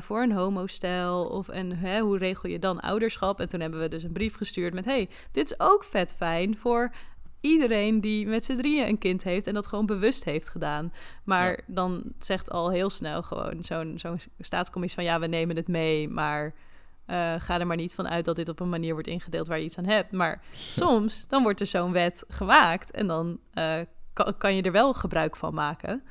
voor 0.00 0.22
een 0.22 0.32
homostel. 0.32 1.24
Of 1.24 1.48
en 1.48 1.76
hè, 1.76 2.00
hoe 2.00 2.18
regel 2.18 2.48
je 2.48 2.58
dan 2.58 2.80
ouderschap? 2.80 3.40
En 3.40 3.48
toen 3.48 3.60
hebben 3.60 3.80
we 3.80 3.88
dus 3.88 4.02
een 4.02 4.12
brief 4.12 4.36
gestuurd 4.36 4.74
met: 4.74 4.84
hey, 4.84 5.08
dit 5.32 5.50
is 5.50 5.60
ook 5.60 5.84
vet 5.84 6.14
fijn 6.14 6.56
voor 6.56 6.92
iedereen 7.44 8.00
die 8.00 8.26
met 8.26 8.44
z'n 8.44 8.56
drieën 8.56 8.88
een 8.88 8.98
kind 8.98 9.22
heeft 9.22 9.46
en 9.46 9.54
dat 9.54 9.66
gewoon 9.66 9.86
bewust 9.86 10.24
heeft 10.24 10.48
gedaan. 10.48 10.92
Maar 11.24 11.50
Ja. 11.50 11.58
dan 11.66 12.02
zegt 12.18 12.50
al 12.50 12.70
heel 12.70 12.90
snel 12.90 13.22
gewoon 13.22 13.64
zo'n 13.64 13.92
zo'n 13.98 14.18
staatscommissie 14.38 15.00
van 15.02 15.10
ja, 15.12 15.20
we 15.20 15.26
nemen 15.26 15.56
het 15.56 15.68
mee, 15.68 16.08
maar 16.08 16.54
eh, 17.06 17.34
ga 17.38 17.60
er 17.60 17.66
maar 17.66 17.76
niet 17.76 17.94
van 17.94 18.08
uit 18.08 18.24
dat 18.24 18.36
dit 18.36 18.48
op 18.48 18.60
een 18.60 18.68
manier 18.68 18.92
wordt 18.92 19.08
ingedeeld 19.08 19.48
waar 19.48 19.58
je 19.58 19.64
iets 19.64 19.78
aan 19.78 19.86
hebt. 19.86 20.12
Maar 20.12 20.42
soms 20.52 21.28
dan 21.28 21.42
wordt 21.42 21.60
er 21.60 21.66
zo'n 21.66 21.92
wet 21.92 22.24
gemaakt 22.28 22.90
en 22.90 23.06
dan 23.06 23.38
eh, 23.52 23.80
kan, 24.12 24.36
kan 24.38 24.54
je 24.54 24.62
er 24.62 24.72
wel 24.72 24.94
gebruik 24.94 25.36
van 25.36 25.54
maken. 25.54 26.02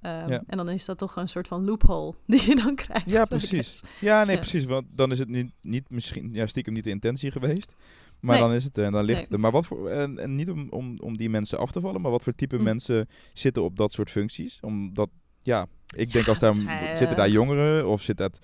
Ehm, 0.00 0.28
Ja. 0.30 0.42
En 0.46 0.56
dan 0.56 0.68
is 0.68 0.84
dat 0.84 0.98
toch 0.98 1.16
een 1.16 1.28
soort 1.28 1.48
van 1.48 1.64
loophole 1.64 2.14
die 2.26 2.48
je 2.48 2.54
dan 2.56 2.74
krijgt. 2.74 3.10
Ja, 3.10 3.24
precies. 3.24 3.82
Ja, 4.00 4.24
nee, 4.24 4.34
Ja. 4.34 4.40
precies. 4.40 4.64
Want 4.64 4.86
dan 4.90 5.10
is 5.12 5.18
het 5.18 5.28
niet, 5.28 5.52
niet 5.60 5.90
misschien, 5.90 6.28
ja, 6.32 6.46
stiekem 6.46 6.72
niet 6.72 6.84
de 6.84 6.90
intentie 6.90 7.30
geweest. 7.30 7.74
Maar 8.20 8.38
Nee. 8.38 8.46
dan 8.46 8.54
is 8.54 8.64
het 8.64 8.78
er 8.78 8.84
en 8.84 8.92
dan 8.92 9.04
ligt 9.04 9.12
Nee. 9.14 9.24
het 9.24 9.32
er. 9.32 9.40
Maar 9.40 9.50
wat 9.50 9.66
voor, 9.66 9.88
en, 9.88 10.18
en 10.18 10.34
niet 10.34 10.50
om, 10.50 10.66
om, 10.70 10.98
om 11.00 11.16
die 11.16 11.30
mensen 11.30 11.58
af 11.58 11.70
te 11.70 11.80
vallen, 11.80 12.00
maar 12.00 12.10
wat 12.10 12.22
voor 12.22 12.34
type 12.34 12.56
Hm. 12.56 12.62
mensen 12.62 13.08
zitten 13.34 13.62
op 13.62 13.76
dat 13.76 13.92
soort 13.92 14.10
functies? 14.10 14.58
Omdat, 14.60 15.10
ja, 15.42 15.66
ik 15.96 16.12
denk 16.12 16.28
als 16.28 16.38
daar, 16.38 16.52
zitten 16.92 17.16
daar 17.16 17.26
eh, 17.26 17.32
jongeren 17.32 17.88
of 17.88 18.02
zit 18.02 18.16
dat, 18.16 18.38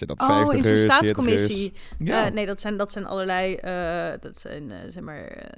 zit 0.00 0.08
dat 0.08 0.20
Oh, 0.20 0.26
50 0.26 0.56
in 0.56 0.62
zo'n 0.64 0.76
staatscommissie. 0.76 1.72
Ja, 1.98 2.26
Eh, 2.26 2.32
nee, 2.32 2.46
dat 2.46 2.60
zijn, 2.60 2.76
dat 2.76 2.92
zijn 2.92 3.06
allerlei. 3.06 3.54
eh, 3.54 4.20
dat 4.20 4.38
zijn, 4.38 4.70
eh, 4.70 4.78
zeg 4.88 5.02
maar. 5.02 5.48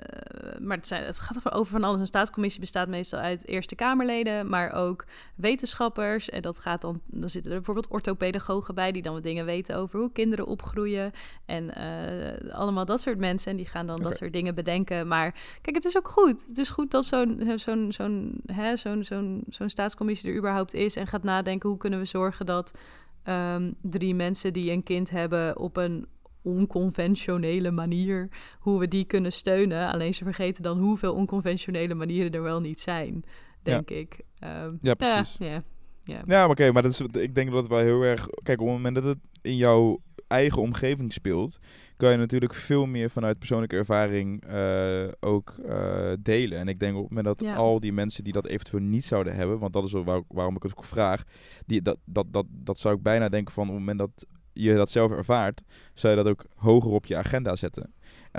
maar 0.60 0.76
het, 0.76 0.86
zijn, 0.86 1.04
het 1.04 1.18
gaat 1.20 1.52
over- 1.52 1.72
van 1.72 1.84
alles. 1.84 2.00
Een 2.00 2.06
staatscommissie 2.06 2.60
bestaat 2.60 2.88
meestal 2.88 3.18
uit 3.20 3.46
Eerste 3.48 3.74
Kamerleden, 3.74 4.48
maar 4.48 4.72
ook 4.72 5.04
wetenschappers. 5.36 6.30
En 6.30 6.42
dat 6.42 6.58
gaat 6.58 6.80
dan. 6.80 7.00
Dan 7.06 7.28
zitten 7.30 7.50
er 7.50 7.56
bijvoorbeeld 7.56 7.88
orthopedagogen 7.88 8.74
bij, 8.74 8.92
die 8.92 9.02
dan 9.02 9.12
wat 9.12 9.22
dingen 9.22 9.44
weten 9.44 9.76
over 9.76 9.98
hoe 9.98 10.12
kinderen 10.12 10.46
opgroeien. 10.46 11.12
En 11.46 11.70
allemaal 12.52 12.84
dat 12.84 13.00
soort 13.00 13.18
mensen. 13.18 13.50
En 13.50 13.56
die 13.56 13.66
gaan 13.66 13.86
dan 13.86 14.02
dat 14.02 14.16
soort 14.16 14.32
dingen 14.32 14.54
bedenken. 14.54 15.08
Maar 15.08 15.34
kijk, 15.60 15.76
het 15.76 15.84
is 15.84 15.96
ook 15.96 16.08
goed. 16.08 16.44
Het 16.48 16.58
is 16.58 16.70
goed 16.70 16.90
dat 16.90 17.04
zo'n 17.04 17.42
zo'n 17.56 17.92
zo'n 17.92 19.04
zo'n 19.04 19.44
zo'n 19.48 19.68
staatscommissie 19.68 20.30
er 20.30 20.36
überhaupt 20.36 20.74
is. 20.74 20.96
En 20.96 21.06
gaat 21.06 21.22
nadenken 21.22 21.68
hoe 21.68 21.78
kunnen 21.78 21.98
we 21.98 22.04
zorgen 22.04 22.46
dat 22.46 22.72
ehm, 23.22 23.72
drie 23.82 24.14
mensen 24.14 24.52
die 24.52 24.70
een 24.70 24.82
kind 24.82 25.10
hebben 25.10 25.58
op 25.58 25.76
een 25.76 26.06
onconventionele 26.42 27.70
manier, 27.70 28.28
hoe 28.58 28.78
we 28.78 28.88
die 28.88 29.04
kunnen 29.04 29.32
steunen. 29.32 29.92
Alleen 29.92 30.14
ze 30.14 30.24
vergeten 30.24 30.62
dan 30.62 30.78
hoeveel 30.78 31.14
onconventionele 31.14 31.94
manieren 31.94 32.32
er 32.32 32.42
wel 32.42 32.60
niet 32.60 32.80
zijn, 32.80 33.24
denk 33.62 33.90
ik. 33.90 34.20
Ehm, 34.38 34.74
Ja, 34.82 34.94
precies. 34.94 35.36
Ja, 35.38 35.62
ja, 36.04 36.22
maar 36.26 36.48
oké, 36.50 36.72
maar 36.72 36.82
dat 36.82 36.90
is, 36.92 37.00
ik 37.00 37.34
denk 37.34 37.50
dat 37.50 37.58
het 37.60 37.68
wel 37.68 37.78
heel 37.78 38.02
erg... 38.02 38.26
Kijk, 38.42 38.60
op 38.60 38.66
het 38.66 38.76
moment 38.76 38.94
dat 38.94 39.04
het 39.04 39.18
in 39.42 39.56
jouw 39.56 40.00
eigen 40.32 40.62
omgeving 40.62 41.12
speelt... 41.12 41.58
kan 41.96 42.10
je 42.10 42.16
natuurlijk 42.16 42.54
veel 42.54 42.86
meer 42.86 43.10
vanuit 43.10 43.38
persoonlijke 43.38 43.76
ervaring 43.76 44.44
eh, 44.44 45.08
ook 45.20 45.54
eh, 45.66 46.12
delen. 46.20 46.58
En 46.58 46.68
ik 46.68 46.78
denk 46.78 46.96
op 46.96 47.00
het 47.00 47.08
moment 47.08 47.38
dat 47.38 47.48
Ja. 47.48 47.54
al 47.54 47.80
die 47.80 47.92
mensen 47.92 48.24
die 48.24 48.32
dat 48.32 48.46
eventueel 48.46 48.82
niet 48.82 49.04
zouden 49.04 49.34
hebben... 49.34 49.58
want 49.58 49.72
dat 49.72 49.84
is 49.84 49.92
wel 49.92 50.04
waar- 50.04 50.22
waarom 50.28 50.56
ik 50.56 50.62
het 50.62 50.76
ook 50.76 50.84
vraag... 50.84 51.22
Die, 51.66 51.82
dat, 51.82 51.98
dat, 52.04 52.26
dat, 52.30 52.46
dat 52.50 52.78
zou 52.78 52.94
ik 52.96 53.02
bijna 53.02 53.28
denken 53.28 53.54
van 53.54 53.62
op 53.62 53.68
het 53.70 53.78
moment 53.78 53.98
dat 53.98 54.26
je 54.52 54.74
dat 54.74 54.90
zelf 54.90 55.10
ervaart... 55.10 55.62
zou 55.94 56.16
je 56.16 56.22
dat 56.22 56.32
ook 56.32 56.44
hoger 56.56 56.90
op 56.90 57.06
je 57.06 57.16
agenda 57.16 57.56
zetten. 57.56 57.82
En 57.82 57.90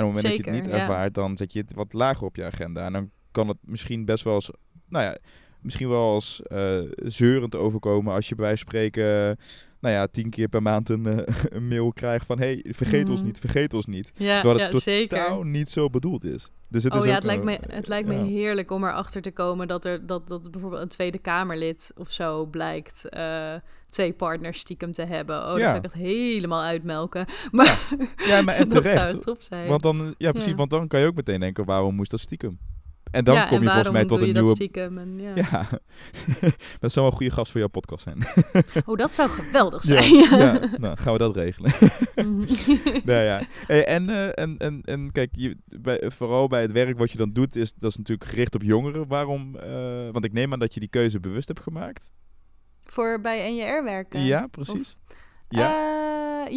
op 0.05 0.13
het 0.13 0.23
moment 0.23 0.23
dat 0.23 0.37
je 0.37 0.51
het 0.51 0.61
niet 0.61 0.65
ja. 0.65 0.79
ervaart... 0.79 1.13
dan 1.13 1.37
zet 1.37 1.53
je 1.53 1.59
het 1.59 1.73
wat 1.73 1.93
lager 1.93 2.25
op 2.25 2.35
je 2.35 2.45
agenda. 2.45 2.85
En 2.85 2.93
dan 2.93 3.09
kan 3.31 3.47
het 3.47 3.57
misschien 3.61 4.05
best 4.05 4.23
wel 4.23 4.33
eens... 4.33 4.51
Nou 4.87 5.05
ja, 5.05 5.17
misschien 5.63 5.89
wel 5.89 6.11
als 6.13 6.41
eh, 6.41 6.79
zeurend 6.95 7.55
overkomen 7.55 8.13
als 8.13 8.29
je 8.29 8.35
bij 8.35 8.45
wijze 8.45 8.63
van 8.63 8.71
spreken, 8.71 9.37
nou 9.83 9.95
ja, 9.95 10.07
tien 10.07 10.29
keer 10.29 10.47
per 10.47 10.61
maand 10.61 10.89
een, 10.89 11.05
eh, 11.05 11.35
een 11.57 11.67
mail 11.67 11.91
krijgt 11.91 12.25
van 12.25 12.39
hey, 12.39 12.65
vergeet 12.69 13.09
ons 13.09 13.17
Mhm. 13.19 13.27
niet, 13.27 13.39
vergeet 13.39 13.73
ons 13.73 13.85
niet. 13.85 14.11
Ja, 14.15 14.41
Terwijl 14.41 14.59
ja, 14.59 14.73
het 14.73 14.81
zeker. 14.81 15.17
Totaal 15.23 15.43
niet 15.43 15.69
zo 15.69 15.89
bedoeld 15.89 16.23
is. 16.23 16.49
Dus 16.69 16.83
het 16.83 16.93
oh 16.93 16.99
is 16.99 17.05
ja, 17.05 17.13
het 17.15 17.23
lijkt, 17.23 17.43
me, 17.43 17.59
het 17.67 17.87
lijkt 17.87 18.07
me 18.07 18.13
ja. 18.13 18.23
heerlijk 18.23 18.71
om 18.71 18.83
erachter 18.83 19.21
te 19.21 19.31
komen 19.31 19.67
dat 19.67 19.85
er 19.85 20.05
dat, 20.05 20.27
dat 20.27 20.51
bijvoorbeeld 20.51 20.81
een 20.81 20.87
Tweede 20.87 21.17
Kamerlid 21.17 21.91
of 21.95 22.11
zo 22.11 22.45
blijkt 22.45 23.09
eh, 23.09 23.53
twee 23.87 24.13
partners 24.13 24.59
stiekem 24.59 24.91
te 24.91 25.03
hebben. 25.05 25.37
Oh, 25.41 25.45
Ja. 25.45 25.51
dat 25.57 25.63
zou 25.63 25.75
ik 25.77 25.83
echt 25.83 25.93
helemaal 25.93 26.61
uitmelken. 26.61 27.25
Maar 27.51 27.87
Ja, 28.25 28.41
maar 28.41 28.55
en 28.55 28.69
dat 28.69 28.83
zou 28.83 28.97
terecht. 28.97 29.21
top 29.21 29.41
zijn. 29.41 29.67
Want 29.67 29.81
dan, 29.81 30.15
ja 30.17 30.31
precies, 30.31 30.49
Ja. 30.51 30.57
want 30.57 30.69
dan 30.69 30.87
kan 30.87 30.99
je 30.99 31.05
ook 31.07 31.15
meteen 31.15 31.39
denken, 31.39 31.65
waarom 31.65 31.95
moest 31.95 32.11
dat 32.11 32.19
stiekem? 32.19 32.59
En 33.13 33.23
dan 33.23 33.35
ja, 33.35 33.45
kom 33.45 33.57
en 33.57 33.63
je 33.63 33.69
volgens 33.69 33.91
mij 33.91 34.05
tot 34.05 34.19
een 34.19 34.23
nieuwe... 34.23 34.41
dat 34.41 34.55
stiekem? 34.55 34.97
En, 34.97 35.19
ja. 35.19 35.31
Ja, 35.35 35.67
dat 36.79 36.91
zou 36.91 37.05
wel 37.05 37.05
een 37.05 37.11
goede 37.11 37.31
gast 37.31 37.51
voor 37.51 37.59
jouw 37.59 37.69
podcast 37.69 38.03
zijn. 38.03 38.17
Oh, 38.85 38.97
dat 38.97 39.13
zou 39.13 39.29
geweldig 39.29 39.83
zijn. 39.83 40.13
ja, 40.13 40.59
nou 40.77 40.97
gaan 40.97 41.13
we 41.13 41.19
dat 41.19 41.35
regelen. 41.35 41.71
Mhm. 42.15 42.45
nou 43.03 43.23
ja. 43.23 43.43
Hey, 43.67 43.85
en, 43.85 44.09
eh, 44.09 44.43
en, 44.43 44.57
en, 44.57 44.81
en 44.81 45.11
kijk, 45.11 45.29
je, 45.31 45.57
bij, 45.65 46.11
vooral 46.15 46.47
bij 46.47 46.61
het 46.61 46.71
werk 46.71 46.97
wat 46.97 47.11
je 47.11 47.17
dan 47.17 47.33
doet, 47.33 47.55
is 47.55 47.73
dat 47.73 47.91
is 47.91 47.97
natuurlijk 47.97 48.29
gericht 48.29 48.55
op 48.55 48.61
jongeren. 48.61 49.07
Waarom? 49.07 49.55
eh, 49.55 50.11
want 50.11 50.25
ik 50.25 50.33
neem 50.33 50.53
aan 50.53 50.59
dat 50.59 50.73
je 50.73 50.79
die 50.79 50.89
keuze 50.89 51.19
bewust 51.19 51.47
hebt 51.47 51.59
gemaakt. 51.59 52.11
Voor 52.83 53.21
bij 53.21 53.51
NJR 53.51 53.83
werken. 53.83 54.23
Ja, 54.23 54.47
precies. 54.47 54.97
Ja. 55.49 55.69
Eh, 55.69 55.92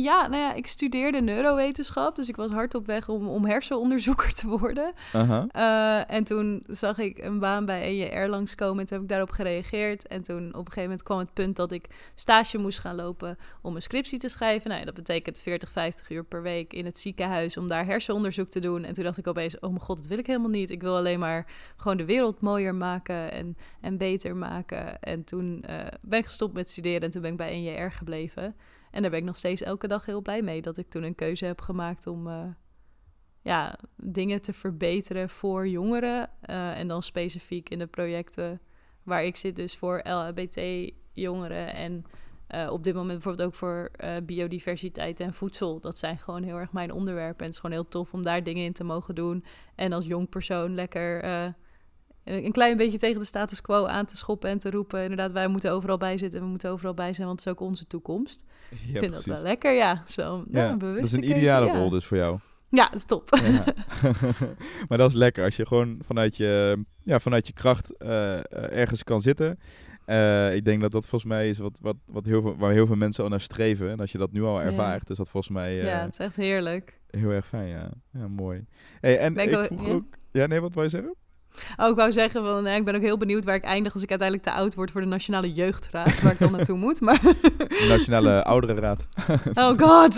ja, 0.02 0.26
nou 0.26 0.42
ja, 0.42 0.54
ik 0.54 0.66
studeerde 0.66 1.20
neurowetenschap, 1.20 2.16
dus 2.16 2.28
ik 2.28 2.36
was 2.36 2.50
hard 2.50 2.74
op 2.74 2.86
weg 2.86 3.08
om, 3.08 3.28
om 3.28 3.44
hersenonderzoeker 3.44 4.32
te 4.32 4.48
worden. 4.48 4.92
Aha. 5.12 5.46
Eh, 5.50 6.16
en 6.16 6.24
toen 6.24 6.62
zag 6.66 6.98
ik 6.98 7.18
een 7.18 7.38
baan 7.38 7.64
bij 7.64 7.82
EJR 7.82 8.28
langskomen 8.28 8.78
en 8.78 8.86
toen 8.86 8.96
heb 8.96 9.02
ik 9.02 9.08
daarop 9.08 9.30
gereageerd. 9.30 10.06
En 10.06 10.22
toen 10.22 10.46
op 10.46 10.52
een 10.52 10.58
gegeven 10.58 10.82
moment 10.82 11.02
kwam 11.02 11.18
het 11.18 11.32
punt 11.32 11.56
dat 11.56 11.72
ik 11.72 11.86
stage 12.14 12.58
moest 12.58 12.78
gaan 12.78 12.94
lopen 12.94 13.38
om 13.62 13.74
een 13.74 13.82
scriptie 13.82 14.18
te 14.18 14.28
schrijven. 14.28 14.68
Nou, 14.68 14.80
ja, 14.80 14.86
dat 14.86 14.94
betekent 14.94 15.38
40, 15.38 15.70
50 15.70 16.10
uur 16.10 16.24
per 16.24 16.42
week 16.42 16.72
in 16.72 16.84
het 16.84 16.98
ziekenhuis 16.98 17.56
om 17.56 17.66
daar 17.66 17.86
hersenonderzoek 17.86 18.48
te 18.48 18.60
doen. 18.60 18.84
En 18.84 18.94
toen 18.94 19.04
dacht 19.04 19.18
ik 19.18 19.26
opeens, 19.26 19.58
oh 19.58 19.70
mijn 19.70 19.80
god, 19.80 19.96
dat 19.96 20.06
wil 20.06 20.18
ik 20.18 20.26
helemaal 20.26 20.50
niet. 20.50 20.70
Ik 20.70 20.82
wil 20.82 20.96
alleen 20.96 21.18
maar 21.18 21.46
gewoon 21.76 21.96
de 21.96 22.04
wereld 22.04 22.40
mooier 22.40 22.74
maken 22.74 23.32
en, 23.32 23.56
en 23.80 23.98
beter 23.98 24.36
maken. 24.36 25.00
En 25.00 25.24
toen 25.24 25.62
eh, 25.62 25.86
ben 26.00 26.18
ik 26.18 26.26
gestopt 26.26 26.54
met 26.54 26.70
studeren 26.70 27.00
en 27.00 27.10
toen 27.10 27.22
ben 27.22 27.30
ik 27.30 27.36
bij 27.36 27.58
NJR 27.60 27.92
gebleven. 27.92 28.54
En 28.96 29.02
daar 29.02 29.10
ben 29.10 29.20
ik 29.20 29.26
nog 29.26 29.36
steeds 29.36 29.62
elke 29.62 29.88
dag 29.88 30.06
heel 30.06 30.22
blij 30.22 30.42
mee 30.42 30.62
dat 30.62 30.78
ik 30.78 30.88
toen 30.88 31.02
een 31.02 31.14
keuze 31.14 31.44
heb 31.44 31.60
gemaakt 31.60 32.06
om 32.06 32.26
eh, 32.26 32.44
ja, 33.42 33.78
dingen 33.96 34.40
te 34.40 34.52
verbeteren 34.52 35.28
voor 35.30 35.68
jongeren. 35.68 36.30
eh, 36.40 36.78
en 36.78 36.88
dan 36.88 37.02
specifiek 37.02 37.68
in 37.68 37.78
de 37.78 37.86
projecten 37.86 38.60
waar 39.02 39.24
ik 39.24 39.36
zit, 39.36 39.56
dus 39.56 39.76
voor 39.76 40.00
LHBT-jongeren. 40.02 41.74
En 41.74 42.04
eh, 42.46 42.70
op 42.72 42.84
dit 42.84 42.94
moment 42.94 43.14
bijvoorbeeld 43.14 43.48
ook 43.48 43.54
voor 43.54 43.90
biodiversiteit 44.22 45.20
en 45.20 45.34
voedsel. 45.34 45.80
Dat 45.80 45.98
zijn 45.98 46.18
gewoon 46.18 46.42
heel 46.42 46.58
erg 46.58 46.72
mijn 46.72 46.92
onderwerpen. 46.92 47.38
En 47.38 47.44
het 47.44 47.54
is 47.54 47.60
gewoon 47.60 47.76
heel 47.76 47.88
tof 47.88 48.12
om 48.12 48.22
daar 48.22 48.42
dingen 48.42 48.64
in 48.64 48.72
te 48.72 48.84
mogen 48.84 49.14
doen. 49.14 49.44
En 49.74 49.92
als 49.92 50.06
jong 50.06 50.28
persoon 50.28 50.74
lekker. 50.74 51.24
Een 52.26 52.52
klein 52.52 52.76
beetje 52.76 52.98
tegen 52.98 53.18
de 53.18 53.24
status 53.26 53.60
quo 53.60 53.86
aan 53.86 54.06
te 54.06 54.16
schoppen 54.16 54.50
en 54.50 54.58
te 54.58 54.70
roepen. 54.70 55.02
Inderdaad, 55.02 55.32
wij 55.32 55.48
moeten 55.48 55.72
overal 55.72 55.96
bij 55.96 56.16
zitten, 56.16 56.40
we 56.40 56.46
moeten 56.46 56.70
overal 56.70 56.94
bij 56.94 57.12
zijn, 57.12 57.26
want 57.26 57.38
het 57.38 57.48
is 57.48 57.52
ook 57.54 57.60
onze 57.68 57.86
toekomst. 57.86 58.44
Ja, 58.70 58.76
ik 58.76 58.78
vind 58.98 59.06
precies. 59.06 59.24
dat 59.24 59.34
wel 59.34 59.42
lekker, 59.42 59.72
ja. 59.74 60.02
Is 60.06 60.14
wel 60.14 60.36
nou, 60.36 60.46
Ja, 60.66 60.70
een 60.70 60.78
dat 60.78 60.96
is 61.04 61.12
een 61.12 61.20
keuze, 61.20 61.36
ideale 61.36 61.66
ja. 61.66 61.78
rol 61.78 61.90
dus 61.90 62.04
voor 62.04 62.16
jou. 62.16 62.38
Ja, 62.70 62.84
dat 62.84 62.94
is 62.94 63.04
top. 63.04 63.28
Ja. 63.42 63.64
maar 64.88 64.98
dat 64.98 65.08
is 65.10 65.16
lekker 65.16 65.44
als 65.44 65.56
je 65.56 65.66
gewoon 65.66 65.98
vanuit 66.04 66.36
je, 66.36 66.84
ja, 67.02 67.18
vanuit 67.20 67.46
je 67.46 67.52
kracht 67.52 67.96
eh, 67.96 68.34
eh, 68.34 68.42
ergens 68.52 69.04
kan 69.04 69.20
zitten. 69.20 69.58
Eh, 70.04 70.54
ik 70.54 70.64
denk 70.64 70.80
dat 70.80 70.90
dat 70.90 71.06
volgens 71.06 71.30
mij 71.32 71.48
is 71.48 71.58
wat, 71.58 71.78
wat, 71.82 71.96
wat 72.06 72.24
heel 72.24 72.42
veel, 72.42 72.56
waar 72.56 72.72
heel 72.72 72.86
veel 72.86 72.96
mensen 72.96 73.24
al 73.24 73.30
naar 73.30 73.40
streven. 73.40 73.90
En 73.90 74.00
als 74.00 74.12
je 74.12 74.18
dat 74.18 74.32
nu 74.32 74.42
al 74.42 74.60
ervaart, 74.60 75.10
is 75.10 75.16
dat 75.16 75.28
volgens 75.30 75.52
mij 75.52 75.74
ja, 75.74 76.00
het 76.02 76.12
is 76.12 76.18
echt 76.18 76.36
heerlijk. 76.36 77.00
heel 77.10 77.30
erg 77.30 77.46
fijn. 77.46 77.68
Ja, 77.68 77.90
ja 78.12 78.28
mooi. 78.28 78.64
Hey, 79.00 79.18
en 79.18 79.34
Ben 79.34 79.44
ik 79.44 79.50
ik 79.50 79.56
ook- 79.58 79.66
vroeg 79.66 79.88
ook... 79.88 80.04
Ja, 80.32 80.46
nee, 80.46 80.60
wat 80.60 80.72
wou 80.74 80.84
je 80.84 80.90
zeggen? 80.92 81.14
Oh, 81.76 81.88
ik 81.90 81.96
wou 81.96 82.12
zeggen, 82.12 82.42
van, 82.44 82.62
nee, 82.62 82.78
ik 82.78 82.84
ben 82.84 82.94
ook 82.94 83.02
heel 83.02 83.16
benieuwd 83.16 83.44
waar 83.44 83.54
ik 83.54 83.64
eindig 83.64 83.92
als 83.92 84.02
ik 84.02 84.10
uiteindelijk 84.10 84.48
te 84.48 84.54
oud 84.54 84.74
word 84.74 84.90
voor 84.90 85.00
de 85.00 85.06
Nationale 85.06 85.52
Jeugdraad, 85.52 86.20
waar 86.22 86.32
ik 86.32 86.38
dan 86.38 86.52
naartoe 86.52 86.78
moet. 86.78 87.00
Maar, 87.00 87.20
De 87.22 87.86
Nationale 87.88 88.44
Ouderenraad. 88.44 89.06
oh 89.54 89.78
god. 89.78 90.14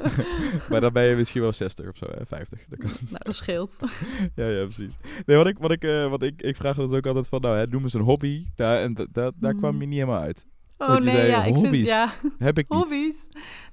maar 0.70 0.80
dan 0.80 0.92
ben 0.92 1.04
je 1.04 1.16
misschien 1.16 1.40
wel 1.40 1.52
60 1.52 1.88
of 1.88 1.96
zo, 1.96 2.06
hè? 2.06 2.26
50. 2.26 2.58
Dat 2.68 2.78
kan. 2.78 2.90
nou, 3.00 3.24
dat 3.24 3.34
scheelt. 3.34 3.76
Ja, 4.34 4.46
ja, 4.48 4.64
precies. 4.64 4.94
Nee, 5.26 5.36
wat 5.36 5.46
ik, 5.46 5.58
wat 5.58 5.70
ik, 5.70 5.84
eh, 5.84 6.08
wat 6.08 6.22
ik, 6.22 6.42
ik 6.42 6.56
vraag 6.56 6.76
dat 6.76 6.92
ook 6.94 7.06
altijd 7.06 7.28
van, 7.28 7.40
nou, 7.40 7.56
hè, 7.56 7.66
noem 7.66 7.82
eens 7.82 7.94
een 7.94 8.00
hobby. 8.00 8.44
Daar, 8.56 8.78
en 8.82 8.94
da- 8.94 9.06
da- 9.12 9.30
daar 9.36 9.54
kwam 9.54 9.80
je 9.80 9.86
niet 9.86 9.98
helemaal 9.98 10.20
uit. 10.20 10.46
Oh 10.88 10.96
nee, 10.96 11.14
zei 11.14 11.26
ja, 11.28 11.38
ik 11.38 11.44
vind, 11.44 11.56
hobby's. 11.66 11.86
ja, 11.86 12.12
Heb 12.38 12.58
ik 12.58 12.68
niet. 12.68 12.78
hobby's. 12.80 13.28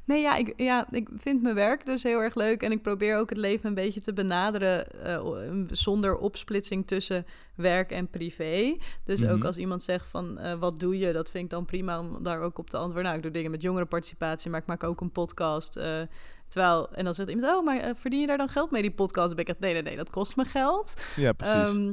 Nee, 0.06 0.22
ja 0.22 0.36
ik, 0.36 0.54
ja, 0.56 0.88
ik 0.92 1.08
vind 1.18 1.42
mijn 1.42 1.56
werk 1.56 1.86
dus 1.86 2.04
heel 2.04 2.20
erg 2.20 2.36
leuk. 2.36 2.64
En 2.64 2.72
ik 2.72 2.82
probeer 2.82 3.18
ook 3.18 3.30
het 3.30 3.38
leven 3.38 3.68
een 3.70 3.74
beetje 3.76 4.00
te 4.02 4.14
benaderen 4.14 4.88
eh, 5.04 5.22
zonder 5.68 6.18
opsplitsing 6.18 6.88
tussen 6.88 7.26
werk 7.56 7.92
en 7.92 8.08
privé. 8.10 8.78
Dus 9.06 9.24
ook 9.26 9.38
Mhm. 9.38 9.46
als 9.46 9.58
iemand 9.58 9.84
zegt 9.84 10.08
van 10.10 10.38
eh, 10.38 10.60
wat 10.60 10.80
doe 10.80 10.98
je, 10.98 11.12
dat 11.14 11.30
vind 11.30 11.44
ik 11.44 11.50
dan 11.50 11.66
prima 11.66 12.00
om 12.00 12.24
daar 12.24 12.40
ook 12.42 12.58
op 12.58 12.70
te 12.70 12.78
antwoorden. 12.78 13.04
Nou, 13.04 13.16
ik 13.18 13.24
doe 13.24 13.32
dingen 13.32 13.52
met 13.52 13.62
jongerenparticipatie, 13.62 14.50
maar 14.52 14.60
ik 14.62 14.68
maak 14.68 14.84
ook 14.84 15.02
een 15.02 15.12
podcast. 15.12 15.76
eh, 15.76 16.02
terwijl, 16.48 16.90
en 16.94 17.04
dan 17.04 17.14
zegt 17.14 17.30
iemand, 17.30 17.48
oh, 17.58 17.66
maar 17.66 17.92
verdien 17.96 18.20
je 18.20 18.28
daar 18.28 18.38
dan 18.38 18.50
geld 18.50 18.72
mee, 18.72 18.82
die 18.82 18.92
podcast? 18.92 19.28
Dan 19.28 19.36
ben 19.36 19.46
ik 19.46 19.52
echt, 19.52 19.60
nee, 19.60 19.74
nee, 19.74 19.82
nee, 19.82 19.96
dat 19.96 20.10
kost 20.10 20.36
me 20.36 20.46
geld. 20.46 20.94
Ja, 21.16 21.34
precies. 21.34 21.56
Ehm, 21.76 21.92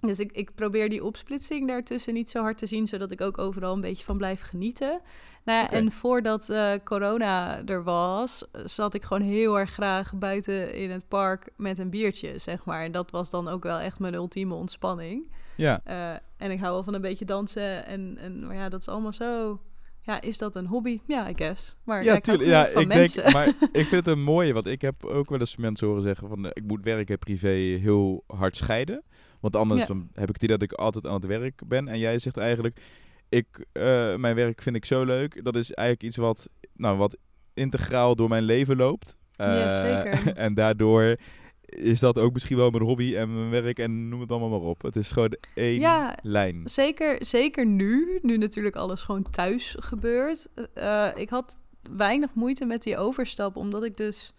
dus 0.00 0.18
ik, 0.18 0.32
ik 0.32 0.54
probeer 0.54 0.88
die 0.88 1.04
opsplitsing 1.04 1.68
daartussen 1.68 2.14
niet 2.14 2.30
zo 2.30 2.40
hard 2.40 2.58
te 2.58 2.66
zien, 2.66 2.86
zodat 2.86 3.10
ik 3.10 3.20
ook 3.20 3.38
overal 3.38 3.74
een 3.74 3.80
beetje 3.80 4.04
van 4.04 4.16
blijf 4.16 4.40
genieten. 4.40 5.00
Nou 5.44 5.62
ja. 5.62 5.70
En 5.70 5.92
voordat 5.92 6.48
eh, 6.48 6.72
corona 6.84 7.64
er 7.64 7.84
was, 7.84 8.44
zat 8.64 8.94
ik 8.94 9.02
gewoon 9.02 9.22
heel 9.22 9.58
erg 9.58 9.70
graag 9.70 10.14
buiten 10.14 10.74
in 10.74 10.90
het 10.90 11.08
park 11.08 11.50
met 11.56 11.78
een 11.78 11.90
biertje, 11.90 12.38
zeg 12.38 12.64
maar. 12.64 12.84
En 12.84 12.92
dat 12.92 13.10
was 13.10 13.30
dan 13.30 13.48
ook 13.48 13.62
wel 13.62 13.78
echt 13.78 13.98
mijn 13.98 14.14
ultieme 14.14 14.54
ontspanning. 14.54 15.32
ja. 15.56 15.80
Eh, 15.84 16.12
en 16.36 16.50
ik 16.50 16.60
hou 16.60 16.72
wel 16.72 16.82
van 16.82 16.94
een 16.94 17.00
beetje 17.00 17.24
dansen. 17.24 17.86
En, 17.86 18.16
en 18.18 18.46
maar 18.46 18.56
ja, 18.56 18.68
dat 18.68 18.80
is 18.80 18.88
allemaal 18.88 19.12
zo. 19.12 19.60
Ja, 20.02 20.20
is 20.20 20.38
dat 20.38 20.56
een 20.56 20.66
hobby? 20.66 21.00
Ja, 21.06 21.28
I 21.28 21.32
guess. 21.36 21.76
Maar 21.84 22.04
Ja, 22.04 22.20
tuurlijk. 22.20 22.48
Ja, 22.48 22.64
gewoon 22.64 22.82
ik 22.82 22.88
van 22.88 22.98
mensen. 22.98 23.22
denk, 23.22 23.34
maar 23.34 23.46
ik 23.80 23.86
vind 23.86 24.06
het 24.06 24.06
een 24.06 24.22
mooie, 24.22 24.52
want 24.52 24.66
ik 24.66 24.80
heb 24.80 25.04
ook 25.04 25.30
wel 25.30 25.38
eens 25.38 25.56
mensen 25.56 25.86
horen 25.86 26.02
zeggen 26.02 26.28
van, 26.28 26.44
eh, 26.44 26.50
ik 26.54 26.64
moet 26.64 26.84
werk 26.84 27.10
en 27.10 27.18
privé 27.18 27.48
heel 27.80 28.24
hard 28.26 28.56
scheiden. 28.56 29.02
Want 29.40 29.56
anders 29.56 29.80
Ja. 29.80 29.86
dan 29.86 30.08
heb 30.14 30.28
ik 30.28 30.34
het 30.34 30.42
idee 30.42 30.58
dat 30.58 30.70
ik 30.72 30.78
altijd 30.78 31.06
aan 31.06 31.14
het 31.14 31.26
werk 31.26 31.62
ben. 31.66 31.88
En 31.88 31.98
jij 31.98 32.18
zegt 32.18 32.36
eigenlijk, 32.36 32.80
ik, 33.28 33.66
eh, 33.72 34.16
mijn 34.16 34.34
werk 34.34 34.62
vind 34.62 34.76
ik 34.76 34.84
zo 34.84 35.04
leuk. 35.04 35.44
Dat 35.44 35.56
is 35.56 35.72
eigenlijk 35.72 36.08
iets 36.08 36.16
wat, 36.16 36.48
nou, 36.74 36.96
wat 36.96 37.16
integraal 37.54 38.16
door 38.16 38.28
mijn 38.28 38.42
leven 38.42 38.76
loopt. 38.76 39.16
Ja, 39.32 39.64
Eh, 39.64 39.78
zeker. 39.78 40.36
en 40.44 40.54
daardoor 40.54 41.16
is 41.64 42.00
dat 42.00 42.18
ook 42.18 42.32
misschien 42.32 42.56
wel 42.56 42.70
mijn 42.70 42.82
hobby 42.82 43.16
en 43.16 43.34
mijn 43.48 43.62
werk 43.62 43.78
en 43.78 44.08
noem 44.08 44.20
het 44.20 44.30
allemaal 44.30 44.48
maar 44.48 44.68
op. 44.68 44.82
Het 44.82 44.96
is 44.96 45.10
gewoon 45.10 45.34
één 45.54 45.80
Ja, 45.80 46.16
lijn. 46.22 46.60
Zeker, 46.64 47.26
zeker 47.26 47.66
nu, 47.66 48.18
nu 48.22 48.36
natuurlijk 48.36 48.76
alles 48.76 49.02
gewoon 49.02 49.22
thuis 49.22 49.76
gebeurt. 49.78 50.48
Eh, 50.74 51.08
ik 51.14 51.28
had 51.30 51.58
weinig 51.96 52.34
moeite 52.34 52.64
met 52.64 52.82
die 52.82 52.96
overstap, 52.96 53.56
omdat 53.56 53.84
ik 53.84 53.96
dus 53.96 54.34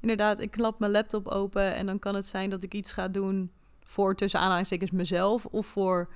inderdaad, 0.00 0.40
ik 0.40 0.50
klap 0.50 0.78
mijn 0.78 0.92
laptop 0.92 1.28
open 1.28 1.74
en 1.74 1.86
dan 1.86 1.98
kan 1.98 2.14
het 2.14 2.26
zijn 2.26 2.50
dat 2.50 2.62
ik 2.62 2.74
iets 2.74 2.92
ga 2.92 3.08
doen 3.08 3.50
voor 3.90 4.14
tussen 4.14 4.40
aanhalingstekens 4.40 4.90
mezelf 4.90 5.46
of 5.46 5.66
voor 5.66 6.08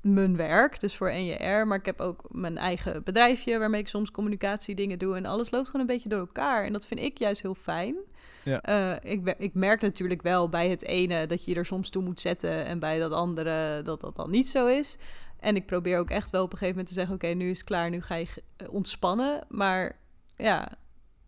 mijn 0.00 0.36
werk, 0.36 0.80
dus 0.80 0.96
voor 0.96 1.12
NJR. 1.12 1.66
Maar 1.66 1.78
ik 1.78 1.86
heb 1.86 2.00
ook 2.00 2.24
mijn 2.28 2.58
eigen 2.58 3.02
bedrijfje 3.04 3.58
waarmee 3.58 3.80
ik 3.80 3.88
soms 3.88 4.10
communicatiedingen 4.10 4.98
doe 4.98 5.16
en 5.16 5.26
alles 5.26 5.50
loopt 5.50 5.66
gewoon 5.66 5.80
een 5.80 5.86
beetje 5.86 6.08
door 6.08 6.18
elkaar. 6.18 6.64
En 6.64 6.72
dat 6.72 6.86
vind 6.86 7.00
ik 7.00 7.18
juist 7.18 7.42
heel 7.42 7.54
fijn. 7.54 7.96
Ja. 8.44 8.60
Eh, 8.60 9.12
ik, 9.12 9.34
ik 9.38 9.54
merk 9.54 9.80
natuurlijk 9.80 10.22
wel 10.22 10.48
bij 10.48 10.68
het 10.68 10.84
ene 10.84 11.26
dat 11.26 11.44
je 11.44 11.50
je 11.50 11.56
er 11.56 11.66
soms 11.66 11.88
toe 11.88 12.02
moet 12.02 12.20
zetten 12.20 12.64
en 12.64 12.78
bij 12.78 12.98
dat 12.98 13.12
andere 13.12 13.82
dat 13.82 14.00
dat 14.00 14.16
dan 14.16 14.30
niet 14.30 14.48
zo 14.48 14.66
is. 14.66 14.96
En 15.38 15.56
ik 15.56 15.66
probeer 15.66 15.98
ook 15.98 16.10
echt 16.10 16.30
wel 16.30 16.42
op 16.42 16.52
een 16.52 16.58
gegeven 16.58 16.76
moment 16.76 16.88
te 16.88 17.00
zeggen: 17.00 17.14
Oké, 17.14 17.26
nu 17.26 17.50
is 17.50 17.58
het 17.58 17.66
klaar, 17.66 17.90
nu 17.90 18.02
ga 18.02 18.14
je 18.14 18.26
eh, 18.56 18.72
ontspannen. 18.72 19.44
Maar 19.48 19.98
ja, 20.36 20.68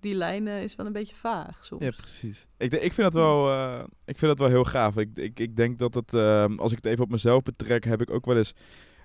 die 0.05 0.15
lijn 0.15 0.49
eh, 0.49 0.63
is 0.63 0.75
wel 0.75 0.87
een 0.87 0.93
beetje 0.93 1.15
vaag 1.15 1.65
soms. 1.65 1.83
Ja, 1.83 1.91
precies. 1.91 2.47
Ik, 2.57 2.73
ik, 2.73 2.93
vind 2.93 3.13
dat 3.13 3.15
wel, 3.15 3.49
eh, 3.49 3.85
ik 4.05 4.19
vind 4.19 4.31
dat 4.31 4.39
wel 4.39 4.49
heel 4.49 4.65
gaaf. 4.65 4.97
Ik, 4.97 5.09
ik, 5.15 5.41
ik 5.41 5.57
denk 5.57 5.79
dat 5.79 5.95
het, 5.95 6.15
eh, 6.15 6.47
als 6.57 6.71
ik 6.71 6.77
het 6.77 6.87
even 6.87 7.05
op 7.05 7.11
mezelf 7.11 7.43
betrek, 7.43 7.85
heb 7.85 8.01
ik 8.01 8.11
ook 8.11 8.27
wel 8.27 8.37
eens 8.37 8.55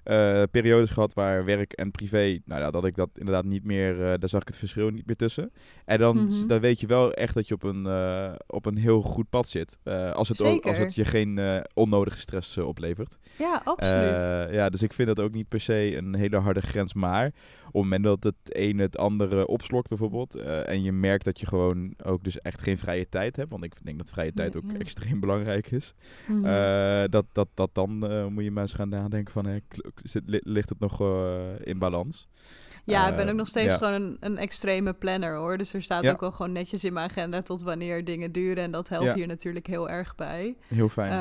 eh, 0.10 0.43
periodes 0.51 0.89
gehad 0.89 1.14
waar 1.14 1.45
werk 1.45 1.74
en 1.74 1.91
privé, 1.91 2.39
nou 2.45 2.62
ja, 2.62 2.72
dat 2.72 2.86
ik 2.86 2.95
dat 2.95 3.10
inderdaad 3.14 3.45
niet 3.45 3.64
meer, 3.64 3.93
eh, 3.93 4.14
daar 4.20 4.30
zag 4.30 4.41
ik 4.41 4.47
het 4.47 4.57
verschil 4.57 4.89
niet 4.89 5.05
meer 5.05 5.16
tussen. 5.16 5.51
En 5.86 5.99
dan, 5.99 6.24
Mhm. 6.24 6.47
dan 6.47 6.60
weet 6.60 6.80
je 6.80 6.88
wel 6.88 7.14
echt 7.14 7.34
dat 7.34 7.47
je 7.47 7.53
op 7.53 7.64
een, 7.64 7.86
eh, 7.86 8.32
op 8.47 8.66
een 8.66 8.78
heel 8.78 9.01
goed 9.01 9.30
pad 9.30 9.47
zit. 9.47 9.78
Als, 10.14 10.30
het 10.30 10.43
ook, 10.43 10.66
als 10.66 10.78
het 10.78 10.95
je 10.95 11.05
geen 11.05 11.64
onnodige 11.74 12.20
stress 12.20 12.57
oplevert. 12.57 13.18
Ja, 13.38 13.62
absoluut. 13.64 14.53
Ja, 14.53 14.70
dus 14.70 14.82
ik 14.82 14.93
vind 14.93 15.07
dat 15.07 15.20
ook 15.20 15.32
niet 15.32 15.47
per 15.47 15.60
se 15.60 15.97
een 15.97 16.16
hele 16.16 16.38
harde 16.38 16.62
grens. 16.62 16.93
Maar 16.93 17.26
op 17.26 17.34
het 17.64 17.74
moment 17.74 18.03
dat 18.03 18.24
het 18.24 18.36
een 18.43 18.78
het 18.78 18.97
andere 18.97 19.47
opslokt 19.47 19.89
bijvoorbeeld... 19.89 20.36
en 20.36 20.84
je 20.84 20.91
merkt 20.91 21.26
dat 21.26 21.39
je 21.39 21.45
gewoon 21.45 21.93
ook 22.03 22.24
dus 22.24 22.39
echt 22.39 22.62
geen 22.62 22.78
vrije 22.78 23.10
tijd 23.10 23.36
hebt... 23.36 23.51
want 23.51 23.64
ik 23.64 23.74
denk 23.84 23.97
dat 23.97 24.10
vrije 24.10 24.34
tijd 24.34 24.57
ook 24.57 24.72
ja. 24.72 24.78
extreem 24.78 25.20
belangrijk 25.20 25.72
is... 25.72 25.93
Mhm. 26.28 27.10
dat, 27.10 27.26
dat, 27.32 27.47
dat 27.53 27.70
dan 27.74 27.89
moet 28.34 28.43
je 28.43 28.51
maar 28.51 28.64
eens 28.64 28.74
gaan 28.74 28.89
nadenken 28.89 29.34
van... 29.34 29.62
Zit, 30.04 30.24
li- 30.26 30.41
ligt 30.43 30.70
het 30.70 30.80
nog 30.80 31.02
eh, 31.02 31.39
in 31.64 31.80
balans? 31.80 32.28
Ja, 32.86 33.08
ik 33.08 33.16
ben 33.16 33.24
ook 33.26 33.30
Eh, 33.32 33.38
nog 33.38 33.47
steeds 33.47 33.74
ja. 33.74 33.78
gewoon 33.78 33.93
een, 33.93 34.18
een 34.20 34.38
extreme 34.38 34.93
planner 34.93 35.36
hoor. 35.36 35.58
Dus 35.58 35.74
er 35.74 35.82
staat 35.82 36.04
Ja. 36.04 36.12
ook 36.12 36.20
wel 36.20 36.32
gewoon 36.32 36.52
netjes 36.52 36.84
in 36.84 36.93
mijn 36.93 37.10
agenda 37.10 37.41
tot 37.41 37.62
wanneer 37.64 38.06
dingen 38.06 38.32
duren. 38.32 38.64
En 38.64 38.72
dat 38.72 38.89
helpt 38.89 39.06
Ja. 39.06 39.14
hier 39.14 39.28
natuurlijk 39.28 39.68
heel 39.68 39.89
erg 39.89 40.16
bij. 40.16 40.58
Heel 40.68 40.89
fijn. 40.89 41.12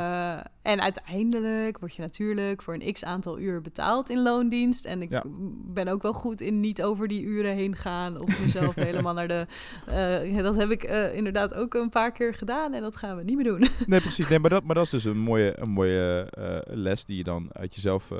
En 0.68 0.80
uiteindelijk 0.80 1.78
word 1.78 1.94
je 1.94 2.02
natuurlijk 2.02 2.62
voor 2.62 2.74
een 2.78 2.92
x 2.92 3.04
aantal 3.04 3.38
uur 3.38 3.60
betaald 3.60 4.10
in 4.10 4.22
loondienst. 4.22 4.84
En 4.84 5.02
ik 5.02 5.10
Ja. 5.10 5.22
ben 5.64 5.88
ook 5.88 6.02
wel 6.02 6.12
goed 6.12 6.40
in 6.40 6.60
niet 6.60 6.82
over 6.82 7.08
die 7.08 7.22
uren 7.22 7.54
heen 7.54 7.76
gaan. 7.76 8.20
Of 8.20 8.40
mezelf 8.40 8.74
helemaal 8.88 9.14
naar 9.14 9.28
de. 9.28 9.46
eh, 9.86 10.32
ja, 10.34 10.42
dat 10.42 10.56
heb 10.56 10.70
ik 10.70 10.82
eh, 10.84 11.14
inderdaad 11.14 11.54
ook 11.54 11.74
een 11.74 11.88
paar 11.90 12.12
keer 12.12 12.34
gedaan. 12.34 12.74
En 12.74 12.80
dat 12.82 12.96
gaan 12.96 13.16
we 13.16 13.22
niet 13.24 13.34
meer 13.36 13.44
doen. 13.44 13.64
Nee, 13.86 14.00
precies. 14.00 14.28
Nee, 14.28 14.38
maar, 14.38 14.50
dat, 14.50 14.64
maar 14.64 14.74
dat 14.74 14.84
is 14.84 14.90
dus 14.90 15.04
een 15.04 15.18
mooie, 15.18 15.52
een 15.60 15.70
mooie 15.70 16.28
eh, 16.30 16.58
les 16.76 17.04
die 17.04 17.16
je 17.16 17.24
dan 17.24 17.48
uit 17.52 17.74
jezelf 17.74 18.12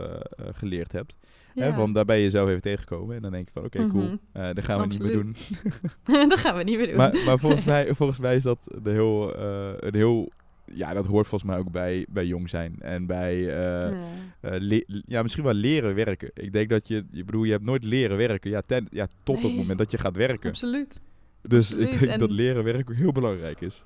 geleerd 0.52 0.92
hebt. 0.92 1.16
Hè, 1.54 1.66
Ja. 1.66 1.74
van, 1.74 1.92
daar 1.92 2.04
ben 2.04 2.18
je 2.18 2.30
zelf 2.30 2.48
even 2.48 2.62
tegengekomen. 2.62 3.16
En 3.16 3.22
dan 3.22 3.30
denk 3.30 3.46
je 3.46 3.52
van, 3.52 3.64
oké, 3.64 3.86
cool. 3.86 4.16
Eh 4.32 4.48
dat 4.54 4.64
gaan 4.64 4.80
we 4.80 4.86
niet 4.86 5.02
meer 5.02 5.12
doen. 5.12 5.34
Dat 6.28 6.38
gaan 6.38 6.56
we 6.56 6.62
niet 6.62 6.76
meer 6.76 6.86
doen. 6.86 6.96
Maar, 6.96 7.16
maar 7.26 7.38
volgens, 7.38 7.64
mij, 7.64 7.94
volgens 7.94 8.18
mij 8.18 8.36
is 8.36 8.42
dat 8.42 8.58
een 8.84 8.92
heel, 8.92 9.38
een 9.80 9.94
heel... 9.94 10.28
Ja, 10.72 10.92
dat 10.94 11.06
hoort 11.06 11.26
volgens 11.26 11.50
mij 11.50 11.58
ook 11.60 11.70
bij, 11.70 12.06
bij 12.08 12.26
jong 12.26 12.48
zijn. 12.48 12.76
En 12.80 13.06
bij... 13.06 13.34
eh, 13.36 13.92
Ja. 14.42 14.50
eh, 14.50 14.80
ja, 15.06 15.22
misschien 15.22 15.44
wel 15.44 15.52
leren 15.54 15.94
werken. 15.94 16.30
Ik 16.34 16.52
denk 16.52 16.68
dat 16.68 16.88
je... 16.88 17.06
Je 17.10 17.24
bedoel, 17.24 17.44
je 17.44 17.52
hebt 17.52 17.64
nooit 17.64 17.84
leren 17.84 18.16
werken. 18.16 18.50
Ja, 18.50 18.62
ten, 18.66 18.86
ja 18.90 19.08
tot 19.22 19.36
het 19.36 19.44
Nee. 19.46 19.56
moment 19.56 19.78
dat 19.78 19.90
je 19.90 19.98
gaat 19.98 20.16
werken. 20.16 20.48
Absoluut. 20.50 21.00
Dus 21.42 21.74
ik 21.74 21.90
denk 21.98 22.12
En- 22.12 22.18
dat 22.18 22.30
leren 22.30 22.64
werken 22.64 22.94
heel 22.94 23.12
belangrijk 23.12 23.60
is. 23.60 23.82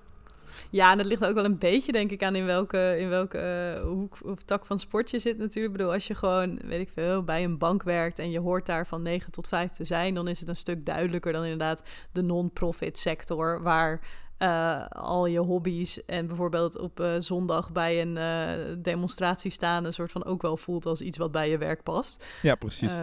Ja, 0.71 0.91
en 0.91 0.97
dat 0.97 1.07
ligt 1.07 1.25
ook 1.25 1.35
wel 1.35 1.45
een 1.45 1.59
beetje, 1.59 1.93
denk 1.93 2.11
ik, 2.11 2.23
aan 2.23 2.35
in 2.35 2.45
welke, 2.45 2.97
in 2.99 3.09
welke 3.09 3.39
eh, 3.39 3.83
hoek 3.83 4.17
of 4.25 4.43
tak 4.43 4.67
van 4.67 4.79
sport 4.79 5.11
je 5.11 5.19
zit 5.19 5.39
natuurlijk. 5.39 5.67
Ik 5.75 5.79
bedoel, 5.79 5.93
als 5.93 6.07
je 6.07 6.15
gewoon, 6.15 6.59
weet 6.65 6.81
ik 6.81 6.91
veel, 6.95 7.23
bij 7.23 7.45
een 7.45 7.59
bank 7.59 7.83
werkt 7.83 8.19
en 8.19 8.31
je 8.31 8.39
hoort 8.41 8.67
daar 8.67 8.87
van 8.87 9.03
9 9.03 9.33
tot 9.33 9.49
5 9.49 9.71
te 9.71 9.85
zijn, 9.85 10.15
dan 10.15 10.29
is 10.29 10.41
het 10.41 10.49
een 10.49 10.57
stuk 10.57 10.87
duidelijker 10.87 11.33
dan 11.33 11.43
inderdaad 11.43 11.83
de 12.13 12.23
non-profit 12.23 12.99
sector, 12.99 13.63
waar 13.63 14.01
eh, 14.43 14.87
al 14.89 15.27
je 15.27 15.39
hobby's 15.39 16.05
en 16.05 16.27
bijvoorbeeld 16.27 16.79
op 16.79 17.01
eh, 17.01 17.15
zondag 17.19 17.73
bij 17.73 18.01
een 18.01 18.17
eh, 18.17 18.77
demonstratie 18.79 19.51
staan, 19.51 19.85
een 19.85 19.93
soort 19.93 20.13
van 20.13 20.25
ook 20.25 20.43
wel 20.43 20.57
voelt 20.57 20.87
als 20.87 21.01
iets 21.01 21.19
wat 21.19 21.33
bij 21.33 21.51
je 21.51 21.59
werk 21.59 21.83
past. 21.83 22.27
Ja, 22.43 22.55
precies. 22.55 22.93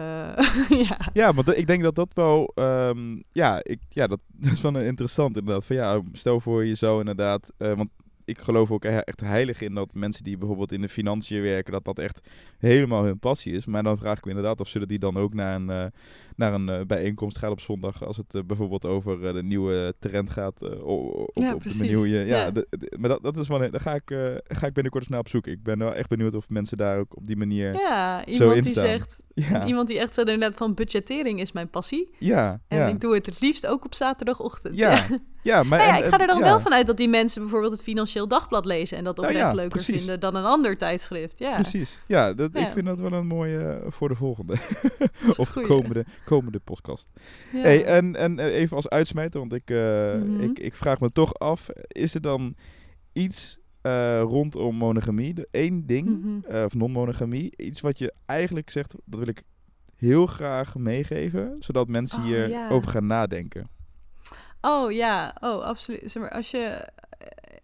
Ja. 0.68 0.98
Ja, 1.12 1.34
want 1.34 1.56
ik 1.56 1.66
denk 1.66 1.82
dat 1.82 1.94
dat 1.94 2.12
wel... 2.14 2.52
ehm, 2.54 3.20
ja, 3.32 3.60
ik, 3.62 3.78
ja, 3.88 4.06
dat 4.06 4.20
is 4.52 4.60
wel 4.60 4.74
een 4.74 4.84
interessant 4.84 5.36
inderdaad. 5.36 5.64
Van 5.64 5.76
ja, 5.76 6.00
stel 6.12 6.40
voor 6.40 6.64
je 6.64 6.74
zou 6.74 6.98
inderdaad... 6.98 7.52
want 7.58 7.88
ik 8.24 8.38
geloof 8.38 8.70
ook 8.70 8.84
echt 8.84 9.20
heilig 9.20 9.60
in 9.60 9.74
dat 9.74 9.94
mensen 9.94 10.24
die 10.24 10.38
bijvoorbeeld 10.38 10.72
in 10.72 10.80
de 10.80 10.88
financiën 10.88 11.42
werken, 11.42 11.72
dat 11.72 11.84
dat 11.84 11.98
echt 11.98 12.28
helemaal 12.60 13.04
hun 13.04 13.18
passie 13.18 13.52
is. 13.52 13.66
Maar 13.66 13.82
dan 13.82 13.98
vraag 13.98 14.18
ik 14.18 14.24
me 14.24 14.30
inderdaad 14.30 14.60
of 14.60 14.68
zullen 14.68 14.88
die 14.88 14.98
dan 14.98 15.16
ook 15.16 15.34
naar 15.34 15.54
een, 15.54 15.68
uh, 15.68 15.84
naar 16.36 16.54
een 16.54 16.86
bijeenkomst 16.86 17.38
gaan 17.38 17.50
op 17.50 17.60
zondag, 17.60 18.04
als 18.04 18.16
het 18.16 18.46
bijvoorbeeld 18.46 18.84
over 18.84 19.32
de 19.34 19.42
nieuwe 19.42 19.94
trend 19.98 20.30
gaat 20.30 20.80
op, 20.82 21.30
ja, 21.34 21.54
op 21.54 21.62
de 21.62 21.74
manier 21.78 22.26
Ja, 22.26 22.52
maar 22.98 23.08
dat, 23.08 23.22
dat 23.22 23.36
is 23.36 23.48
wel, 23.48 23.58
daar 23.58 23.80
ga 23.80 23.94
ik, 23.94 24.42
ga 24.44 24.66
ik 24.66 24.72
binnenkort 24.72 25.02
eens 25.02 25.08
naar 25.08 25.20
op 25.20 25.28
zoek. 25.28 25.46
Ik 25.46 25.62
ben 25.62 25.78
wel 25.78 25.94
echt 25.94 26.08
benieuwd 26.08 26.34
of 26.34 26.48
mensen 26.48 26.76
daar 26.76 26.98
ook 26.98 27.16
op 27.16 27.26
die 27.26 27.36
manier 27.36 27.72
ja, 27.72 28.26
iemand 28.26 28.62
die 28.62 28.72
zegt, 28.72 29.22
ja. 29.34 29.66
iemand 29.66 29.88
die 29.88 29.98
echt 29.98 30.14
zegt 30.14 30.28
inderdaad 30.28 30.58
van 30.58 30.74
budgettering 30.74 31.40
is 31.40 31.52
mijn 31.52 31.70
passie. 31.70 32.10
Ja. 32.18 32.60
En 32.68 32.88
ik 32.88 33.00
doe 33.00 33.14
het 33.14 33.26
het 33.26 33.40
liefst 33.40 33.66
ook 33.66 33.84
op 33.84 33.94
zaterdagochtend. 33.94 34.76
Ja, 34.76 35.06
ja. 35.42 35.62
maar 35.62 35.78
nou 35.78 35.90
ja, 35.90 35.96
ik 35.96 36.04
ga 36.04 36.18
er 36.18 36.26
dan 36.26 36.40
wel 36.40 36.60
vanuit 36.60 36.86
dat 36.86 36.96
die 36.96 37.08
mensen 37.08 37.42
bijvoorbeeld 37.42 37.72
het 37.72 37.82
Financieel 37.82 38.28
Dagblad 38.28 38.64
lezen 38.64 38.98
en 38.98 39.04
dat 39.04 39.18
oprecht 39.18 39.48
oh, 39.48 39.54
leuker 39.54 39.80
vinden 39.80 40.20
dan 40.20 40.34
een 40.34 40.44
ander 40.44 40.78
tijdschrift. 40.78 41.38
Ja. 41.38 41.54
Precies. 41.54 42.00
Ja, 42.06 42.32
dat, 42.52 42.62
ik 42.62 42.68
vind 42.68 42.86
dat 42.86 43.00
wel 43.00 43.12
een 43.12 43.26
mooie 43.26 43.80
uh, 43.84 43.90
voor 43.90 44.08
de 44.08 44.14
volgende. 44.14 44.54
of 45.36 45.52
de 45.52 45.60
komende, 45.60 46.04
komende 46.24 46.58
podcast. 46.58 47.08
Hey, 47.50 47.84
en, 47.84 48.16
en 48.16 48.38
eh, 48.38 48.54
even 48.54 48.76
als 48.76 48.88
uitsmijter, 48.88 49.40
want 49.40 49.52
ik, 49.52 49.70
uh, 49.70 50.42
ik, 50.42 50.58
ik 50.58 50.74
vraag 50.74 51.00
me 51.00 51.12
toch 51.12 51.34
af, 51.34 51.68
is 51.88 52.14
er 52.14 52.20
dan 52.20 52.54
iets 53.12 53.58
uh, 53.82 54.20
rondom 54.20 54.76
monogamie. 54.76 55.34
De 55.34 55.48
één 55.50 55.86
ding, 55.86 56.08
mm 56.08 56.44
of 56.64 56.74
non-monogamie. 56.74 57.52
Iets 57.56 57.80
wat 57.80 57.98
je 57.98 58.14
eigenlijk 58.26 58.70
zegt, 58.70 58.94
dat 59.04 59.18
wil 59.18 59.28
ik 59.28 59.42
heel 59.96 60.26
graag 60.26 60.76
meegeven. 60.76 61.56
Zodat 61.58 61.88
mensen 61.88 62.18
oh, 62.18 62.24
hierover 62.24 62.70
over 62.70 62.90
gaan 62.90 63.06
nadenken. 63.06 63.68
Oh 64.60 64.92
ja, 64.92 65.36
oh 65.40 65.62
absoluut. 65.62 66.10
Zeg 66.10 66.22
maar, 66.22 66.32
als 66.32 66.50
je... 66.50 66.58
Eh, 66.58 67.56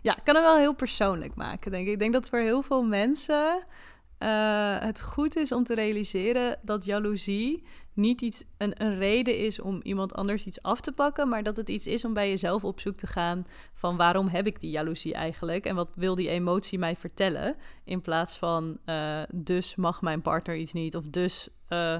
ja, 0.00 0.16
ik 0.16 0.24
kan 0.24 0.34
het 0.34 0.44
wel 0.44 0.56
heel 0.56 0.74
persoonlijk 0.74 1.34
maken, 1.34 1.70
denk 1.70 1.86
ik. 1.86 1.92
Ik 1.92 1.98
denk 1.98 2.12
dat 2.12 2.28
voor 2.28 2.38
heel 2.38 2.62
veel 2.62 2.82
mensen 2.82 3.64
uh, 4.18 4.78
het 4.80 5.02
goed 5.02 5.36
is 5.36 5.52
om 5.52 5.64
te 5.64 5.74
realiseren 5.74 6.58
dat 6.62 6.84
jaloezie 6.84 7.64
niet 7.94 8.20
iets, 8.20 8.44
een, 8.56 8.82
een 8.82 8.98
reden 8.98 9.38
is 9.38 9.60
om 9.60 9.80
iemand 9.82 10.14
anders 10.14 10.44
iets 10.44 10.62
af 10.62 10.80
te 10.80 10.92
pakken, 10.92 11.28
maar 11.28 11.42
dat 11.42 11.56
het 11.56 11.68
iets 11.68 11.86
is 11.86 12.04
om 12.04 12.12
bij 12.12 12.28
jezelf 12.28 12.64
op 12.64 12.80
zoek 12.80 12.96
te 12.96 13.06
gaan 13.06 13.46
van 13.74 13.96
waarom 13.96 14.28
heb 14.28 14.46
ik 14.46 14.60
die 14.60 14.70
jaloezie 14.70 15.14
eigenlijk 15.14 15.64
en 15.64 15.74
wat 15.74 15.96
wil 15.96 16.14
die 16.14 16.28
emotie 16.28 16.78
mij 16.78 16.96
vertellen, 16.96 17.56
in 17.84 18.00
plaats 18.00 18.38
van 18.38 18.78
uh, 18.86 19.22
dus 19.34 19.76
mag 19.76 20.02
mijn 20.02 20.22
partner 20.22 20.56
iets 20.56 20.72
niet 20.72 20.96
of 20.96 21.04
dus 21.06 21.48
uh, 21.68 21.96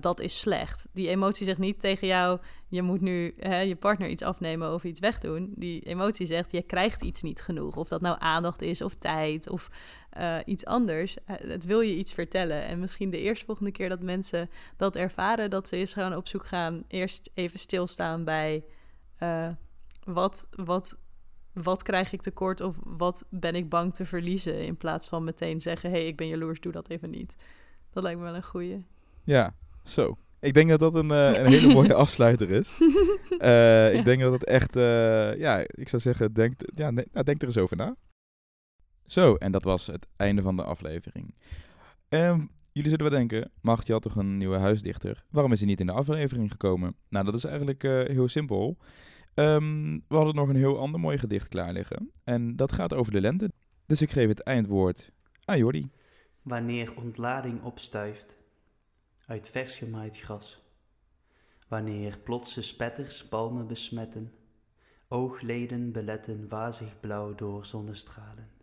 dat 0.00 0.20
is 0.20 0.40
slecht. 0.40 0.88
Die 0.92 1.08
emotie 1.08 1.44
zegt 1.44 1.58
niet 1.58 1.80
tegen 1.80 2.06
jou, 2.06 2.40
je 2.68 2.82
moet 2.82 3.00
nu 3.00 3.34
hè, 3.38 3.60
je 3.60 3.76
partner 3.76 4.08
iets 4.08 4.22
afnemen 4.22 4.74
of 4.74 4.84
iets 4.84 5.00
wegdoen. 5.00 5.52
Die 5.56 5.80
emotie 5.80 6.26
zegt, 6.26 6.52
je 6.52 6.62
krijgt 6.62 7.02
iets 7.02 7.22
niet 7.22 7.40
genoeg. 7.40 7.76
Of 7.76 7.88
dat 7.88 8.00
nou 8.00 8.16
aandacht 8.18 8.62
is 8.62 8.82
of 8.82 8.94
tijd 8.94 9.48
of 9.48 9.70
uh, 10.18 10.36
iets 10.44 10.64
anders. 10.64 11.16
Eh, 11.24 11.36
het 11.36 11.64
wil 11.64 11.80
je 11.80 11.96
iets 11.96 12.12
vertellen. 12.12 12.62
En 12.62 12.80
misschien 12.80 13.10
de 13.10 13.20
eerstvolgende 13.20 13.70
keer 13.70 13.88
dat 13.88 14.02
mensen 14.02 14.50
dat 14.76 14.96
ervaren, 14.96 15.50
dat 15.50 15.68
ze 15.68 15.76
eens 15.76 15.92
gewoon 15.92 16.16
op 16.16 16.28
zoek 16.28 16.46
gaan, 16.46 16.84
eerst 16.88 17.30
even 17.34 17.58
stilstaan 17.58 18.24
bij 18.24 18.64
uh, 19.22 19.48
wat, 20.04 20.48
wat, 20.50 20.96
wat 21.52 21.82
krijg 21.82 22.12
ik 22.12 22.22
tekort 22.22 22.60
of 22.60 22.76
wat 22.84 23.24
ben 23.30 23.54
ik 23.54 23.68
bang 23.68 23.94
te 23.94 24.04
verliezen. 24.04 24.64
In 24.64 24.76
plaats 24.76 25.08
van 25.08 25.24
meteen 25.24 25.60
zeggen, 25.60 25.90
hé, 25.90 25.96
hey, 25.96 26.06
ik 26.06 26.16
ben 26.16 26.28
jaloers, 26.28 26.60
doe 26.60 26.72
dat 26.72 26.88
even 26.88 27.10
niet. 27.10 27.36
Dat 27.92 28.02
lijkt 28.02 28.18
me 28.18 28.24
wel 28.24 28.34
een 28.34 28.42
goeie. 28.42 28.84
Ja, 29.24 29.54
zo. 29.84 30.18
Ik 30.40 30.54
denk 30.54 30.68
dat 30.68 30.80
dat 30.80 30.94
een, 30.94 31.10
uh, 31.10 31.38
een 31.38 31.46
hele 31.46 31.74
mooie 31.74 31.94
afsluiter 32.04 32.50
is. 32.50 32.78
Uh, 33.38 33.94
ik 33.98 34.04
denk 34.04 34.20
dat 34.20 34.32
het 34.32 34.44
echt, 34.44 34.76
uh, 34.76 35.36
ja, 35.38 35.64
ik 35.66 35.88
zou 35.88 36.02
zeggen, 36.02 36.32
denk, 36.32 36.54
ja, 36.74 36.90
nee, 36.90 37.06
nou, 37.12 37.24
denk 37.24 37.40
er 37.40 37.46
eens 37.46 37.58
over 37.58 37.76
na. 37.76 37.96
Zo, 39.08 39.34
en 39.34 39.52
dat 39.52 39.62
was 39.62 39.86
het 39.86 40.06
einde 40.16 40.42
van 40.42 40.56
de 40.56 40.64
aflevering. 40.64 41.34
Um, 42.08 42.50
jullie 42.72 42.90
zullen 42.90 43.10
wel 43.10 43.18
denken, 43.18 43.50
Macht, 43.60 43.86
je 43.86 43.92
had 43.92 44.02
toch 44.02 44.16
een 44.16 44.38
nieuwe 44.38 44.58
huisdichter? 44.58 45.24
Waarom 45.30 45.52
is 45.52 45.58
hij 45.58 45.68
niet 45.68 45.80
in 45.80 45.86
de 45.86 45.92
aflevering 45.92 46.50
gekomen? 46.50 46.94
Nou, 47.08 47.24
dat 47.24 47.34
is 47.34 47.44
eigenlijk 47.44 47.82
heel 47.82 48.28
simpel. 48.28 48.76
Um, 49.34 50.04
we 50.08 50.14
hadden 50.16 50.34
nog 50.34 50.48
een 50.48 50.56
heel 50.56 50.78
ander 50.78 51.00
mooi 51.00 51.18
gedicht 51.18 51.48
klaar 51.48 51.72
liggen. 51.72 52.10
En 52.24 52.56
dat 52.56 52.72
gaat 52.72 52.94
over 52.94 53.12
de 53.12 53.20
lente. 53.20 53.52
Dus 53.86 54.02
ik 54.02 54.10
geef 54.10 54.28
het 54.28 54.42
eindwoord 54.42 55.12
aan 55.44 55.58
Jordi. 55.58 55.90
Wanneer 56.42 56.96
ontlading 56.96 57.62
opstuift 57.62 58.38
uit 59.26 59.50
vers 59.50 59.76
gemaaid 59.76 60.18
gras. 60.18 60.62
Wanneer 61.68 62.18
plotse 62.18 62.62
spetters 62.62 63.28
palmen 63.28 63.66
besmetten, 63.66 64.32
oogleden 65.08 65.92
beletten 65.92 66.48
wazig 66.48 67.00
blauw 67.00 67.34
door 67.34 67.66
zonnestralen. 67.66 68.57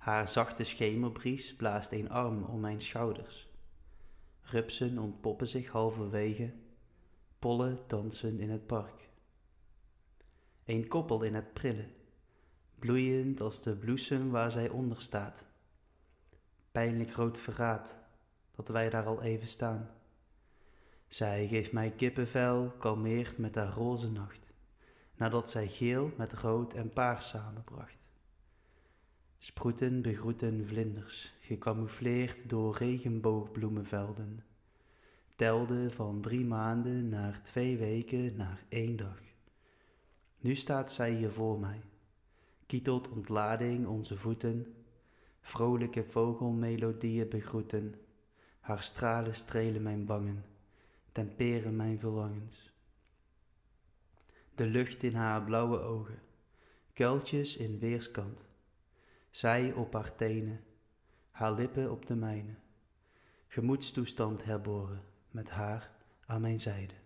Haar 0.00 0.28
zachte 0.28 0.64
schemerbries 0.64 1.56
blaast 1.56 1.92
een 1.92 2.10
arm 2.10 2.42
om 2.42 2.60
mijn 2.60 2.80
schouders. 2.80 3.48
Rupsen 4.40 4.98
ontpoppen 4.98 5.48
zich 5.48 5.68
halverwege, 5.68 6.52
pollen 7.38 7.78
dansen 7.86 8.40
in 8.40 8.50
het 8.50 8.66
park. 8.66 9.08
Een 10.64 10.88
koppel 10.88 11.22
in 11.22 11.34
het 11.34 11.52
prille, 11.52 11.88
bloeiend 12.78 13.40
als 13.40 13.62
de 13.62 13.76
bloesem 13.76 14.30
waar 14.30 14.50
zij 14.50 14.68
onder 14.68 15.00
staat. 15.00 15.46
Pijnlijk 16.72 17.10
rood 17.10 17.38
verraad 17.38 17.98
dat 18.54 18.68
wij 18.68 18.90
daar 18.90 19.06
al 19.06 19.22
even 19.22 19.48
staan. 19.48 19.90
Zij 21.08 21.46
geeft 21.46 21.72
mij 21.72 21.90
kippenvel, 21.90 22.70
kalmeert 22.78 23.38
met 23.38 23.54
haar 23.54 23.72
roze 23.72 24.10
nacht, 24.10 24.50
nadat 25.14 25.50
zij 25.50 25.68
geel 25.68 26.12
met 26.16 26.32
rood 26.32 26.74
en 26.74 26.90
paars 26.90 27.28
samenbracht. 27.28 27.99
Sproeten 29.42 30.02
begroeten 30.02 30.66
vlinders, 30.66 31.32
gecamoufleerd 31.40 32.48
door 32.48 32.76
regenboogbloemenvelden, 32.76 34.44
telde 35.36 35.90
van 35.90 36.20
drie 36.20 36.44
maanden 36.44 37.08
naar 37.08 37.42
twee 37.42 37.78
weken 37.78 38.36
naar 38.36 38.64
één 38.68 38.96
dag. 38.96 39.20
Nu 40.38 40.54
staat 40.54 40.92
zij 40.92 41.12
hier 41.14 41.30
voor 41.30 41.58
mij, 41.58 41.80
kietelt 42.66 43.08
ontlading 43.08 43.86
onze 43.86 44.16
voeten, 44.16 44.74
vrolijke 45.40 46.04
vogelmelodieën 46.04 47.28
begroeten, 47.28 47.94
haar 48.60 48.82
stralen 48.82 49.34
strelen 49.34 49.82
mijn 49.82 50.06
wangen, 50.06 50.44
temperen 51.12 51.76
mijn 51.76 51.98
verlangens. 51.98 52.72
De 54.54 54.66
lucht 54.66 55.02
in 55.02 55.14
haar 55.14 55.44
blauwe 55.44 55.78
ogen, 55.78 56.22
kuiltjes 56.92 57.56
in 57.56 57.78
weerskant. 57.78 58.48
Zij 59.30 59.72
op 59.72 59.92
haar 59.92 60.14
tenen, 60.14 60.64
haar 61.30 61.52
lippen 61.52 61.90
op 61.90 62.06
de 62.06 62.14
mijne. 62.14 62.54
Gemoedstoestand 63.46 64.44
herboren, 64.44 65.04
met 65.30 65.50
haar 65.50 65.90
aan 66.26 66.40
mijn 66.40 66.60
zijde. 66.60 66.99